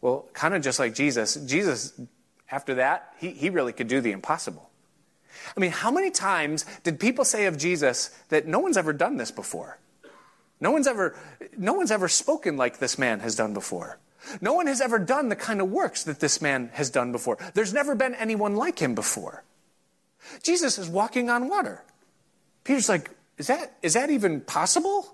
Well, 0.00 0.26
kind 0.32 0.54
of 0.54 0.62
just 0.62 0.78
like 0.78 0.94
Jesus, 0.94 1.34
Jesus 1.34 1.98
after 2.50 2.74
that, 2.74 3.14
he, 3.18 3.30
he 3.30 3.50
really 3.50 3.72
could 3.72 3.88
do 3.88 4.00
the 4.00 4.12
impossible. 4.12 4.70
I 5.56 5.60
mean, 5.60 5.72
how 5.72 5.90
many 5.90 6.10
times 6.10 6.64
did 6.82 7.00
people 7.00 7.24
say 7.24 7.46
of 7.46 7.56
Jesus 7.56 8.10
that 8.28 8.46
no 8.46 8.60
one's 8.60 8.76
ever 8.76 8.92
done 8.92 9.16
this 9.16 9.30
before? 9.30 9.78
No 10.60 10.70
one's 10.70 10.86
ever, 10.86 11.16
no 11.56 11.74
one's 11.74 11.90
ever 11.90 12.08
spoken 12.08 12.56
like 12.56 12.78
this 12.78 12.98
man 12.98 13.20
has 13.20 13.34
done 13.34 13.54
before. 13.54 13.98
No 14.40 14.54
one 14.54 14.66
has 14.66 14.80
ever 14.80 14.98
done 14.98 15.28
the 15.28 15.36
kind 15.36 15.60
of 15.60 15.70
works 15.70 16.04
that 16.04 16.20
this 16.20 16.40
man 16.40 16.70
has 16.74 16.90
done 16.90 17.12
before. 17.12 17.38
There's 17.52 17.74
never 17.74 17.94
been 17.94 18.14
anyone 18.14 18.56
like 18.56 18.78
him 18.78 18.94
before. 18.94 19.42
Jesus 20.42 20.78
is 20.78 20.88
walking 20.88 21.28
on 21.28 21.48
water. 21.48 21.84
Peter's 22.62 22.88
like, 22.88 23.10
is 23.36 23.48
that, 23.48 23.76
is 23.82 23.94
that 23.94 24.10
even 24.10 24.40
possible? 24.40 25.13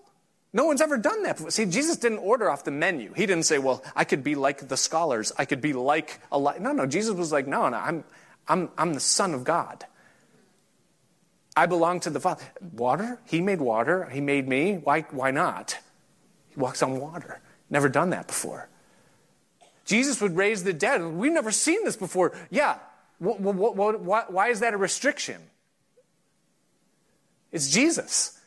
No 0.53 0.65
one's 0.65 0.81
ever 0.81 0.99
done 0.99 1.23
that 1.23 1.37
before. 1.37 1.51
See, 1.51 1.65
Jesus 1.65 1.97
didn't 1.97 2.19
order 2.19 2.51
off 2.51 2.65
the 2.65 2.73
menu. 2.73 3.13
He 3.15 3.27
didn't 3.27 3.45
say, 3.45 3.59
well, 3.59 3.85
I 3.95 4.05
could 4.05 4.25
be 4.25 4.35
like 4.35 4.67
the 4.69 4.77
scholars. 4.77 5.33
I 5.39 5.45
could 5.45 5.61
be 5.61 5.73
like 5.73 6.21
a 6.33 6.39
lot. 6.39 6.61
No, 6.61 6.73
no. 6.73 6.87
Jesus 6.87 7.15
was 7.15 7.31
like, 7.31 7.47
no, 7.47 7.69
no, 7.69 7.77
I'm, 7.77 8.05
I'm, 8.49 8.71
I'm 8.77 8.95
the 8.95 9.01
Son 9.01 9.33
of 9.33 9.45
God. 9.45 9.85
I 11.57 11.67
belong 11.67 12.01
to 12.01 12.11
the 12.11 12.21
Father. 12.21 12.43
Water? 12.73 13.21
He 13.27 13.41
made 13.41 13.61
water. 13.61 14.09
He 14.11 14.21
made 14.21 14.49
me. 14.49 14.75
Why, 14.75 15.03
why 15.11 15.31
not? 15.31 15.79
He 16.49 16.59
walks 16.59 16.83
on 16.83 16.99
water. 16.99 17.41
Never 17.69 17.89
done 17.89 18.11
that 18.11 18.27
before. 18.27 18.69
Jesus 19.85 20.21
would 20.21 20.37
raise 20.37 20.65
the 20.65 20.73
dead. 20.73 21.03
We've 21.05 21.33
never 21.33 21.51
seen 21.53 21.85
this 21.85 21.97
before. 21.97 22.33
Yeah. 22.51 22.79
What, 23.19 23.41
what, 23.41 24.03
what, 24.03 24.33
why 24.33 24.49
is 24.49 24.61
that 24.61 24.75
a 24.75 24.77
restriction? 24.77 25.41
It's 27.53 27.71
Jesus. 27.71 28.40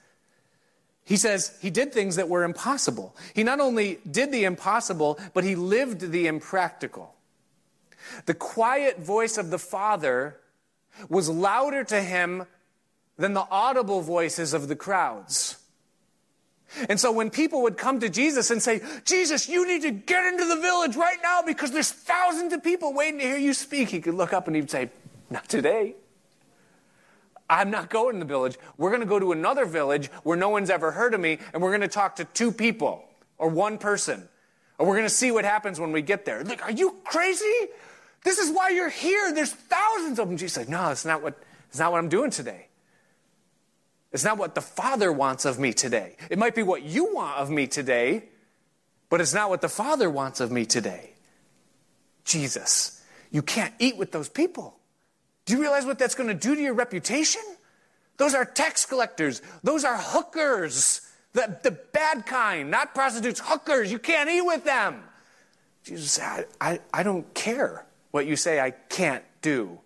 He 1.05 1.17
says 1.17 1.57
he 1.61 1.69
did 1.69 1.93
things 1.93 2.15
that 2.15 2.29
were 2.29 2.43
impossible. 2.43 3.15
He 3.33 3.43
not 3.43 3.59
only 3.59 3.99
did 4.09 4.31
the 4.31 4.45
impossible, 4.45 5.19
but 5.33 5.43
he 5.43 5.55
lived 5.55 6.11
the 6.11 6.27
impractical. 6.27 7.13
The 8.25 8.33
quiet 8.33 8.99
voice 8.99 9.37
of 9.37 9.49
the 9.49 9.59
Father 9.59 10.39
was 11.09 11.29
louder 11.29 11.83
to 11.85 12.01
him 12.01 12.45
than 13.17 13.33
the 13.33 13.45
audible 13.49 14.01
voices 14.01 14.53
of 14.53 14.67
the 14.67 14.75
crowds. 14.75 15.57
And 16.89 16.99
so 16.99 17.11
when 17.11 17.29
people 17.29 17.61
would 17.63 17.77
come 17.77 17.99
to 17.99 18.09
Jesus 18.09 18.49
and 18.49 18.61
say, 18.61 18.81
Jesus, 19.05 19.47
you 19.47 19.67
need 19.67 19.83
to 19.83 19.91
get 19.91 20.25
into 20.25 20.45
the 20.45 20.55
village 20.55 20.95
right 20.95 21.17
now 21.21 21.41
because 21.43 21.71
there's 21.71 21.91
thousands 21.91 22.51
of 22.53 22.63
people 22.63 22.93
waiting 22.93 23.19
to 23.19 23.25
hear 23.25 23.37
you 23.37 23.53
speak, 23.53 23.89
he 23.89 24.01
could 24.01 24.15
look 24.15 24.33
up 24.33 24.47
and 24.47 24.55
he'd 24.55 24.71
say, 24.71 24.89
Not 25.29 25.47
today. 25.47 25.95
I'm 27.49 27.69
not 27.69 27.89
going 27.89 28.15
to 28.15 28.19
the 28.19 28.25
village. 28.25 28.57
We're 28.77 28.89
going 28.89 29.01
to 29.01 29.07
go 29.07 29.19
to 29.19 29.31
another 29.31 29.65
village 29.65 30.07
where 30.23 30.37
no 30.37 30.49
one's 30.49 30.69
ever 30.69 30.91
heard 30.91 31.13
of 31.13 31.19
me, 31.19 31.39
and 31.53 31.61
we're 31.61 31.71
going 31.71 31.81
to 31.81 31.87
talk 31.87 32.15
to 32.17 32.25
two 32.25 32.51
people 32.51 33.05
or 33.37 33.49
one 33.49 33.77
person. 33.77 34.27
And 34.79 34.87
we're 34.87 34.95
going 34.95 35.05
to 35.05 35.13
see 35.13 35.31
what 35.31 35.45
happens 35.45 35.79
when 35.79 35.91
we 35.91 36.01
get 36.01 36.25
there. 36.25 36.43
Like, 36.43 36.63
are 36.63 36.71
you 36.71 36.95
crazy? 37.03 37.53
This 38.23 38.39
is 38.39 38.51
why 38.51 38.69
you're 38.69 38.89
here. 38.89 39.33
There's 39.33 39.51
thousands 39.51 40.19
of 40.19 40.27
them. 40.27 40.37
Jesus 40.37 40.53
said, 40.53 40.69
No, 40.69 40.89
it's 40.89 41.05
not 41.05 41.21
what, 41.21 41.37
it's 41.69 41.79
not 41.79 41.91
what 41.91 41.99
I'm 41.99 42.09
doing 42.09 42.31
today. 42.31 42.67
It's 44.11 44.23
not 44.23 44.37
what 44.37 44.55
the 44.55 44.61
Father 44.61 45.11
wants 45.11 45.45
of 45.45 45.59
me 45.59 45.73
today. 45.73 46.15
It 46.29 46.37
might 46.37 46.55
be 46.55 46.63
what 46.63 46.83
you 46.83 47.13
want 47.13 47.37
of 47.37 47.49
me 47.49 47.67
today, 47.67 48.25
but 49.09 49.21
it's 49.21 49.33
not 49.33 49.49
what 49.49 49.61
the 49.61 49.69
Father 49.69 50.09
wants 50.09 50.39
of 50.39 50.51
me 50.51 50.65
today. 50.65 51.11
Jesus, 52.23 53.03
you 53.31 53.41
can't 53.41 53.73
eat 53.79 53.97
with 53.97 54.11
those 54.11 54.29
people. 54.29 54.77
Do 55.45 55.53
you 55.53 55.61
realize 55.61 55.85
what 55.85 55.99
that's 55.99 56.15
going 56.15 56.29
to 56.29 56.35
do 56.35 56.55
to 56.55 56.61
your 56.61 56.73
reputation? 56.73 57.41
Those 58.17 58.33
are 58.33 58.45
tax 58.45 58.85
collectors. 58.85 59.41
Those 59.63 59.83
are 59.83 59.97
hookers. 59.97 61.01
The, 61.33 61.57
the 61.63 61.71
bad 61.71 62.25
kind, 62.25 62.69
not 62.69 62.93
prostitutes, 62.93 63.41
hookers. 63.43 63.91
You 63.91 63.99
can't 63.99 64.29
eat 64.29 64.41
with 64.41 64.63
them. 64.63 65.03
Jesus 65.83 66.13
said, 66.13 66.47
I, 66.61 66.71
I, 66.71 66.79
I 66.93 67.03
don't 67.03 67.33
care 67.33 67.85
what 68.11 68.25
you 68.25 68.35
say 68.35 68.59
I 68.59 68.71
can't 68.71 69.23
do. 69.41 69.79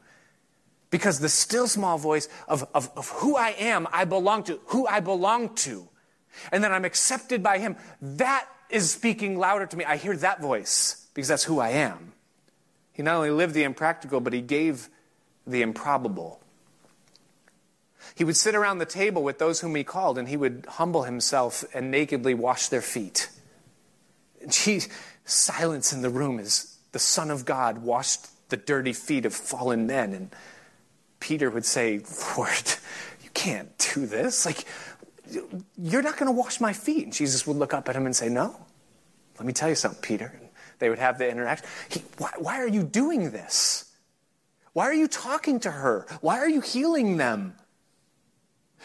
Because 0.90 1.20
the 1.20 1.30
still 1.30 1.68
small 1.68 1.98
voice 1.98 2.30
of, 2.48 2.68
of, 2.74 2.90
of 2.96 3.10
who 3.10 3.36
I 3.36 3.50
am, 3.58 3.88
I 3.92 4.06
belong 4.06 4.44
to, 4.44 4.60
who 4.68 4.86
I 4.88 5.00
belong 5.00 5.56
to, 5.56 5.88
and 6.52 6.64
then 6.64 6.72
I'm 6.72 6.86
accepted 6.86 7.42
by 7.42 7.58
Him, 7.58 7.76
that 8.02 8.48
is 8.70 8.92
speaking 8.92 9.38
louder 9.38 9.66
to 9.66 9.78
me. 9.78 9.86
I 9.86 9.98
hear 9.98 10.16
that 10.18 10.42
voice 10.42 11.08
because 11.14 11.28
that's 11.28 11.44
who 11.44 11.60
I 11.60 11.70
am. 11.70 12.14
He 12.94 13.04
not 13.04 13.16
only 13.16 13.32
lived 13.32 13.54
the 13.54 13.64
impractical, 13.64 14.20
but 14.20 14.34
He 14.34 14.42
gave 14.42 14.90
the 15.48 15.62
improbable. 15.62 16.40
He 18.16 18.24
would 18.24 18.38
sit 18.38 18.56
around 18.56 18.80
the 18.80 18.86
table 18.86 19.24
with 19.24 19.40
those 19.40 19.62
whom 19.62 19.76
he 19.76 19.84
called, 19.84 20.18
and 20.18 20.28
he 20.28 20.38
would 20.38 20.66
humble 20.68 21.04
himself 21.04 21.64
and 21.74 21.92
nakedly 21.92 22.34
wash 22.34 22.68
their 22.68 22.82
feet. 22.82 23.30
Gee, 24.48 24.82
silence 25.26 25.94
in 25.94 26.02
the 26.02 26.10
room 26.10 26.40
as 26.40 26.78
the 26.92 27.00
Son 27.00 27.30
of 27.30 27.46
God 27.46 27.80
washed 27.80 28.28
the 28.50 28.58
dirty 28.58 28.94
feet 28.94 29.26
of 29.26 29.34
fallen 29.34 29.88
men. 29.88 30.14
And 30.14 30.36
Peter 31.20 31.50
would 31.50 31.66
say, 31.66 32.02
Lord, 32.38 32.64
you 33.24 33.30
can't 33.34 33.78
do 33.94 34.06
this. 34.06 34.46
Like, 34.46 34.66
you're 35.78 36.02
not 36.02 36.18
going 36.18 36.28
to 36.28 36.38
wash 36.38 36.62
my 36.62 36.74
feet. 36.74 37.04
And 37.04 37.14
Jesus 37.14 37.46
would 37.46 37.58
look 37.58 37.74
up 37.74 37.90
at 37.90 37.96
him 37.96 38.06
and 38.06 38.16
say, 38.16 38.30
No. 38.30 38.56
Let 39.38 39.46
me 39.46 39.54
tell 39.54 39.70
you 39.70 39.76
something, 39.76 40.02
Peter. 40.02 40.34
And 40.40 40.50
they 40.80 40.90
would 40.90 40.98
have 41.00 41.20
the 41.20 41.30
interaction. 41.30 41.68
He, 41.90 42.02
why, 42.18 42.32
why 42.38 42.60
are 42.62 42.68
you 42.68 42.82
doing 42.82 43.30
this? 43.32 43.87
Why 44.78 44.90
are 44.90 44.94
you 44.94 45.08
talking 45.08 45.60
to 45.62 45.72
her? 45.72 46.06
Why 46.22 46.38
are 46.38 46.48
you 46.48 46.62
healing 46.62 47.18
them? 47.18 47.56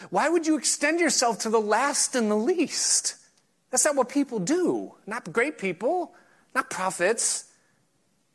Why 0.09 0.27
would 0.27 0.47
you 0.47 0.57
extend 0.57 0.99
yourself 0.99 1.37
to 1.41 1.51
the 1.51 1.61
last 1.61 2.15
and 2.15 2.31
the 2.31 2.35
least? 2.35 3.15
That's 3.69 3.85
not 3.85 3.95
what 3.95 4.09
people 4.09 4.39
do. 4.39 4.95
Not 5.05 5.31
great 5.31 5.59
people, 5.59 6.15
not 6.55 6.71
prophets, 6.71 7.45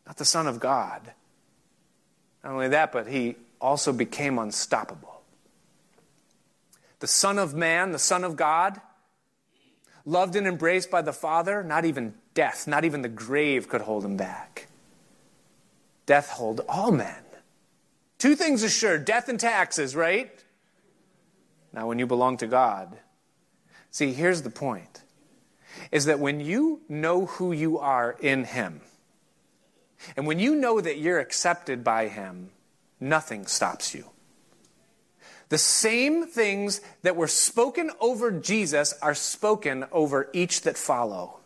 not 0.06 0.18
the 0.18 0.24
Son 0.24 0.46
of 0.46 0.61
God. 0.61 1.11
Not 2.44 2.52
only 2.52 2.68
that, 2.68 2.92
but 2.92 3.09
he 3.09 3.34
also 3.61 3.92
became 3.92 4.38
unstoppable. 4.38 5.20
The 7.00 7.09
Son 7.09 7.40
of 7.40 7.54
Man, 7.56 7.90
the 7.90 7.98
Son 7.98 8.22
of 8.22 8.36
God, 8.36 8.80
loved 10.04 10.36
and 10.36 10.46
embraced 10.46 10.92
by 10.92 11.02
the 11.02 11.12
Father, 11.12 11.64
not 11.64 11.84
even 11.84 12.14
death, 12.34 12.68
not 12.68 12.84
even 12.84 13.02
the 13.02 13.09
grave 13.09 13.68
could 13.68 13.80
hold 13.80 14.04
him 14.04 14.16
back. 14.16 14.68
Death 16.06 16.30
hold 16.30 16.61
all 16.68 16.92
men. 16.92 17.24
Two 18.19 18.35
things 18.35 18.62
assured 18.62 19.05
death 19.05 19.29
and 19.29 19.39
taxes, 19.39 19.95
right? 19.95 20.33
Now, 21.73 21.87
when 21.87 21.99
you 21.99 22.07
belong 22.07 22.37
to 22.39 22.47
God, 22.47 22.99
see, 23.91 24.12
here's 24.12 24.43
the 24.43 24.51
point 24.51 25.03
is 25.93 26.07
that 26.07 26.19
when 26.19 26.41
you 26.41 26.81
know 26.89 27.27
who 27.27 27.53
you 27.53 27.79
are 27.79 28.16
in 28.21 28.45
Him, 28.45 28.81
and 30.16 30.27
when 30.27 30.39
you 30.39 30.57
know 30.57 30.81
that 30.81 30.99
you're 30.99 31.21
accepted 31.21 31.85
by 31.85 32.09
Him, 32.09 32.51
nothing 32.99 33.47
stops 33.47 33.95
you. 33.95 34.07
The 35.49 35.59
same 35.59 36.27
things 36.27 36.81
that 37.03 37.16
were 37.16 37.29
spoken 37.29 37.91
over 38.01 38.31
Jesus 38.31 38.93
are 39.01 39.14
spoken 39.14 39.87
over 39.93 40.29
each 40.33 40.62
that 40.62 40.77
follow. 40.77 41.39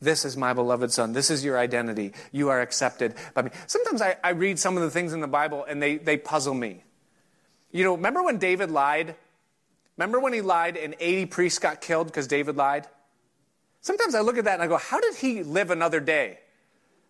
This 0.00 0.24
is 0.24 0.36
my 0.36 0.52
beloved 0.52 0.92
son. 0.92 1.12
This 1.12 1.30
is 1.30 1.44
your 1.44 1.58
identity. 1.58 2.12
You 2.32 2.48
are 2.48 2.60
accepted 2.60 3.14
by 3.34 3.42
me. 3.42 3.50
Sometimes 3.66 4.00
I, 4.00 4.16
I 4.24 4.30
read 4.30 4.58
some 4.58 4.76
of 4.76 4.82
the 4.82 4.90
things 4.90 5.12
in 5.12 5.20
the 5.20 5.28
Bible 5.28 5.64
and 5.68 5.82
they, 5.82 5.98
they 5.98 6.16
puzzle 6.16 6.54
me. 6.54 6.82
You 7.70 7.84
know, 7.84 7.94
remember 7.94 8.22
when 8.22 8.38
David 8.38 8.70
lied? 8.70 9.14
Remember 9.98 10.18
when 10.18 10.32
he 10.32 10.40
lied 10.40 10.76
and 10.78 10.96
80 10.98 11.26
priests 11.26 11.58
got 11.58 11.80
killed 11.82 12.06
because 12.06 12.26
David 12.26 12.56
lied? 12.56 12.86
Sometimes 13.82 14.14
I 14.14 14.20
look 14.20 14.38
at 14.38 14.44
that 14.44 14.54
and 14.54 14.62
I 14.62 14.66
go, 14.66 14.78
how 14.78 15.00
did 15.00 15.16
he 15.16 15.42
live 15.42 15.70
another 15.70 16.00
day? 16.00 16.38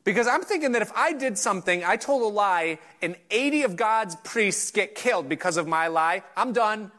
Because 0.03 0.27
I'm 0.27 0.43
thinking 0.43 0.73
that 0.73 0.83
if 0.83 0.93
I 0.95 1.13
did 1.13 1.37
something, 1.37 1.85
I 1.85 1.97
told 1.97 2.23
a 2.23 2.35
lie, 2.35 2.79
and 3.03 3.17
80 3.31 3.63
of 3.65 3.77
God's 3.77 4.17
priests 4.17 4.71
get 4.71 4.95
killed 4.95 5.29
because 5.29 5.57
of 5.57 5.69
my 5.69 5.89
lie, 5.89 6.23
I'm 6.37 6.53
done. 6.53 6.91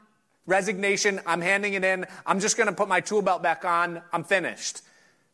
Resignation, 0.46 1.20
I'm 1.26 1.42
handing 1.42 1.74
it 1.74 1.84
in. 1.84 2.06
I'm 2.26 2.40
just 2.40 2.58
going 2.58 2.68
to 2.68 2.74
put 2.74 2.88
my 2.88 3.00
tool 3.00 3.22
belt 3.22 3.42
back 3.42 3.66
on. 3.66 4.02
I'm 4.14 4.24
finished. 4.24 4.82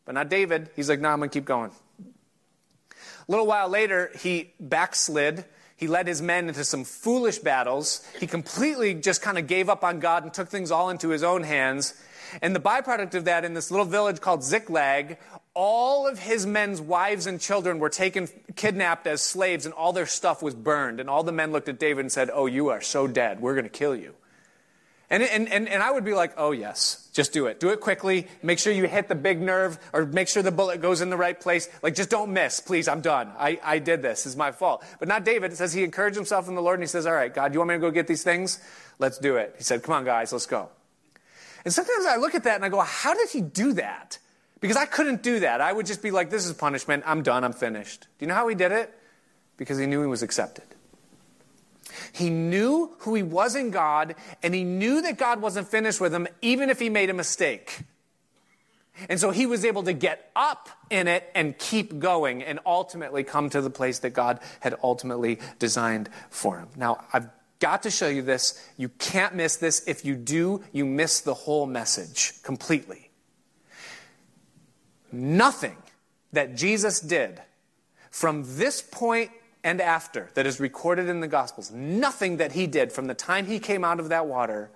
But 0.08 0.14
not 0.14 0.30
David. 0.30 0.70
He's 0.74 0.88
like, 0.88 1.00
no, 1.00 1.10
I'm 1.10 1.18
going 1.18 1.28
to 1.28 1.38
keep 1.38 1.44
going. 1.44 1.70
A 2.00 3.30
little 3.30 3.46
while 3.46 3.68
later, 3.68 4.10
he 4.18 4.54
backslid. 4.58 5.44
He 5.76 5.86
led 5.86 6.06
his 6.06 6.22
men 6.22 6.48
into 6.48 6.64
some 6.64 6.84
foolish 6.84 7.40
battles. 7.40 8.02
He 8.18 8.26
completely 8.26 8.94
just 8.94 9.20
kind 9.20 9.36
of 9.36 9.46
gave 9.46 9.68
up 9.68 9.84
on 9.84 10.00
God 10.00 10.22
and 10.22 10.32
took 10.32 10.48
things 10.48 10.70
all 10.70 10.88
into 10.88 11.10
his 11.10 11.22
own 11.22 11.42
hands. 11.42 11.92
And 12.40 12.56
the 12.56 12.60
byproduct 12.60 13.16
of 13.16 13.26
that, 13.26 13.44
in 13.44 13.52
this 13.52 13.70
little 13.70 13.84
village 13.84 14.22
called 14.22 14.42
Ziklag, 14.42 15.18
all 15.52 16.06
of 16.06 16.18
his 16.18 16.46
men's 16.46 16.80
wives 16.80 17.26
and 17.26 17.38
children 17.38 17.78
were 17.78 17.90
taken, 17.90 18.28
kidnapped 18.56 19.06
as 19.06 19.20
slaves, 19.20 19.66
and 19.66 19.74
all 19.74 19.92
their 19.92 20.06
stuff 20.06 20.42
was 20.42 20.54
burned. 20.54 21.00
And 21.00 21.10
all 21.10 21.22
the 21.22 21.32
men 21.32 21.52
looked 21.52 21.68
at 21.68 21.78
David 21.78 22.00
and 22.00 22.10
said, 22.10 22.30
Oh, 22.32 22.46
you 22.46 22.70
are 22.70 22.80
so 22.80 23.06
dead. 23.06 23.40
We're 23.40 23.56
going 23.56 23.64
to 23.64 23.68
kill 23.68 23.94
you. 23.94 24.14
And, 25.10 25.22
and, 25.22 25.48
and, 25.50 25.68
and 25.68 25.82
I 25.82 25.90
would 25.90 26.04
be 26.04 26.12
like, 26.12 26.34
Oh, 26.36 26.50
yes, 26.52 27.08
just 27.12 27.32
do 27.32 27.46
it. 27.46 27.60
Do 27.60 27.70
it 27.70 27.80
quickly. 27.80 28.26
Make 28.42 28.58
sure 28.58 28.72
you 28.72 28.86
hit 28.86 29.08
the 29.08 29.14
big 29.14 29.40
nerve, 29.40 29.78
or 29.92 30.06
make 30.06 30.28
sure 30.28 30.42
the 30.42 30.52
bullet 30.52 30.80
goes 30.80 31.00
in 31.00 31.10
the 31.10 31.16
right 31.16 31.38
place. 31.38 31.68
Like, 31.82 31.94
just 31.94 32.10
don't 32.10 32.32
miss. 32.32 32.60
Please, 32.60 32.88
I'm 32.88 33.00
done. 33.00 33.30
I, 33.38 33.58
I 33.62 33.78
did 33.78 34.02
this. 34.02 34.26
It's 34.26 34.36
my 34.36 34.52
fault. 34.52 34.84
But 34.98 35.08
not 35.08 35.24
David. 35.24 35.52
It 35.52 35.56
says 35.56 35.72
he 35.72 35.84
encouraged 35.84 36.16
himself 36.16 36.48
in 36.48 36.54
the 36.54 36.62
Lord, 36.62 36.78
and 36.78 36.82
he 36.82 36.88
says, 36.88 37.06
All 37.06 37.14
right, 37.14 37.32
God, 37.32 37.54
you 37.54 37.60
want 37.60 37.68
me 37.68 37.74
to 37.76 37.80
go 37.80 37.90
get 37.90 38.06
these 38.06 38.22
things? 38.22 38.60
Let's 38.98 39.18
do 39.18 39.36
it. 39.36 39.54
He 39.56 39.64
said, 39.64 39.82
Come 39.82 39.94
on, 39.94 40.04
guys, 40.04 40.32
let's 40.32 40.46
go. 40.46 40.68
And 41.64 41.74
sometimes 41.74 42.06
I 42.06 42.16
look 42.16 42.34
at 42.34 42.44
that 42.44 42.56
and 42.56 42.64
I 42.64 42.68
go, 42.68 42.80
How 42.80 43.14
did 43.14 43.30
he 43.30 43.40
do 43.40 43.72
that? 43.74 44.18
Because 44.60 44.76
I 44.76 44.86
couldn't 44.86 45.22
do 45.22 45.40
that. 45.40 45.60
I 45.60 45.72
would 45.72 45.86
just 45.86 46.02
be 46.02 46.10
like, 46.10 46.30
this 46.30 46.44
is 46.46 46.52
punishment. 46.52 47.04
I'm 47.06 47.22
done. 47.22 47.44
I'm 47.44 47.52
finished. 47.52 48.02
Do 48.02 48.24
you 48.24 48.26
know 48.26 48.34
how 48.34 48.48
he 48.48 48.54
did 48.54 48.72
it? 48.72 48.92
Because 49.56 49.78
he 49.78 49.86
knew 49.86 50.00
he 50.00 50.08
was 50.08 50.22
accepted. 50.22 50.64
He 52.12 52.30
knew 52.30 52.94
who 53.00 53.14
he 53.14 53.22
was 53.22 53.54
in 53.54 53.70
God, 53.70 54.14
and 54.42 54.54
he 54.54 54.64
knew 54.64 55.02
that 55.02 55.18
God 55.18 55.40
wasn't 55.40 55.68
finished 55.68 56.00
with 56.00 56.12
him, 56.12 56.28
even 56.42 56.70
if 56.70 56.78
he 56.78 56.88
made 56.88 57.10
a 57.10 57.14
mistake. 57.14 57.80
And 59.08 59.20
so 59.20 59.30
he 59.30 59.46
was 59.46 59.64
able 59.64 59.84
to 59.84 59.92
get 59.92 60.30
up 60.34 60.68
in 60.90 61.06
it 61.06 61.30
and 61.34 61.56
keep 61.56 61.98
going 61.98 62.42
and 62.42 62.58
ultimately 62.66 63.22
come 63.22 63.48
to 63.50 63.60
the 63.60 63.70
place 63.70 64.00
that 64.00 64.10
God 64.10 64.40
had 64.60 64.74
ultimately 64.82 65.38
designed 65.58 66.08
for 66.30 66.58
him. 66.58 66.68
Now, 66.76 67.04
I've 67.12 67.28
got 67.60 67.84
to 67.84 67.90
show 67.90 68.08
you 68.08 68.22
this. 68.22 68.60
You 68.76 68.88
can't 68.88 69.34
miss 69.34 69.56
this. 69.56 69.86
If 69.86 70.04
you 70.04 70.16
do, 70.16 70.64
you 70.72 70.84
miss 70.84 71.20
the 71.20 71.34
whole 71.34 71.66
message 71.66 72.42
completely. 72.42 73.10
Nothing 75.12 75.76
that 76.32 76.56
Jesus 76.56 77.00
did 77.00 77.40
from 78.10 78.44
this 78.46 78.82
point 78.82 79.30
and 79.64 79.80
after 79.80 80.30
that 80.34 80.46
is 80.46 80.60
recorded 80.60 81.08
in 81.08 81.20
the 81.20 81.28
Gospels, 81.28 81.70
nothing 81.70 82.36
that 82.36 82.52
he 82.52 82.66
did 82.66 82.92
from 82.92 83.06
the 83.06 83.14
time 83.14 83.46
he 83.46 83.58
came 83.58 83.84
out 83.84 84.00
of 84.00 84.08
that 84.08 84.26
water 84.26 84.70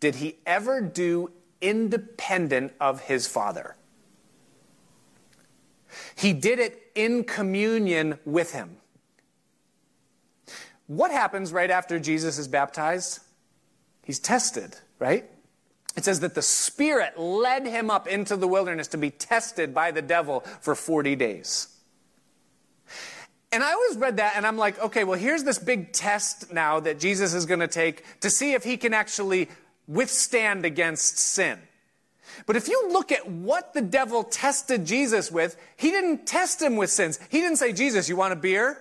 did 0.00 0.16
he 0.16 0.36
ever 0.46 0.80
do 0.80 1.30
independent 1.60 2.72
of 2.80 3.02
his 3.02 3.26
Father. 3.26 3.76
He 6.16 6.32
did 6.32 6.58
it 6.58 6.90
in 6.94 7.24
communion 7.24 8.18
with 8.24 8.52
him. 8.52 8.76
What 10.86 11.10
happens 11.10 11.52
right 11.52 11.70
after 11.70 11.98
Jesus 11.98 12.38
is 12.38 12.48
baptized? 12.48 13.20
He's 14.04 14.18
tested, 14.18 14.76
right? 14.98 15.24
It 15.96 16.04
says 16.04 16.20
that 16.20 16.34
the 16.34 16.42
Spirit 16.42 17.18
led 17.18 17.66
him 17.66 17.90
up 17.90 18.06
into 18.06 18.36
the 18.36 18.48
wilderness 18.48 18.88
to 18.88 18.98
be 18.98 19.10
tested 19.10 19.72
by 19.72 19.90
the 19.92 20.02
devil 20.02 20.40
for 20.60 20.74
40 20.74 21.16
days. 21.16 21.73
And 23.54 23.62
I 23.62 23.72
always 23.72 23.96
read 23.96 24.16
that 24.16 24.32
and 24.36 24.44
I'm 24.44 24.58
like, 24.58 24.80
okay, 24.80 25.04
well, 25.04 25.16
here's 25.16 25.44
this 25.44 25.60
big 25.60 25.92
test 25.92 26.52
now 26.52 26.80
that 26.80 26.98
Jesus 26.98 27.34
is 27.34 27.46
going 27.46 27.60
to 27.60 27.68
take 27.68 28.02
to 28.18 28.28
see 28.28 28.54
if 28.54 28.64
he 28.64 28.76
can 28.76 28.92
actually 28.92 29.48
withstand 29.86 30.64
against 30.64 31.18
sin. 31.18 31.60
But 32.46 32.56
if 32.56 32.66
you 32.66 32.88
look 32.90 33.12
at 33.12 33.30
what 33.30 33.72
the 33.72 33.80
devil 33.80 34.24
tested 34.24 34.84
Jesus 34.84 35.30
with, 35.30 35.56
he 35.76 35.92
didn't 35.92 36.26
test 36.26 36.60
him 36.60 36.74
with 36.74 36.90
sins. 36.90 37.20
He 37.30 37.40
didn't 37.40 37.58
say, 37.58 37.72
Jesus, 37.72 38.08
you 38.08 38.16
want 38.16 38.32
a 38.32 38.36
beer? 38.36 38.76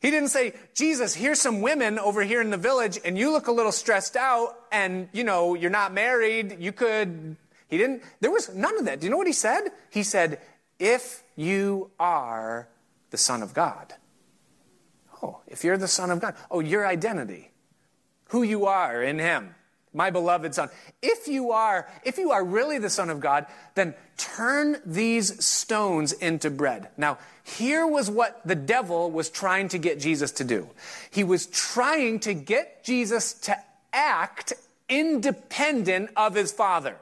He 0.00 0.10
didn't 0.10 0.30
say, 0.30 0.54
Jesus, 0.74 1.12
here's 1.12 1.38
some 1.38 1.60
women 1.60 1.98
over 1.98 2.22
here 2.22 2.40
in 2.40 2.48
the 2.48 2.56
village 2.56 2.98
and 3.04 3.18
you 3.18 3.30
look 3.30 3.48
a 3.48 3.52
little 3.52 3.72
stressed 3.72 4.16
out 4.16 4.56
and, 4.72 5.10
you 5.12 5.24
know, 5.24 5.52
you're 5.54 5.68
not 5.68 5.92
married. 5.92 6.56
You 6.58 6.72
could. 6.72 7.36
He 7.68 7.76
didn't. 7.76 8.04
There 8.20 8.30
was 8.30 8.54
none 8.54 8.78
of 8.78 8.86
that. 8.86 9.00
Do 9.00 9.06
you 9.06 9.10
know 9.10 9.18
what 9.18 9.26
he 9.26 9.34
said? 9.34 9.68
He 9.90 10.02
said, 10.02 10.40
if 10.78 11.22
you 11.40 11.90
are 11.98 12.68
the 13.10 13.16
Son 13.16 13.42
of 13.42 13.54
God. 13.54 13.94
Oh, 15.22 15.40
if 15.46 15.64
you're 15.64 15.78
the 15.78 15.88
Son 15.88 16.10
of 16.10 16.20
God. 16.20 16.34
Oh, 16.50 16.60
your 16.60 16.86
identity. 16.86 17.50
Who 18.28 18.42
you 18.42 18.66
are 18.66 19.02
in 19.02 19.18
Him 19.18 19.54
my 19.92 20.10
beloved 20.10 20.54
son 20.54 20.70
if 21.02 21.26
you 21.26 21.50
are 21.50 21.88
if 22.04 22.16
you 22.16 22.30
are 22.30 22.44
really 22.44 22.78
the 22.78 22.90
son 22.90 23.10
of 23.10 23.18
god 23.18 23.46
then 23.74 23.94
turn 24.16 24.76
these 24.86 25.44
stones 25.44 26.12
into 26.12 26.48
bread 26.48 26.88
now 26.96 27.18
here 27.42 27.86
was 27.86 28.08
what 28.08 28.40
the 28.44 28.54
devil 28.54 29.10
was 29.10 29.28
trying 29.28 29.68
to 29.68 29.78
get 29.78 29.98
jesus 29.98 30.30
to 30.30 30.44
do 30.44 30.68
he 31.10 31.24
was 31.24 31.46
trying 31.46 32.20
to 32.20 32.32
get 32.32 32.84
jesus 32.84 33.32
to 33.32 33.56
act 33.92 34.52
independent 34.88 36.08
of 36.16 36.34
his 36.34 36.52
father 36.52 36.96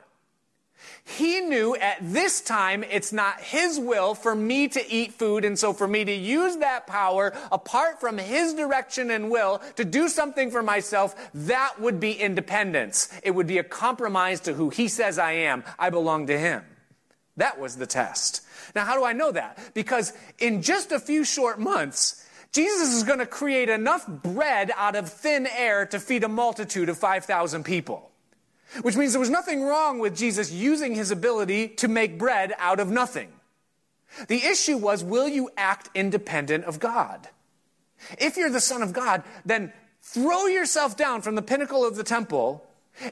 he 1.05 1.41
knew 1.41 1.74
at 1.74 1.99
this 2.01 2.41
time 2.41 2.85
it's 2.85 3.12
not 3.12 3.41
his 3.41 3.79
will 3.79 4.14
for 4.14 4.35
me 4.35 4.68
to 4.68 4.93
eat 4.93 5.12
food, 5.12 5.45
and 5.45 5.59
so 5.59 5.72
for 5.72 5.89
me 5.89 6.05
to 6.05 6.12
use 6.12 6.57
that 6.59 6.87
power 6.87 7.33
apart 7.51 8.01
from 8.01 8.18
his 8.18 8.55
direction 8.55 9.11
and 9.11 9.31
will 9.31 9.62
to 9.76 9.85
do 9.85 10.09
something 10.09 10.51
for 10.51 10.62
myself, 10.62 11.31
that 11.35 11.81
would 11.81 11.99
be 11.99 12.12
independence. 12.12 13.09
It 13.22 13.33
would 13.33 13.47
be 13.47 13.59
a 13.59 13.64
compromise 13.64 14.41
to 14.43 14.53
who 14.53 14.70
he 14.70 14.89
says 14.89 15.18
I 15.18 15.33
am. 15.33 15.64
I 15.79 15.91
belong 15.91 16.26
to 16.29 16.39
him. 16.39 16.64
That 17.37 17.59
was 17.59 17.76
the 17.76 17.87
test. 17.87 18.43
Now, 18.74 18.85
how 18.85 18.97
do 18.97 19.05
I 19.05 19.12
know 19.12 19.33
that? 19.33 19.59
Because 19.74 20.12
in 20.39 20.62
just 20.62 20.93
a 20.93 20.99
few 20.99 21.24
short 21.24 21.59
months, 21.59 22.26
Jesus 22.53 22.95
is 22.95 23.03
going 23.05 23.18
to 23.18 23.26
create 23.26 23.68
enough 23.68 24.07
bread 24.07 24.72
out 24.76 24.97
of 24.97 25.11
thin 25.11 25.47
air 25.47 25.87
to 25.87 26.01
feed 26.01 26.24
a 26.24 26.29
multitude 26.29 26.89
of 26.89 26.99
5,000 26.99 27.64
people. 27.64 28.07
Which 28.82 28.96
means 28.96 29.12
there 29.12 29.20
was 29.20 29.30
nothing 29.30 29.62
wrong 29.62 29.98
with 29.98 30.16
Jesus 30.16 30.52
using 30.52 30.94
his 30.94 31.10
ability 31.10 31.68
to 31.68 31.88
make 31.88 32.18
bread 32.18 32.54
out 32.58 32.80
of 32.80 32.90
nothing. 32.90 33.32
The 34.28 34.44
issue 34.44 34.76
was 34.76 35.02
will 35.02 35.28
you 35.28 35.50
act 35.56 35.90
independent 35.94 36.64
of 36.64 36.78
God? 36.78 37.28
If 38.18 38.36
you're 38.36 38.50
the 38.50 38.60
Son 38.60 38.82
of 38.82 38.92
God, 38.92 39.22
then 39.44 39.72
throw 40.02 40.46
yourself 40.46 40.96
down 40.96 41.22
from 41.22 41.34
the 41.34 41.42
pinnacle 41.42 41.84
of 41.86 41.96
the 41.96 42.04
temple 42.04 42.64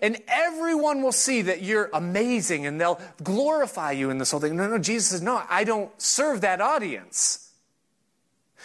and 0.02 0.18
everyone 0.28 1.02
will 1.02 1.12
see 1.12 1.42
that 1.42 1.62
you're 1.62 1.90
amazing 1.92 2.66
and 2.66 2.80
they'll 2.80 3.00
glorify 3.22 3.92
you 3.92 4.10
in 4.10 4.18
this 4.18 4.30
whole 4.30 4.40
thing. 4.40 4.56
No, 4.56 4.68
no, 4.68 4.78
Jesus 4.78 5.08
says, 5.08 5.22
no, 5.22 5.42
I 5.48 5.64
don't 5.64 5.90
serve 6.00 6.40
that 6.40 6.60
audience. 6.60 7.52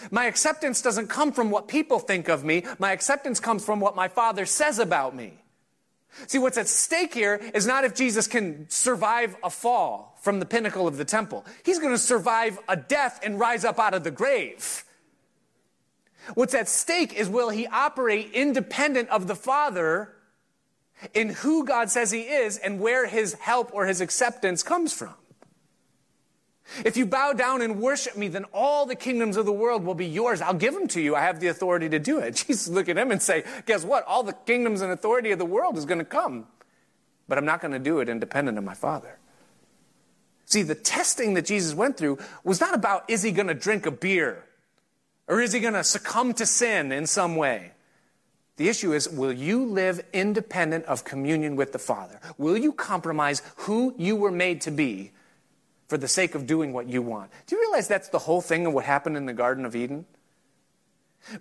My 0.10 0.26
acceptance 0.26 0.82
doesn't 0.82 1.08
come 1.08 1.32
from 1.32 1.52
what 1.52 1.68
people 1.68 2.00
think 2.00 2.28
of 2.28 2.44
me. 2.44 2.64
My 2.80 2.92
acceptance 2.92 3.40
comes 3.40 3.64
from 3.64 3.80
what 3.80 3.96
my 3.96 4.08
Father 4.08 4.46
says 4.46 4.80
about 4.80 5.16
me. 5.16 5.41
See, 6.28 6.40
what's 6.40 6.58
at 6.58 6.68
stake 6.68 7.14
here 7.14 7.40
is 7.54 7.66
not 7.66 7.84
if 7.84 7.96
Jesus 7.96 8.28
can 8.28 8.70
survive 8.70 9.36
a 9.44 9.50
fall 9.50 10.18
from 10.22 10.40
the 10.40 10.46
pinnacle 10.46 10.88
of 10.88 10.98
the 10.98 11.06
temple. 11.06 11.46
He's 11.64 11.80
going 11.80 11.94
to 11.94 11.98
survive 11.98 12.60
a 12.68 12.76
death 12.76 13.20
and 13.24 13.40
rise 13.40 13.66
up 13.66 13.80
out 13.80 13.94
of 13.94 14.04
the 14.04 14.12
grave. 14.12 14.84
What's 16.36 16.54
at 16.54 16.70
stake 16.70 17.14
is 17.14 17.30
will 17.30 17.50
he 17.50 17.66
operate 17.68 18.32
independent 18.34 19.10
of 19.10 19.28
the 19.28 19.36
Father 19.36 20.14
in 21.14 21.30
who 21.30 21.66
God 21.66 21.90
says 21.90 22.12
he 22.12 22.22
is 22.22 22.58
and 22.58 22.80
where 22.80 23.08
his 23.08 23.34
help 23.34 23.72
or 23.74 23.86
his 23.86 24.02
acceptance 24.02 24.62
comes 24.62 24.94
from. 24.94 25.16
If 26.86 26.98
you 26.98 27.06
bow 27.06 27.34
down 27.34 27.62
and 27.62 27.80
worship 27.80 28.16
me, 28.16 28.28
then 28.28 28.46
all 28.54 28.86
the 28.86 28.96
kingdoms 28.96 29.38
of 29.38 29.46
the 29.46 29.52
world 29.52 29.84
will 29.84 29.96
be 29.96 30.06
yours. 30.06 30.42
I'll 30.42 30.54
give 30.54 30.74
them 30.74 30.88
to 30.90 31.02
you. 31.02 31.16
I 31.16 31.22
have 31.22 31.40
the 31.40 31.48
authority 31.48 31.90
to 31.90 32.00
do 32.00 32.20
it. 32.20 32.36
Jesus 32.48 32.68
look 32.68 32.90
at 32.90 32.98
him 32.98 33.12
and 33.12 33.22
say, 33.22 33.44
guess 33.66 33.84
what? 33.84 34.06
All 34.06 34.24
the 34.24 34.34
kingdoms 34.34 34.82
and 34.82 34.92
authority 34.92 35.32
of 35.32 35.40
the 35.40 35.46
world 35.46 35.78
is 35.78 35.86
going 35.86 36.00
to 36.00 36.06
come. 36.06 36.48
But 37.28 37.38
I'm 37.38 37.46
not 37.46 37.62
going 37.62 37.74
to 37.74 37.80
do 37.80 38.00
it 38.00 38.10
independent 38.10 38.58
of 38.58 38.64
my 38.64 38.74
Father. 38.74 39.18
See, 40.46 40.64
the 40.64 40.76
testing 40.76 41.34
that 41.36 41.46
Jesus 41.46 41.74
went 41.74 41.98
through 41.98 42.20
was 42.44 42.60
not 42.60 42.76
about 42.76 43.10
is 43.10 43.24
he 43.24 43.32
going 43.32 43.48
to 43.48 43.54
drink 43.54 43.86
a 43.86 43.92
beer 43.92 44.44
or 45.28 45.40
is 45.40 45.54
he 45.54 45.62
going 45.62 45.76
to 45.76 45.84
succumb 45.84 46.34
to 46.36 46.46
sin 46.46 46.92
in 46.92 47.08
some 47.08 47.38
way? 47.38 47.72
The 48.58 48.68
issue 48.68 48.94
is 48.94 49.08
will 49.08 49.32
you 49.32 49.66
live 49.66 50.02
independent 50.12 50.86
of 50.86 51.06
communion 51.06 51.56
with 51.56 51.72
the 51.72 51.80
Father? 51.80 52.20
Will 52.38 52.58
you 52.58 52.74
compromise 52.74 53.42
who 53.56 53.96
you 53.98 54.18
were 54.18 54.32
made 54.32 54.62
to 54.62 54.72
be 54.72 55.12
for 55.92 55.98
the 55.98 56.08
sake 56.08 56.36
of 56.36 56.48
doing 56.48 56.72
what 56.72 56.88
you 56.88 57.02
want? 57.02 57.30
Do 57.48 57.56
you 57.58 57.62
realize 57.64 57.90
that's 57.90 58.08
the 58.08 58.18
whole 58.18 58.40
thing 58.40 58.66
of 58.66 58.72
what 58.72 58.86
happened 58.86 59.18
in 59.18 59.26
the 59.26 59.34
Garden 59.34 59.66
of 59.66 59.76
Eden? 59.76 60.06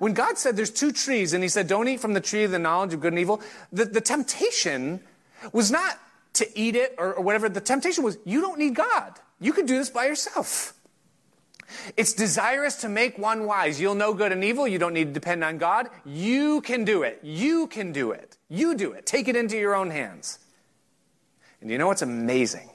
When 0.00 0.12
God 0.12 0.38
said 0.38 0.56
there's 0.56 0.72
two 0.72 0.90
trees, 0.90 1.32
and 1.32 1.44
He 1.44 1.48
said, 1.48 1.68
Don't 1.68 1.86
eat 1.86 2.00
from 2.00 2.14
the 2.14 2.20
tree 2.20 2.42
of 2.42 2.50
the 2.50 2.58
knowledge 2.58 2.92
of 2.92 2.98
good 2.98 3.12
and 3.12 3.20
evil, 3.20 3.40
the, 3.72 3.84
the 3.84 4.00
temptation 4.00 4.98
was 5.52 5.70
not 5.70 6.00
to 6.32 6.58
eat 6.58 6.74
it 6.74 6.96
or, 6.98 7.14
or 7.14 7.22
whatever. 7.22 7.48
The 7.48 7.60
temptation 7.60 8.02
was, 8.02 8.18
You 8.24 8.40
don't 8.40 8.58
need 8.58 8.74
God. 8.74 9.20
You 9.38 9.52
can 9.52 9.66
do 9.66 9.78
this 9.78 9.88
by 9.88 10.06
yourself. 10.06 10.74
It's 11.96 12.12
desirous 12.12 12.80
to 12.80 12.88
make 12.88 13.18
one 13.18 13.46
wise. 13.46 13.80
You'll 13.80 13.94
know 13.94 14.14
good 14.14 14.32
and 14.32 14.42
evil. 14.42 14.66
You 14.66 14.80
don't 14.80 14.94
need 14.94 15.04
to 15.04 15.12
depend 15.12 15.44
on 15.44 15.58
God. 15.58 15.90
You 16.04 16.60
can 16.62 16.84
do 16.84 17.04
it. 17.04 17.20
You 17.22 17.68
can 17.68 17.92
do 17.92 18.10
it. 18.10 18.36
You 18.48 18.74
do 18.74 18.90
it. 18.90 19.06
Take 19.06 19.28
it 19.28 19.36
into 19.36 19.56
your 19.56 19.76
own 19.76 19.90
hands. 19.90 20.40
And 21.60 21.70
you 21.70 21.78
know 21.78 21.86
what's 21.86 22.02
amazing? 22.02 22.70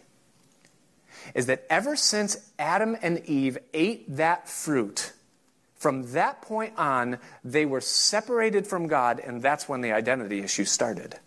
Is 1.35 1.45
that 1.45 1.65
ever 1.69 1.95
since 1.95 2.51
Adam 2.57 2.97
and 3.01 3.23
Eve 3.25 3.59
ate 3.73 4.15
that 4.15 4.49
fruit, 4.49 5.11
from 5.75 6.13
that 6.13 6.41
point 6.41 6.73
on, 6.77 7.19
they 7.43 7.65
were 7.65 7.81
separated 7.81 8.65
from 8.65 8.87
God, 8.87 9.19
and 9.19 9.41
that's 9.41 9.69
when 9.69 9.81
the 9.81 9.91
identity 9.91 10.39
issue 10.39 10.65
started. 10.65 11.19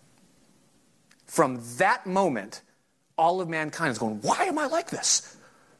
From 1.27 1.61
that 1.77 2.05
moment, 2.05 2.61
all 3.17 3.39
of 3.39 3.47
mankind 3.47 3.91
is 3.91 3.99
going, 3.99 4.19
Why 4.21 4.45
am 4.45 4.57
I 4.57 4.65
like 4.65 4.89
this? 4.89 5.37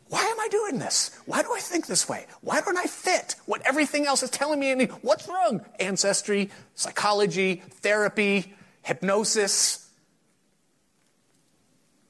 Why 0.10 0.24
am 0.24 0.40
I 0.40 0.48
doing 0.50 0.80
this? 0.80 1.12
Why 1.26 1.42
do 1.42 1.54
I 1.54 1.60
think 1.60 1.88
this 1.88 2.08
way? 2.08 2.26
Why 2.42 2.62
don't 2.62 2.78
I 2.78 2.86
fit 2.86 3.36
what 3.46 3.62
everything 3.66 4.06
else 4.06 4.24
is 4.24 4.30
telling 4.30 4.60
me? 4.60 4.86
What's 5.02 5.28
wrong? 5.28 5.66
Ancestry, 5.80 6.50
psychology, 6.76 7.64
therapy, 7.82 8.54
hypnosis. 8.84 9.89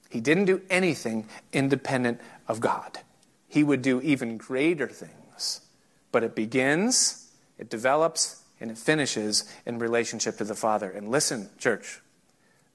He 0.09 0.19
didn't 0.19 0.45
do 0.45 0.61
anything 0.69 1.27
independent 1.53 2.19
of 2.47 2.59
God. 2.59 2.99
He 3.47 3.63
would 3.63 3.81
do 3.81 4.01
even 4.01 4.37
greater 4.37 4.87
things. 4.87 5.61
But 6.11 6.23
it 6.23 6.35
begins, 6.35 7.29
it 7.57 7.69
develops, 7.69 8.43
and 8.59 8.71
it 8.71 8.77
finishes 8.77 9.45
in 9.65 9.79
relationship 9.79 10.37
to 10.37 10.43
the 10.43 10.55
Father. 10.55 10.89
And 10.89 11.09
listen, 11.09 11.49
church, 11.57 12.01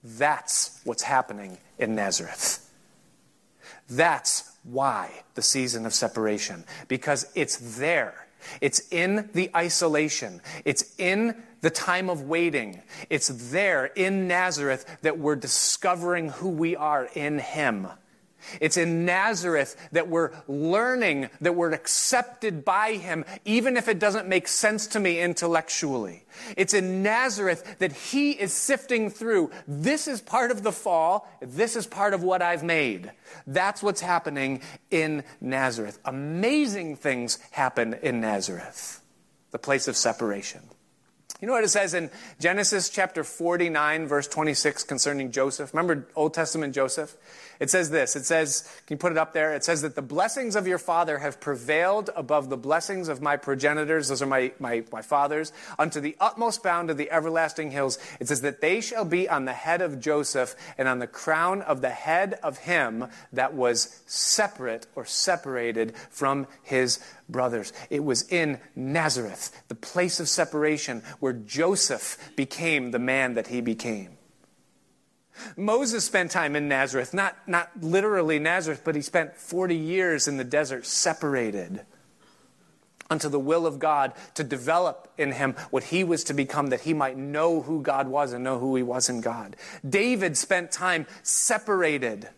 that's 0.03 0.81
what's 0.85 1.03
happening 1.03 1.59
in 1.79 1.95
Nazareth. 1.95 2.61
That's 3.89 4.53
why 4.63 5.23
the 5.35 5.43
season 5.43 5.85
of 5.87 5.95
separation? 5.95 6.65
Because 6.89 7.31
it's 7.35 7.79
there. 7.79 8.24
It's 8.61 8.83
in 8.91 9.31
the 9.35 9.51
isolation. 9.55 10.41
It's 10.65 10.95
in 10.99 11.43
the 11.61 11.71
time 11.71 12.11
of 12.11 12.23
waiting. 12.23 12.83
It's 13.09 13.29
there 13.51 13.87
in 13.87 14.29
Nazareth 14.29 14.99
that 15.03 15.19
we're 15.19 15.37
discovering 15.37 16.29
who 16.29 16.51
we 16.51 16.77
are 16.77 17.09
in 17.15 17.39
Him. 17.39 17.89
It's 18.61 18.77
in 18.77 19.05
Nazareth 19.05 19.77
that 19.93 20.09
we're 20.09 20.33
learning 20.49 21.31
that 21.41 21.55
we're 21.55 21.73
accepted 21.73 22.65
by 22.65 22.95
Him, 22.95 23.25
even 23.45 23.77
if 23.77 23.89
it 23.89 23.99
doesn't 23.99 24.29
make 24.29 24.49
sense 24.49 24.87
to 24.89 25.01
me 25.01 25.21
intellectually. 25.21 26.25
It's 26.57 26.75
in 26.75 27.03
Nazareth 27.03 27.79
that 27.79 27.93
He 27.93 28.33
is 28.33 28.53
sifting 28.53 29.11
through. 29.11 29.51
This 29.67 30.09
is 30.09 30.21
part 30.21 30.51
of 30.51 30.63
the 30.63 30.73
fall. 30.73 31.29
This 31.41 31.77
is 31.77 31.87
part 31.87 32.15
of 32.15 32.23
what 32.23 32.43
I've 32.43 32.63
made. 32.63 33.11
That's 33.47 33.83
what's 33.83 34.01
happening 34.01 34.63
in 34.91 35.25
Nazareth. 35.41 35.99
Amazing 36.05 36.97
things 36.97 37.39
happen 37.51 37.95
in 38.03 38.21
Nazareth, 38.21 39.01
the 39.51 39.59
place 39.59 39.89
of 39.89 39.97
separation. 39.97 40.61
You 41.41 41.49
know 41.49 41.55
what 41.55 41.65
it 41.65 41.69
says 41.69 41.93
in 41.93 42.11
Genesis 42.41 42.89
chapter 42.89 43.23
49, 43.23 44.07
verse 44.07 44.29
26 44.29 44.85
concerning 44.85 45.31
Joseph? 45.31 45.75
Remember 45.75 46.09
Old 46.17 46.33
Testament 46.33 46.75
Joseph? 46.75 47.17
It 47.61 47.71
says 47.71 47.91
this. 47.91 48.17
It 48.17 48.27
says, 48.27 48.69
can 48.87 48.97
you 48.97 48.99
put 48.99 49.13
it 49.13 49.19
up 49.19 49.33
there? 49.33 49.55
It 49.55 49.65
says 49.65 49.83
that 49.83 49.95
the 49.95 50.03
blessings 50.03 50.57
of 50.57 50.67
your 50.67 50.79
father 50.79 51.19
have 51.19 51.41
prevailed 51.41 52.11
above 52.17 52.51
the 52.51 52.57
blessings 52.57 53.09
of 53.09 53.23
my 53.23 53.37
progenitors. 53.37 54.09
Those 54.09 54.23
are 54.23 54.27
my, 54.27 54.53
my, 54.59 54.85
my 54.93 55.03
fathers. 55.03 55.53
Unto 55.79 56.01
the 56.01 56.17
utmost 56.21 56.63
bound 56.63 56.91
of 56.91 56.97
the 56.97 57.11
everlasting 57.11 57.71
hills. 57.71 57.99
It 58.21 58.29
says 58.29 58.41
that 58.43 58.61
they 58.61 58.81
shall 58.81 59.05
be 59.05 59.29
on 59.29 59.45
the 59.45 59.53
head 59.53 59.83
of 59.83 60.01
Joseph 60.01 60.55
and 60.79 60.89
on 60.89 60.99
the 60.99 61.07
crown 61.07 61.63
of 61.63 61.81
the 61.81 61.91
head 61.91 62.35
of 62.43 62.59
him 62.59 63.07
that 63.33 63.55
was 63.55 64.03
separate 64.07 64.87
or 64.95 65.05
separated 65.05 65.97
from 66.11 66.47
his 66.63 66.99
brothers. 67.29 67.73
It 67.91 68.05
was 68.05 68.23
in 68.29 68.61
Nazareth, 68.75 69.63
the 69.69 69.75
place 69.75 70.21
of 70.21 70.29
separation, 70.29 71.03
where 71.21 71.33
Joseph 71.33 72.19
became 72.37 72.91
the 72.91 72.99
man 72.99 73.35
that 73.35 73.49
he 73.49 73.61
became. 73.61 74.17
Moses 75.57 76.05
spent 76.05 76.31
time 76.31 76.57
in 76.57 76.69
Nazareth, 76.69 77.13
not, 77.13 77.37
not 77.47 77.71
literally 77.81 78.39
Nazareth, 78.39 78.83
but 78.85 78.95
he 78.95 79.03
spent 79.03 79.37
40 79.37 79.77
years 79.77 80.29
in 80.29 80.37
the 80.37 80.45
desert 80.45 80.87
separated 80.87 81.85
unto 83.11 83.29
the 83.29 83.39
will 83.39 83.67
of 83.67 83.79
God 83.79 84.13
to 84.35 84.45
develop 84.45 85.13
in 85.19 85.33
him 85.33 85.55
what 85.71 85.85
he 85.85 86.05
was 86.05 86.25
to 86.25 86.35
become, 86.35 86.69
that 86.69 86.81
he 86.81 86.95
might 86.95 87.17
know 87.17 87.63
who 87.63 87.83
God 87.83 88.09
was 88.09 88.33
and 88.33 88.43
know 88.43 88.59
who 88.59 88.77
he 88.77 88.83
was 88.83 89.09
in 89.09 89.21
God. 89.21 89.57
David 89.89 90.37
spent 90.37 90.73
time 90.73 91.07
separated 91.23 92.29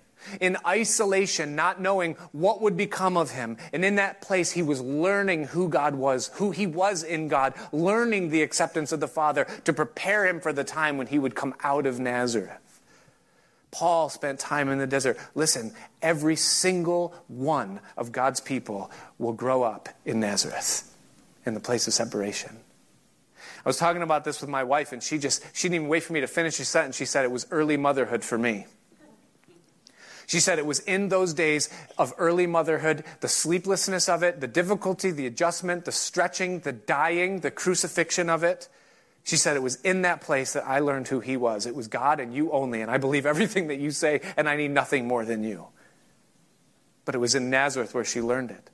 in 0.40 0.56
isolation, 0.66 1.54
not 1.54 1.80
knowing 1.80 2.14
what 2.32 2.60
would 2.60 2.76
become 2.76 3.16
of 3.16 3.30
him. 3.30 3.56
And 3.72 3.84
in 3.84 3.94
that 3.96 4.20
place, 4.20 4.52
he 4.52 4.62
was 4.62 4.80
learning 4.80 5.44
who 5.44 5.68
God 5.68 5.94
was, 5.94 6.30
who 6.34 6.50
he 6.50 6.66
was 6.66 7.04
in 7.04 7.28
God, 7.28 7.54
learning 7.72 8.30
the 8.30 8.42
acceptance 8.42 8.90
of 8.90 9.00
the 9.00 9.08
Father 9.08 9.46
to 9.64 9.72
prepare 9.72 10.26
him 10.26 10.40
for 10.40 10.52
the 10.52 10.64
time 10.64 10.98
when 10.98 11.06
he 11.06 11.18
would 11.18 11.36
come 11.36 11.54
out 11.62 11.86
of 11.86 12.00
Nazareth. 12.00 12.58
Paul 13.76 14.08
spent 14.08 14.40
time 14.40 14.70
in 14.70 14.78
the 14.78 14.86
desert. 14.86 15.18
Listen, 15.34 15.74
every 16.00 16.34
single 16.34 17.12
one 17.28 17.80
of 17.98 18.10
God's 18.10 18.40
people 18.40 18.90
will 19.18 19.34
grow 19.34 19.64
up 19.64 19.90
in 20.06 20.18
Nazareth, 20.18 20.90
in 21.44 21.52
the 21.52 21.60
place 21.60 21.86
of 21.86 21.92
separation. 21.92 22.56
I 23.36 23.68
was 23.68 23.76
talking 23.76 24.00
about 24.00 24.24
this 24.24 24.40
with 24.40 24.48
my 24.48 24.64
wife, 24.64 24.92
and 24.92 25.02
she 25.02 25.18
just, 25.18 25.44
she 25.54 25.68
didn't 25.68 25.74
even 25.74 25.88
wait 25.88 26.04
for 26.04 26.14
me 26.14 26.22
to 26.22 26.26
finish 26.26 26.56
the 26.56 26.64
sentence. 26.64 26.96
She 26.96 27.04
said 27.04 27.26
it 27.26 27.30
was 27.30 27.46
early 27.50 27.76
motherhood 27.76 28.24
for 28.24 28.38
me. 28.38 28.64
She 30.26 30.40
said 30.40 30.58
it 30.58 30.64
was 30.64 30.80
in 30.80 31.10
those 31.10 31.34
days 31.34 31.68
of 31.98 32.14
early 32.16 32.46
motherhood, 32.46 33.04
the 33.20 33.28
sleeplessness 33.28 34.08
of 34.08 34.22
it, 34.22 34.40
the 34.40 34.48
difficulty, 34.48 35.10
the 35.10 35.26
adjustment, 35.26 35.84
the 35.84 35.92
stretching, 35.92 36.60
the 36.60 36.72
dying, 36.72 37.40
the 37.40 37.50
crucifixion 37.50 38.30
of 38.30 38.42
it. 38.42 38.70
She 39.26 39.36
said 39.36 39.56
it 39.56 39.62
was 39.62 39.80
in 39.82 40.02
that 40.02 40.20
place 40.20 40.52
that 40.52 40.68
I 40.68 40.78
learned 40.78 41.08
who 41.08 41.18
he 41.18 41.36
was. 41.36 41.66
It 41.66 41.74
was 41.74 41.88
God 41.88 42.20
and 42.20 42.32
you 42.32 42.52
only, 42.52 42.80
and 42.80 42.88
I 42.88 42.98
believe 42.98 43.26
everything 43.26 43.66
that 43.66 43.80
you 43.80 43.90
say, 43.90 44.20
and 44.36 44.48
I 44.48 44.56
need 44.56 44.70
nothing 44.70 45.08
more 45.08 45.24
than 45.24 45.42
you. 45.42 45.66
But 47.04 47.16
it 47.16 47.18
was 47.18 47.34
in 47.34 47.50
Nazareth 47.50 47.92
where 47.92 48.04
she 48.04 48.20
learned 48.20 48.52
it. 48.52 48.70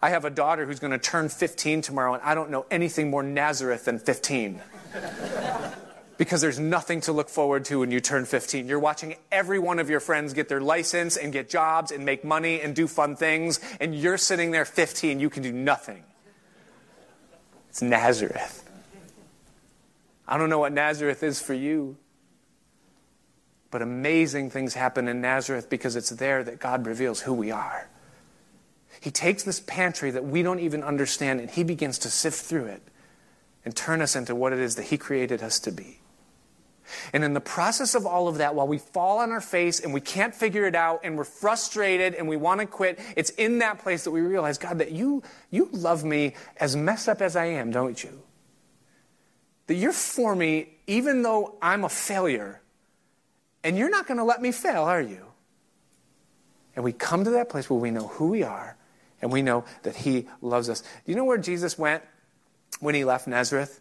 I 0.00 0.10
have 0.10 0.24
a 0.24 0.30
daughter 0.30 0.64
who's 0.64 0.78
going 0.78 0.92
to 0.92 0.98
turn 0.98 1.28
15 1.28 1.82
tomorrow, 1.82 2.14
and 2.14 2.22
I 2.22 2.36
don't 2.36 2.50
know 2.50 2.66
anything 2.70 3.10
more 3.10 3.24
Nazareth 3.24 3.84
than 3.84 3.98
15 3.98 4.60
because 6.18 6.40
there's 6.40 6.60
nothing 6.60 7.00
to 7.00 7.12
look 7.12 7.28
forward 7.28 7.64
to 7.64 7.80
when 7.80 7.90
you 7.90 7.98
turn 7.98 8.26
15. 8.26 8.68
You're 8.68 8.78
watching 8.78 9.16
every 9.32 9.58
one 9.58 9.80
of 9.80 9.90
your 9.90 9.98
friends 9.98 10.34
get 10.34 10.48
their 10.48 10.60
license 10.60 11.16
and 11.16 11.32
get 11.32 11.50
jobs 11.50 11.90
and 11.90 12.04
make 12.04 12.24
money 12.24 12.60
and 12.60 12.76
do 12.76 12.86
fun 12.86 13.16
things, 13.16 13.58
and 13.80 13.92
you're 13.92 14.18
sitting 14.18 14.52
there 14.52 14.64
15. 14.64 15.18
You 15.18 15.28
can 15.28 15.42
do 15.42 15.50
nothing. 15.50 16.04
It's 17.70 17.82
Nazareth. 17.82 18.67
I 20.28 20.36
don't 20.36 20.50
know 20.50 20.58
what 20.58 20.72
Nazareth 20.72 21.22
is 21.22 21.40
for 21.40 21.54
you, 21.54 21.96
but 23.70 23.80
amazing 23.80 24.50
things 24.50 24.74
happen 24.74 25.08
in 25.08 25.22
Nazareth 25.22 25.70
because 25.70 25.96
it's 25.96 26.10
there 26.10 26.44
that 26.44 26.60
God 26.60 26.86
reveals 26.86 27.22
who 27.22 27.32
we 27.32 27.50
are. 27.50 27.88
He 29.00 29.10
takes 29.10 29.42
this 29.42 29.60
pantry 29.60 30.10
that 30.10 30.24
we 30.24 30.42
don't 30.42 30.60
even 30.60 30.82
understand 30.82 31.40
and 31.40 31.50
he 31.50 31.64
begins 31.64 31.98
to 32.00 32.10
sift 32.10 32.42
through 32.44 32.66
it 32.66 32.82
and 33.64 33.74
turn 33.74 34.02
us 34.02 34.14
into 34.14 34.34
what 34.34 34.52
it 34.52 34.58
is 34.58 34.76
that 34.76 34.84
he 34.84 34.98
created 34.98 35.42
us 35.42 35.58
to 35.60 35.72
be. 35.72 36.00
And 37.12 37.24
in 37.24 37.34
the 37.34 37.40
process 37.40 37.94
of 37.94 38.06
all 38.06 38.28
of 38.28 38.38
that, 38.38 38.54
while 38.54 38.66
we 38.66 38.78
fall 38.78 39.18
on 39.18 39.30
our 39.30 39.40
face 39.40 39.80
and 39.80 39.92
we 39.92 40.00
can't 40.00 40.34
figure 40.34 40.66
it 40.66 40.74
out 40.74 41.00
and 41.04 41.16
we're 41.16 41.24
frustrated 41.24 42.14
and 42.14 42.28
we 42.28 42.36
want 42.36 42.60
to 42.60 42.66
quit, 42.66 42.98
it's 43.16 43.30
in 43.30 43.58
that 43.58 43.78
place 43.78 44.04
that 44.04 44.10
we 44.10 44.20
realize, 44.20 44.58
God, 44.58 44.78
that 44.78 44.92
you, 44.92 45.22
you 45.50 45.68
love 45.72 46.04
me 46.04 46.34
as 46.58 46.76
messed 46.76 47.08
up 47.08 47.20
as 47.20 47.36
I 47.36 47.46
am, 47.46 47.70
don't 47.70 48.02
you? 48.02 48.22
That 49.68 49.76
you're 49.76 49.92
for 49.92 50.34
me 50.34 50.68
even 50.88 51.22
though 51.22 51.54
I'm 51.62 51.84
a 51.84 51.88
failure. 51.88 52.60
And 53.62 53.76
you're 53.78 53.90
not 53.90 54.06
going 54.06 54.18
to 54.18 54.24
let 54.24 54.42
me 54.42 54.50
fail, 54.50 54.82
are 54.82 55.00
you? 55.00 55.24
And 56.74 56.84
we 56.84 56.92
come 56.92 57.24
to 57.24 57.30
that 57.30 57.48
place 57.48 57.68
where 57.68 57.78
we 57.78 57.90
know 57.90 58.08
who 58.08 58.28
we 58.28 58.42
are 58.42 58.76
and 59.20 59.30
we 59.30 59.42
know 59.42 59.64
that 59.82 59.96
He 59.96 60.26
loves 60.40 60.68
us. 60.68 60.80
Do 60.80 61.12
you 61.12 61.16
know 61.16 61.24
where 61.24 61.38
Jesus 61.38 61.78
went 61.78 62.02
when 62.80 62.94
He 62.94 63.04
left 63.04 63.26
Nazareth? 63.26 63.80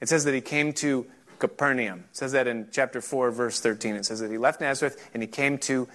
It 0.00 0.08
says 0.08 0.24
that 0.24 0.34
He 0.34 0.40
came 0.40 0.72
to 0.74 1.06
Capernaum. 1.38 2.04
It 2.10 2.16
says 2.16 2.32
that 2.32 2.46
in 2.46 2.68
chapter 2.70 3.00
4, 3.00 3.30
verse 3.30 3.60
13. 3.60 3.96
It 3.96 4.06
says 4.06 4.20
that 4.20 4.30
He 4.30 4.38
left 4.38 4.60
Nazareth 4.60 5.10
and 5.14 5.22
He 5.22 5.26
came 5.26 5.58
to 5.58 5.88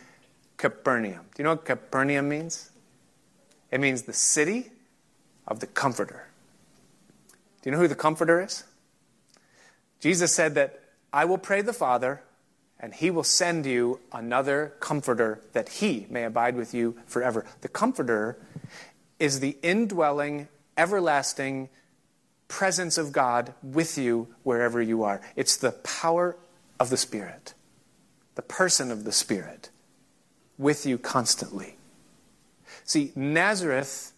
Capernaum. 0.57 1.25
Do 1.35 1.41
you 1.41 1.43
know 1.43 1.51
what 1.51 1.65
Capernaum 1.65 2.27
means? 2.27 2.71
It 3.71 3.79
means 3.79 4.01
the 4.01 4.13
city 4.13 4.71
of 5.47 5.59
the 5.59 5.67
Comforter. 5.67 6.27
Do 7.61 7.69
you 7.69 7.71
know 7.71 7.77
who 7.77 7.87
the 7.87 7.95
Comforter 7.95 8.41
is? 8.41 8.63
Jesus 9.99 10.33
said 10.33 10.55
that 10.55 10.79
I 11.11 11.25
will 11.25 11.37
pray 11.37 11.61
the 11.61 11.73
Father, 11.73 12.21
and 12.79 12.93
he 12.93 13.11
will 13.11 13.23
send 13.23 13.65
you 13.65 13.99
another 14.13 14.73
comforter 14.79 15.41
that 15.53 15.69
he 15.69 16.07
may 16.09 16.23
abide 16.23 16.55
with 16.55 16.73
you 16.73 16.97
forever. 17.05 17.45
The 17.61 17.67
comforter 17.67 18.37
is 19.19 19.39
the 19.39 19.57
indwelling, 19.61 20.47
everlasting 20.77 21.69
presence 22.47 22.97
of 22.97 23.11
God 23.11 23.53
with 23.61 23.97
you 23.97 24.27
wherever 24.43 24.81
you 24.81 25.03
are. 25.03 25.21
It's 25.35 25.57
the 25.57 25.71
power 25.71 26.37
of 26.79 26.89
the 26.89 26.97
Spirit, 26.97 27.53
the 28.35 28.41
person 28.41 28.91
of 28.91 29.03
the 29.03 29.11
Spirit 29.11 29.69
with 30.57 30.85
you 30.85 30.97
constantly. 30.97 31.77
See, 32.83 33.11
Nazareth 33.15 34.13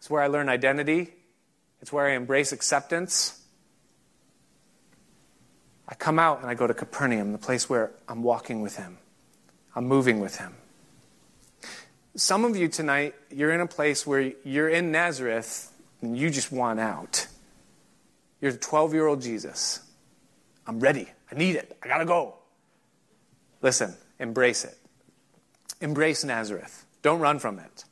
is 0.00 0.10
where 0.10 0.22
I 0.22 0.26
learn 0.26 0.48
identity, 0.48 1.14
it's 1.80 1.92
where 1.92 2.06
I 2.06 2.14
embrace 2.14 2.52
acceptance. 2.52 3.42
I 5.88 5.94
come 5.94 6.18
out 6.18 6.40
and 6.40 6.50
I 6.50 6.54
go 6.54 6.66
to 6.66 6.74
Capernaum, 6.74 7.32
the 7.32 7.38
place 7.38 7.68
where 7.68 7.92
I'm 8.08 8.22
walking 8.22 8.62
with 8.62 8.76
Him, 8.76 8.98
I'm 9.74 9.86
moving 9.86 10.20
with 10.20 10.36
Him. 10.36 10.54
Some 12.16 12.44
of 12.44 12.56
you 12.56 12.68
tonight, 12.68 13.14
you're 13.30 13.52
in 13.52 13.60
a 13.60 13.66
place 13.66 14.06
where 14.06 14.32
you're 14.42 14.68
in 14.68 14.90
Nazareth 14.90 15.70
and 16.00 16.16
you 16.16 16.30
just 16.30 16.50
want 16.50 16.80
out. 16.80 17.26
You're 18.40 18.52
the 18.52 18.58
12 18.58 18.94
year 18.94 19.06
old 19.06 19.20
Jesus. 19.20 19.80
I'm 20.66 20.80
ready. 20.80 21.08
I 21.30 21.34
need 21.34 21.56
it. 21.56 21.76
I 21.82 21.88
got 21.88 21.98
to 21.98 22.04
go. 22.04 22.34
Listen, 23.62 23.94
embrace 24.18 24.64
it. 24.64 24.76
Embrace 25.80 26.24
Nazareth. 26.24 26.84
Don't 27.02 27.20
run 27.20 27.38
from 27.38 27.58
it. 27.58 27.84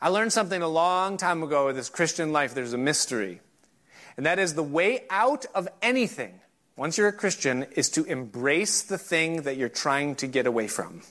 I 0.00 0.08
learned 0.08 0.32
something 0.32 0.62
a 0.62 0.68
long 0.68 1.16
time 1.16 1.42
ago 1.42 1.66
with 1.66 1.76
this 1.76 1.88
Christian 1.88 2.32
life. 2.32 2.54
There's 2.54 2.72
a 2.72 2.78
mystery. 2.78 3.40
And 4.16 4.26
that 4.26 4.38
is 4.38 4.54
the 4.54 4.62
way 4.62 5.04
out 5.10 5.46
of 5.54 5.68
anything, 5.80 6.40
once 6.76 6.96
you're 6.96 7.08
a 7.08 7.12
Christian, 7.12 7.66
is 7.76 7.90
to 7.90 8.04
embrace 8.04 8.82
the 8.82 8.98
thing 8.98 9.42
that 9.42 9.56
you're 9.56 9.68
trying 9.68 10.14
to 10.16 10.26
get 10.26 10.46
away 10.46 10.68
from. 10.68 11.02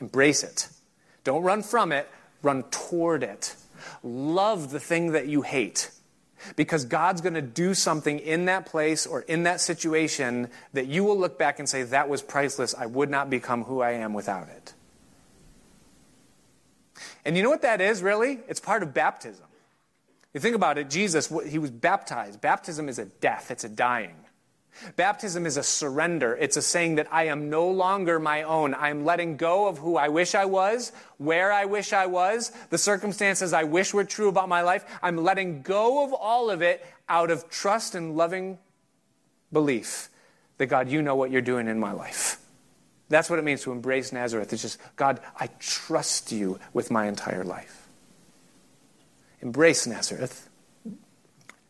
Embrace 0.00 0.42
it. 0.42 0.68
Don't 1.24 1.42
run 1.42 1.62
from 1.62 1.92
it, 1.92 2.08
run 2.42 2.62
toward 2.64 3.22
it. 3.22 3.56
Love 4.02 4.70
the 4.70 4.80
thing 4.80 5.12
that 5.12 5.26
you 5.26 5.42
hate. 5.42 5.90
Because 6.54 6.84
God's 6.84 7.20
going 7.20 7.34
to 7.34 7.42
do 7.42 7.74
something 7.74 8.18
in 8.20 8.44
that 8.44 8.66
place 8.66 9.06
or 9.06 9.22
in 9.22 9.44
that 9.44 9.60
situation 9.60 10.50
that 10.74 10.86
you 10.86 11.02
will 11.02 11.18
look 11.18 11.38
back 11.38 11.58
and 11.58 11.68
say, 11.68 11.82
that 11.82 12.08
was 12.08 12.22
priceless. 12.22 12.74
I 12.74 12.86
would 12.86 13.10
not 13.10 13.30
become 13.30 13.64
who 13.64 13.80
I 13.80 13.92
am 13.92 14.12
without 14.12 14.48
it. 14.48 14.74
And 17.24 17.36
you 17.36 17.42
know 17.42 17.50
what 17.50 17.62
that 17.62 17.80
is, 17.80 18.02
really? 18.02 18.38
It's 18.48 18.60
part 18.60 18.82
of 18.84 18.94
baptism. 18.94 19.46
You 20.32 20.40
think 20.40 20.54
about 20.54 20.78
it, 20.78 20.90
Jesus, 20.90 21.32
he 21.48 21.58
was 21.58 21.70
baptized. 21.70 22.40
Baptism 22.40 22.88
is 22.88 22.98
a 22.98 23.06
death, 23.06 23.50
it's 23.50 23.64
a 23.64 23.68
dying. 23.68 24.14
Baptism 24.96 25.46
is 25.46 25.56
a 25.56 25.62
surrender. 25.62 26.36
It's 26.36 26.56
a 26.56 26.62
saying 26.62 26.96
that 26.96 27.08
I 27.12 27.24
am 27.24 27.50
no 27.50 27.68
longer 27.68 28.18
my 28.18 28.42
own. 28.42 28.74
I'm 28.74 29.04
letting 29.04 29.36
go 29.36 29.68
of 29.68 29.78
who 29.78 29.96
I 29.96 30.08
wish 30.08 30.34
I 30.34 30.44
was, 30.44 30.92
where 31.18 31.52
I 31.52 31.64
wish 31.64 31.92
I 31.92 32.06
was, 32.06 32.52
the 32.70 32.78
circumstances 32.78 33.52
I 33.52 33.64
wish 33.64 33.94
were 33.94 34.04
true 34.04 34.28
about 34.28 34.48
my 34.48 34.62
life. 34.62 34.84
I'm 35.02 35.16
letting 35.16 35.62
go 35.62 36.04
of 36.04 36.12
all 36.12 36.50
of 36.50 36.62
it 36.62 36.84
out 37.08 37.30
of 37.30 37.48
trust 37.48 37.94
and 37.94 38.16
loving 38.16 38.58
belief 39.52 40.08
that 40.58 40.66
God, 40.66 40.88
you 40.88 41.02
know 41.02 41.16
what 41.16 41.30
you're 41.30 41.42
doing 41.42 41.68
in 41.68 41.78
my 41.78 41.92
life. 41.92 42.38
That's 43.08 43.30
what 43.30 43.38
it 43.38 43.44
means 43.44 43.62
to 43.62 43.72
embrace 43.72 44.12
Nazareth. 44.12 44.52
It's 44.52 44.62
just, 44.62 44.78
God, 44.96 45.20
I 45.38 45.48
trust 45.60 46.32
you 46.32 46.58
with 46.72 46.90
my 46.90 47.06
entire 47.06 47.44
life. 47.44 47.88
Embrace 49.40 49.86
Nazareth 49.86 50.48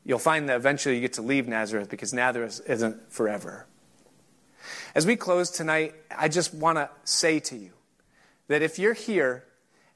you'll 0.07 0.21
find 0.21 0.49
that 0.49 0.57
eventually 0.57 0.95
you 0.95 1.01
get 1.01 1.15
to 1.15 1.23
leave 1.23 1.49
Nazareth 1.49 1.91
because 1.91 2.15
Nazareth 2.15 2.61
isn't 2.67 3.13
forever. 3.13 3.67
As 4.95 5.05
we 5.05 5.17
close 5.17 5.51
tonight, 5.51 5.95
I 6.17 6.29
just 6.29 6.55
want 6.55 6.79
to 6.79 6.89
say 7.05 7.41
to 7.41 7.57
you 7.57 7.73
that 8.49 8.63
if 8.63 8.79
you're 8.79 8.95
here 8.95 9.45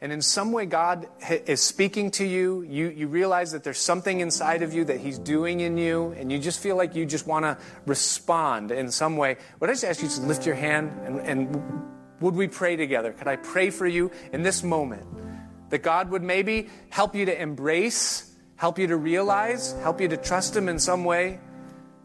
and 0.01 0.13
in 0.13 0.21
some 0.21 0.51
way 0.51 0.67
God 0.67 1.07
is 1.47 1.61
speaking 1.61 2.11
to 2.13 2.25
you, 2.25 2.63
you, 2.63 2.89
you 2.89 3.07
realize 3.07 3.53
that 3.53 3.65
there's 3.65 3.79
something 3.79 4.21
inside 4.21 4.63
of 4.63 4.73
you 4.73 4.85
that 4.87 4.99
He's 4.99 5.19
doing 5.19 5.61
in 5.61 5.77
you, 5.77 6.15
and 6.17 6.33
you 6.33 6.39
just 6.39 6.61
feel 6.61 6.75
like 6.75 6.95
you 6.95 7.05
just 7.05 7.27
want 7.27 7.45
to 7.45 7.59
respond 7.85 8.73
in 8.73 8.91
some 8.91 9.17
way, 9.17 9.37
would 9.61 9.69
I 9.69 9.75
just 9.75 9.85
ask 9.85 10.03
you 10.03 10.09
to 10.09 10.21
lift 10.23 10.47
your 10.47 10.55
hand 10.55 10.91
and, 11.05 11.21
and 11.21 11.83
would 12.21 12.35
we 12.35 12.49
pray 12.49 12.77
together? 12.77 13.13
Could 13.13 13.29
I 13.29 13.37
pray 13.37 13.71
for 13.71 13.87
you 13.87 14.11
in 14.33 14.43
this 14.43 14.63
moment? 14.63 15.07
That 15.69 15.83
God 15.83 16.11
would 16.11 16.23
maybe 16.23 16.69
help 16.89 17.15
you 17.15 17.27
to 17.27 17.41
embrace 17.41 18.30
help 18.61 18.79
you 18.79 18.87
to 18.87 18.97
realize, 18.99 19.73
help 19.81 20.03
you 20.03 20.09
to 20.09 20.19
trust 20.19 20.55
Him 20.55 20.69
in 20.69 20.79
some 20.79 21.03
way. 21.03 21.41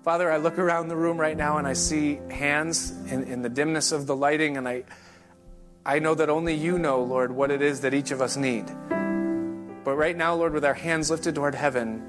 Father, 0.05 0.31
I 0.31 0.37
look 0.37 0.57
around 0.57 0.87
the 0.87 0.95
room 0.95 1.17
right 1.17 1.35
now 1.35 1.57
and 1.57 1.67
I 1.67 1.73
see 1.73 2.17
hands 2.31 2.91
in, 3.11 3.23
in, 3.23 3.41
the 3.41 3.49
dimness 3.49 3.91
of 3.91 4.07
the 4.07 4.15
lighting, 4.15 4.55
and 4.55 4.65
I, 4.65 4.85
I 5.85 5.99
know 5.99 6.15
that 6.15 6.29
only 6.29 6.53
you 6.53 6.79
know, 6.79 7.03
Lord, 7.03 7.33
what 7.33 7.51
it 7.51 7.61
is 7.61 7.81
that 7.81 7.93
each 7.93 8.11
of 8.11 8.21
us 8.21 8.37
need. 8.37 8.67
But 9.83 9.97
right 9.97 10.15
now, 10.15 10.33
Lord, 10.35 10.53
with 10.53 10.63
our 10.63 10.73
hands 10.73 11.11
lifted 11.11 11.35
toward 11.35 11.55
heaven, 11.55 12.01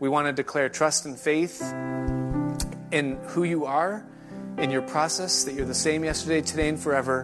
we 0.00 0.08
want 0.08 0.26
to 0.26 0.32
declare 0.32 0.68
trust 0.68 1.06
and 1.06 1.16
faith 1.16 1.62
in 2.90 3.20
who 3.28 3.44
you 3.44 3.66
are, 3.66 4.04
in 4.58 4.72
your 4.72 4.82
process, 4.82 5.44
that 5.44 5.54
you're 5.54 5.64
the 5.64 5.74
same 5.74 6.02
yesterday, 6.02 6.40
today, 6.40 6.68
and 6.68 6.80
forever. 6.80 7.20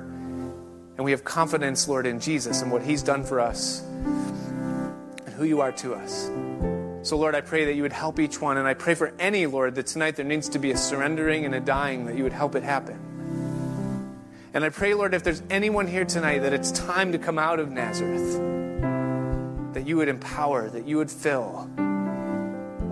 And 0.96 1.04
we 1.04 1.10
have 1.10 1.24
confidence, 1.24 1.88
Lord, 1.88 2.06
in 2.06 2.20
Jesus 2.20 2.62
and 2.62 2.70
what 2.70 2.82
He's 2.82 3.02
done 3.02 3.24
for 3.24 3.40
us 3.40 3.82
and 3.82 5.34
who 5.34 5.44
you 5.44 5.60
are 5.60 5.72
to 5.72 5.94
us. 5.94 6.30
So, 7.08 7.16
Lord, 7.16 7.34
I 7.34 7.40
pray 7.40 7.64
that 7.64 7.72
you 7.72 7.80
would 7.84 7.94
help 7.94 8.20
each 8.20 8.38
one. 8.38 8.58
And 8.58 8.68
I 8.68 8.74
pray 8.74 8.94
for 8.94 9.14
any, 9.18 9.46
Lord, 9.46 9.76
that 9.76 9.86
tonight 9.86 10.16
there 10.16 10.26
needs 10.26 10.50
to 10.50 10.58
be 10.58 10.72
a 10.72 10.76
surrendering 10.76 11.46
and 11.46 11.54
a 11.54 11.60
dying, 11.60 12.04
that 12.04 12.18
you 12.18 12.22
would 12.22 12.34
help 12.34 12.54
it 12.54 12.62
happen. 12.62 12.98
And 14.52 14.62
I 14.62 14.68
pray, 14.68 14.92
Lord, 14.92 15.14
if 15.14 15.22
there's 15.22 15.42
anyone 15.48 15.86
here 15.86 16.04
tonight 16.04 16.40
that 16.40 16.52
it's 16.52 16.70
time 16.70 17.12
to 17.12 17.18
come 17.18 17.38
out 17.38 17.60
of 17.60 17.70
Nazareth, 17.70 18.34
that 19.72 19.86
you 19.86 19.96
would 19.96 20.08
empower, 20.08 20.68
that 20.68 20.86
you 20.86 20.98
would 20.98 21.10
fill. 21.10 21.70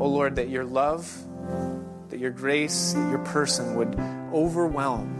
Oh, 0.00 0.08
Lord, 0.08 0.36
that 0.36 0.48
your 0.48 0.64
love, 0.64 1.14
that 2.08 2.18
your 2.18 2.30
grace, 2.30 2.94
that 2.94 3.10
your 3.10 3.18
person 3.18 3.74
would 3.74 4.00
overwhelm. 4.32 5.12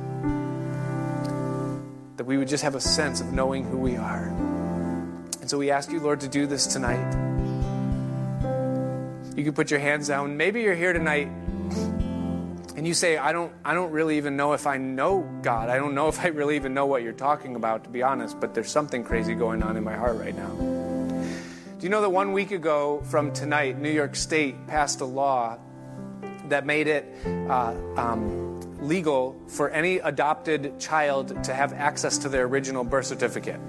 That 2.16 2.24
we 2.24 2.38
would 2.38 2.48
just 2.48 2.64
have 2.64 2.74
a 2.74 2.80
sense 2.80 3.20
of 3.20 3.30
knowing 3.30 3.62
who 3.62 3.76
we 3.76 3.96
are. 3.96 4.28
And 5.42 5.50
so 5.50 5.58
we 5.58 5.70
ask 5.70 5.92
you, 5.92 6.00
Lord, 6.00 6.20
to 6.20 6.28
do 6.28 6.46
this 6.46 6.66
tonight. 6.66 7.35
You 9.36 9.44
can 9.44 9.52
put 9.52 9.70
your 9.70 9.80
hands 9.80 10.08
down. 10.08 10.38
Maybe 10.38 10.62
you're 10.62 10.74
here 10.74 10.94
tonight 10.94 11.28
and 12.76 12.86
you 12.86 12.94
say, 12.94 13.18
I 13.18 13.32
don't, 13.32 13.52
I 13.64 13.74
don't 13.74 13.90
really 13.90 14.16
even 14.16 14.34
know 14.36 14.54
if 14.54 14.66
I 14.66 14.78
know 14.78 15.28
God. 15.42 15.68
I 15.68 15.76
don't 15.76 15.94
know 15.94 16.08
if 16.14 16.24
I 16.24 16.28
really 16.28 16.56
even 16.56 16.72
know 16.72 16.86
what 16.86 17.02
you're 17.02 17.12
talking 17.12 17.54
about, 17.54 17.84
to 17.84 17.90
be 17.90 18.02
honest, 18.02 18.40
but 18.40 18.54
there's 18.54 18.70
something 18.70 19.04
crazy 19.04 19.34
going 19.34 19.62
on 19.62 19.76
in 19.76 19.84
my 19.84 19.94
heart 19.94 20.18
right 20.18 20.34
now. 20.34 20.48
Do 20.48 21.82
you 21.82 21.90
know 21.90 22.00
that 22.00 22.10
one 22.10 22.32
week 22.32 22.50
ago 22.50 23.02
from 23.04 23.30
tonight, 23.32 23.78
New 23.78 23.90
York 23.90 24.16
State 24.16 24.66
passed 24.66 25.02
a 25.02 25.04
law 25.04 25.58
that 26.48 26.64
made 26.64 26.86
it 26.86 27.04
uh, 27.26 27.74
um, 27.98 28.58
legal 28.80 29.38
for 29.48 29.68
any 29.68 29.98
adopted 29.98 30.80
child 30.80 31.44
to 31.44 31.52
have 31.52 31.74
access 31.74 32.16
to 32.18 32.30
their 32.30 32.44
original 32.44 32.84
birth 32.84 33.04
certificate? 33.04 33.60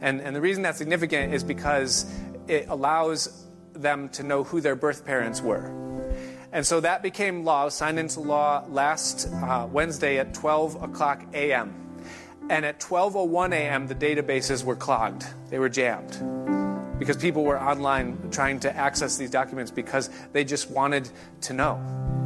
And, 0.00 0.20
and 0.20 0.36
the 0.36 0.40
reason 0.40 0.62
that's 0.62 0.78
significant 0.78 1.34
is 1.34 1.42
because 1.42 2.06
it 2.46 2.66
allows 2.68 3.46
them 3.82 4.08
to 4.10 4.22
know 4.22 4.44
who 4.44 4.60
their 4.60 4.76
birth 4.76 5.04
parents 5.04 5.40
were. 5.40 5.72
And 6.52 6.66
so 6.66 6.80
that 6.80 7.02
became 7.02 7.44
law, 7.44 7.68
signed 7.68 7.98
into 7.98 8.20
law 8.20 8.64
last 8.68 9.28
uh, 9.32 9.68
Wednesday 9.70 10.18
at 10.18 10.34
12 10.34 10.82
o'clock 10.82 11.22
a.m. 11.32 11.74
And 12.48 12.64
at 12.64 12.80
12:01 12.80 13.52
a.m., 13.52 13.86
the 13.86 13.94
databases 13.94 14.64
were 14.64 14.74
clogged; 14.74 15.24
they 15.50 15.60
were 15.60 15.68
jammed 15.68 16.18
because 16.98 17.16
people 17.16 17.44
were 17.44 17.60
online 17.60 18.30
trying 18.30 18.60
to 18.60 18.76
access 18.76 19.16
these 19.16 19.30
documents 19.30 19.70
because 19.70 20.10
they 20.32 20.44
just 20.44 20.70
wanted 20.70 21.08
to 21.40 21.54
know. 21.54 22.19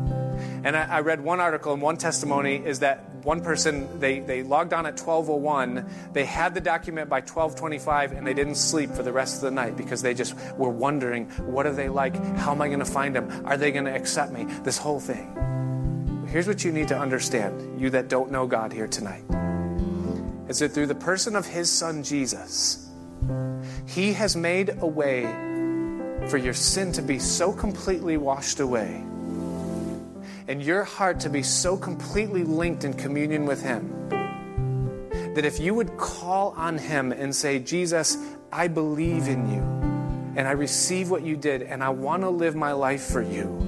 And 0.65 0.75
I, 0.79 0.85
I, 0.85 1.01
read 1.01 1.21
one 1.21 1.41
article 1.41 1.75
and 1.75 1.83
one 1.83 1.99
testimony 1.99 2.57
is 2.57 2.79
that 2.79 3.05
one 3.23 3.43
person 3.43 4.01
they, 4.01 4.21
they 4.21 4.43
logged 4.43 4.73
on 4.73 4.87
at 4.87 4.99
1201, 4.99 5.87
they 6.15 6.25
had 6.25 6.55
the 6.55 6.61
document 6.63 7.11
by 7.11 7.19
1225, 7.19 8.13
and 8.13 8.27
they 8.27 8.33
didn't 8.33 8.55
sleep 8.55 8.91
for 8.91 9.03
the 9.03 9.13
rest 9.13 9.37
of 9.37 9.43
the 9.43 9.51
night 9.51 9.77
because 9.77 10.01
they 10.01 10.15
just 10.15 10.35
were 10.57 10.71
wondering, 10.71 11.27
what 11.41 11.67
are 11.67 11.75
they 11.75 11.91
like? 11.91 12.17
How 12.39 12.53
am 12.53 12.63
I 12.63 12.69
going 12.69 12.79
to 12.79 12.87
find 12.87 13.15
them? 13.15 13.45
Are 13.45 13.59
they 13.59 13.73
going 13.73 13.85
to 13.85 13.95
accept 13.95 14.33
me? 14.33 14.45
This 14.63 14.79
whole 14.79 15.01
thing. 15.01 16.25
Here's 16.31 16.49
what 16.49 16.65
you 16.65 16.73
need 16.73 16.89
to 16.89 16.99
understand, 16.99 17.79
you 17.79 17.91
that 17.91 18.09
don't 18.09 18.33
know 18.33 18.47
God 18.47 18.73
here 18.73 18.89
tonight. 18.89 19.25
Is 20.49 20.61
that 20.61 20.71
through 20.71 20.87
the 20.87 20.95
person 20.95 21.37
of 21.37 21.47
his 21.47 21.71
son 21.71 22.03
Jesus, 22.03 22.89
he 23.87 24.15
has 24.15 24.35
made 24.35 24.79
a 24.81 24.87
way 24.87 25.25
for 26.29 26.39
your 26.39 26.55
sin 26.55 26.91
to 26.93 27.03
be 27.03 27.19
so 27.19 27.53
completely 27.53 28.17
washed 28.17 28.61
away 28.61 29.05
and 30.47 30.63
your 30.63 30.85
heart 30.85 31.21
to 31.21 31.31
be 31.31 31.43
so 31.43 31.77
completely 31.77 32.45
linked 32.45 32.85
in 32.85 32.93
communion 32.93 33.47
with 33.47 33.63
Him 33.63 34.09
that 35.35 35.45
if 35.45 35.59
you 35.59 35.75
would 35.75 35.97
call 35.97 36.51
on 36.57 36.79
Him 36.79 37.13
and 37.13 37.35
say, 37.35 37.59
Jesus, 37.59 38.17
I 38.53 38.69
believe 38.69 39.27
in 39.27 39.53
you 39.53 39.63
and 40.37 40.47
I 40.47 40.53
receive 40.53 41.11
what 41.11 41.23
you 41.23 41.37
did 41.37 41.63
and 41.63 41.83
I 41.83 41.91
want 41.91 42.23
to 42.23 42.31
live 42.31 42.55
my 42.55 42.73
life 42.73 43.03
for 43.03 43.23
you, 43.23 43.67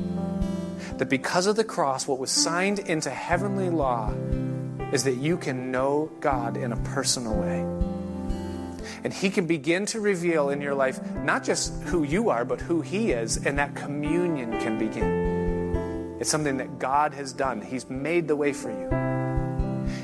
that 0.98 1.08
because 1.08 1.46
of 1.46 1.56
the 1.56 1.64
cross, 1.64 2.06
what 2.06 2.18
was 2.18 2.30
signed 2.30 2.78
into 2.78 3.10
heavenly 3.10 3.70
law 3.70 4.12
is 4.92 5.04
that 5.04 5.16
you 5.16 5.36
can 5.36 5.72
know 5.72 6.10
God 6.20 6.56
in 6.56 6.72
a 6.72 6.76
personal 6.76 7.34
way. 7.34 7.60
And 9.02 9.12
He 9.12 9.30
can 9.30 9.46
begin 9.46 9.86
to 9.86 10.00
reveal 10.00 10.50
in 10.50 10.60
your 10.60 10.74
life 10.74 11.00
not 11.16 11.44
just 11.44 11.72
who 11.84 12.02
you 12.02 12.30
are, 12.30 12.44
but 12.44 12.60
who 12.60 12.80
He 12.80 13.12
is, 13.12 13.44
and 13.44 13.58
that 13.58 13.74
communion 13.74 14.52
can 14.60 14.78
begin. 14.78 15.35
It's 16.18 16.30
something 16.30 16.56
that 16.58 16.78
God 16.78 17.14
has 17.14 17.32
done, 17.32 17.60
He's 17.60 17.88
made 17.90 18.28
the 18.28 18.36
way 18.36 18.52
for 18.52 18.70
you. 18.70 19.06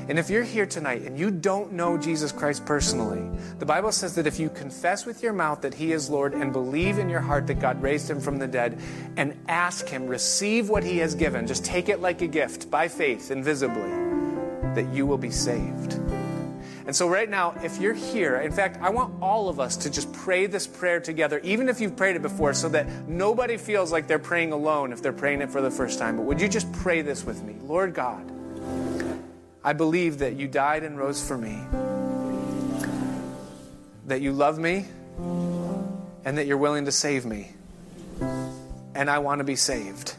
And 0.07 0.19
if 0.19 0.29
you're 0.29 0.43
here 0.43 0.65
tonight 0.65 1.03
and 1.03 1.17
you 1.17 1.31
don't 1.31 1.71
know 1.71 1.97
Jesus 1.97 2.31
Christ 2.31 2.65
personally, 2.65 3.29
the 3.59 3.65
Bible 3.65 3.91
says 3.91 4.15
that 4.15 4.27
if 4.27 4.39
you 4.39 4.49
confess 4.49 5.05
with 5.05 5.23
your 5.23 5.33
mouth 5.33 5.61
that 5.61 5.73
He 5.73 5.91
is 5.91 6.09
Lord 6.09 6.33
and 6.33 6.51
believe 6.51 6.97
in 6.97 7.09
your 7.09 7.21
heart 7.21 7.47
that 7.47 7.59
God 7.59 7.81
raised 7.81 8.09
Him 8.09 8.19
from 8.19 8.37
the 8.37 8.47
dead 8.47 8.79
and 9.15 9.37
ask 9.47 9.87
Him, 9.87 10.07
receive 10.07 10.69
what 10.69 10.83
He 10.83 10.97
has 10.97 11.15
given, 11.15 11.47
just 11.47 11.63
take 11.63 11.89
it 11.89 12.01
like 12.01 12.21
a 12.21 12.27
gift 12.27 12.69
by 12.69 12.87
faith 12.87 13.31
invisibly, 13.31 13.89
that 14.73 14.87
you 14.93 15.05
will 15.05 15.17
be 15.17 15.31
saved. 15.31 15.99
And 16.85 16.93
so, 16.93 17.07
right 17.07 17.29
now, 17.29 17.55
if 17.63 17.79
you're 17.79 17.93
here, 17.93 18.35
in 18.37 18.51
fact, 18.51 18.77
I 18.81 18.89
want 18.89 19.21
all 19.21 19.47
of 19.47 19.59
us 19.59 19.77
to 19.77 19.89
just 19.89 20.11
pray 20.11 20.47
this 20.47 20.67
prayer 20.67 20.99
together, 20.99 21.39
even 21.39 21.69
if 21.69 21.79
you've 21.79 21.95
prayed 21.95 22.17
it 22.17 22.21
before, 22.21 22.53
so 22.53 22.67
that 22.69 23.07
nobody 23.07 23.55
feels 23.55 23.91
like 23.91 24.07
they're 24.07 24.19
praying 24.19 24.51
alone 24.51 24.91
if 24.91 25.01
they're 25.01 25.13
praying 25.13 25.41
it 25.41 25.49
for 25.49 25.61
the 25.61 25.71
first 25.71 25.97
time. 25.97 26.17
But 26.17 26.23
would 26.23 26.41
you 26.41 26.49
just 26.49 26.71
pray 26.73 27.01
this 27.01 27.23
with 27.23 27.41
me? 27.43 27.55
Lord 27.61 27.93
God, 27.93 28.29
I 29.63 29.71
believe 29.71 30.19
that 30.19 30.35
you 30.35 30.49
died 30.49 30.83
and 30.83 30.97
rose 30.97 31.25
for 31.25 31.37
me, 31.37 31.57
that 34.07 34.19
you 34.19 34.33
love 34.33 34.59
me, 34.59 34.85
and 36.25 36.37
that 36.37 36.47
you're 36.47 36.57
willing 36.57 36.85
to 36.85 36.91
save 36.91 37.25
me. 37.25 37.51
And 38.95 39.09
I 39.09 39.19
want 39.19 39.39
to 39.39 39.45
be 39.45 39.55
saved. 39.55 40.15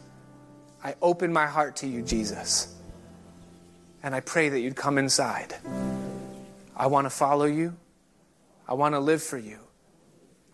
I 0.83 0.95
open 1.03 1.33
my 1.33 1.47
heart 1.47 1.77
to 1.77 1.87
you, 1.87 2.03
Jesus. 2.03 2.75
And 4.03 4.15
I 4.15 4.21
pray 4.21 4.49
that 4.49 4.61
you'd 4.61 4.77
come 4.77 4.99
inside. 4.99 5.55
I 6.77 6.87
want 6.87 7.07
to 7.07 7.11
follow 7.11 7.45
you. 7.45 7.77
I 8.67 8.75
want 8.75 8.95
to 8.95 9.01
live 9.01 9.23
for 9.23 9.39
you. 9.39 9.59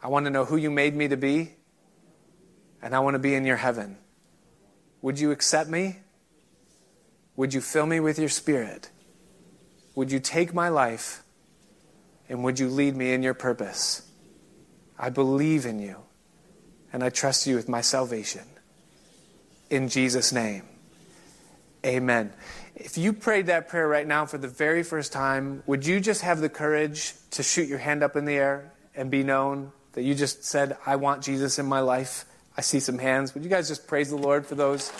I 0.03 0.09
want 0.09 0.27
to 0.27 0.31
know 0.31 0.45
who 0.45 0.57
you 0.57 0.71
made 0.71 0.95
me 0.95 1.09
to 1.09 1.16
be. 1.16 1.55
And 2.83 2.95
I 2.95 3.01
want 3.01 3.14
to 3.14 3.18
be 3.18 3.35
in 3.35 3.45
your 3.45 3.57
heaven. 3.57 3.99
Would 5.03 5.18
you 5.18 5.31
accept 5.31 5.68
me? 5.68 5.99
Would 7.37 7.55
you 7.55 7.61
fill 7.61 7.87
me 7.87 8.01
with 8.01 8.18
your 8.18 8.29
spirit? 8.29 8.91
Would 9.95 10.12
you 10.12 10.21
take 10.21 10.53
my 10.55 10.68
life? 10.68 11.23
And 12.29 12.45
would 12.45 12.59
you 12.59 12.68
lead 12.68 12.97
me 12.97 13.12
in 13.12 13.23
your 13.23 13.35
purpose? 13.35 14.03
I 14.99 15.11
believe 15.11 15.66
in 15.66 15.79
you. 15.79 15.97
And 16.93 17.03
I 17.03 17.11
trust 17.11 17.47
you 17.47 17.57
with 17.57 17.68
my 17.68 17.81
salvation. 17.81 18.45
In 19.71 19.89
Jesus' 19.89 20.33
name, 20.33 20.64
amen. 21.87 22.33
If 22.83 22.97
you 22.97 23.12
prayed 23.12 23.47
that 23.47 23.68
prayer 23.68 23.87
right 23.87 24.07
now 24.07 24.24
for 24.24 24.39
the 24.39 24.49
very 24.49 24.83
first 24.83 25.12
time, 25.12 25.62
would 25.66 25.85
you 25.85 26.01
just 26.01 26.22
have 26.22 26.41
the 26.41 26.49
courage 26.49 27.12
to 27.33 27.43
shoot 27.43 27.68
your 27.68 27.78
hand 27.78 28.03
up 28.03 28.16
in 28.16 28.24
the 28.24 28.33
air 28.33 28.72
and 28.97 29.11
be 29.11 29.22
known 29.22 29.72
that 29.93 30.03
you 30.03 30.14
just 30.14 30.45
said, 30.45 30.78
I 30.87 30.97
want 30.97 31.22
Jesus 31.22 31.59
in 31.59 31.66
my 31.66 31.81
life? 31.81 32.24
I 32.57 32.62
see 32.62 32.81
some 32.81 32.97
hands. 32.97 33.35
Would 33.35 33.45
you 33.45 33.51
guys 33.51 33.68
just 33.68 33.87
praise 33.87 34.09
the 34.09 34.16
Lord 34.16 34.47
for 34.47 34.55
those? 34.55 34.91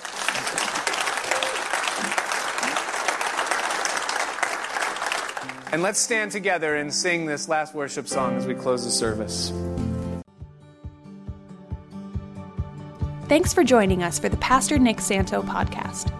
And 5.73 5.81
let's 5.83 5.99
stand 5.99 6.33
together 6.33 6.77
and 6.77 6.93
sing 6.93 7.25
this 7.25 7.49
last 7.49 7.75
worship 7.75 8.09
song 8.09 8.37
as 8.37 8.47
we 8.47 8.55
close 8.55 8.85
the 8.85 8.91
service. 8.91 9.55
Thanks 13.27 13.55
for 13.55 13.65
joining 13.65 14.03
us 14.03 14.19
for 14.19 14.29
the 14.29 14.37
Pastor 14.37 14.79
Nick 14.79 15.01
Santo 15.01 15.41
podcast. 15.41 16.20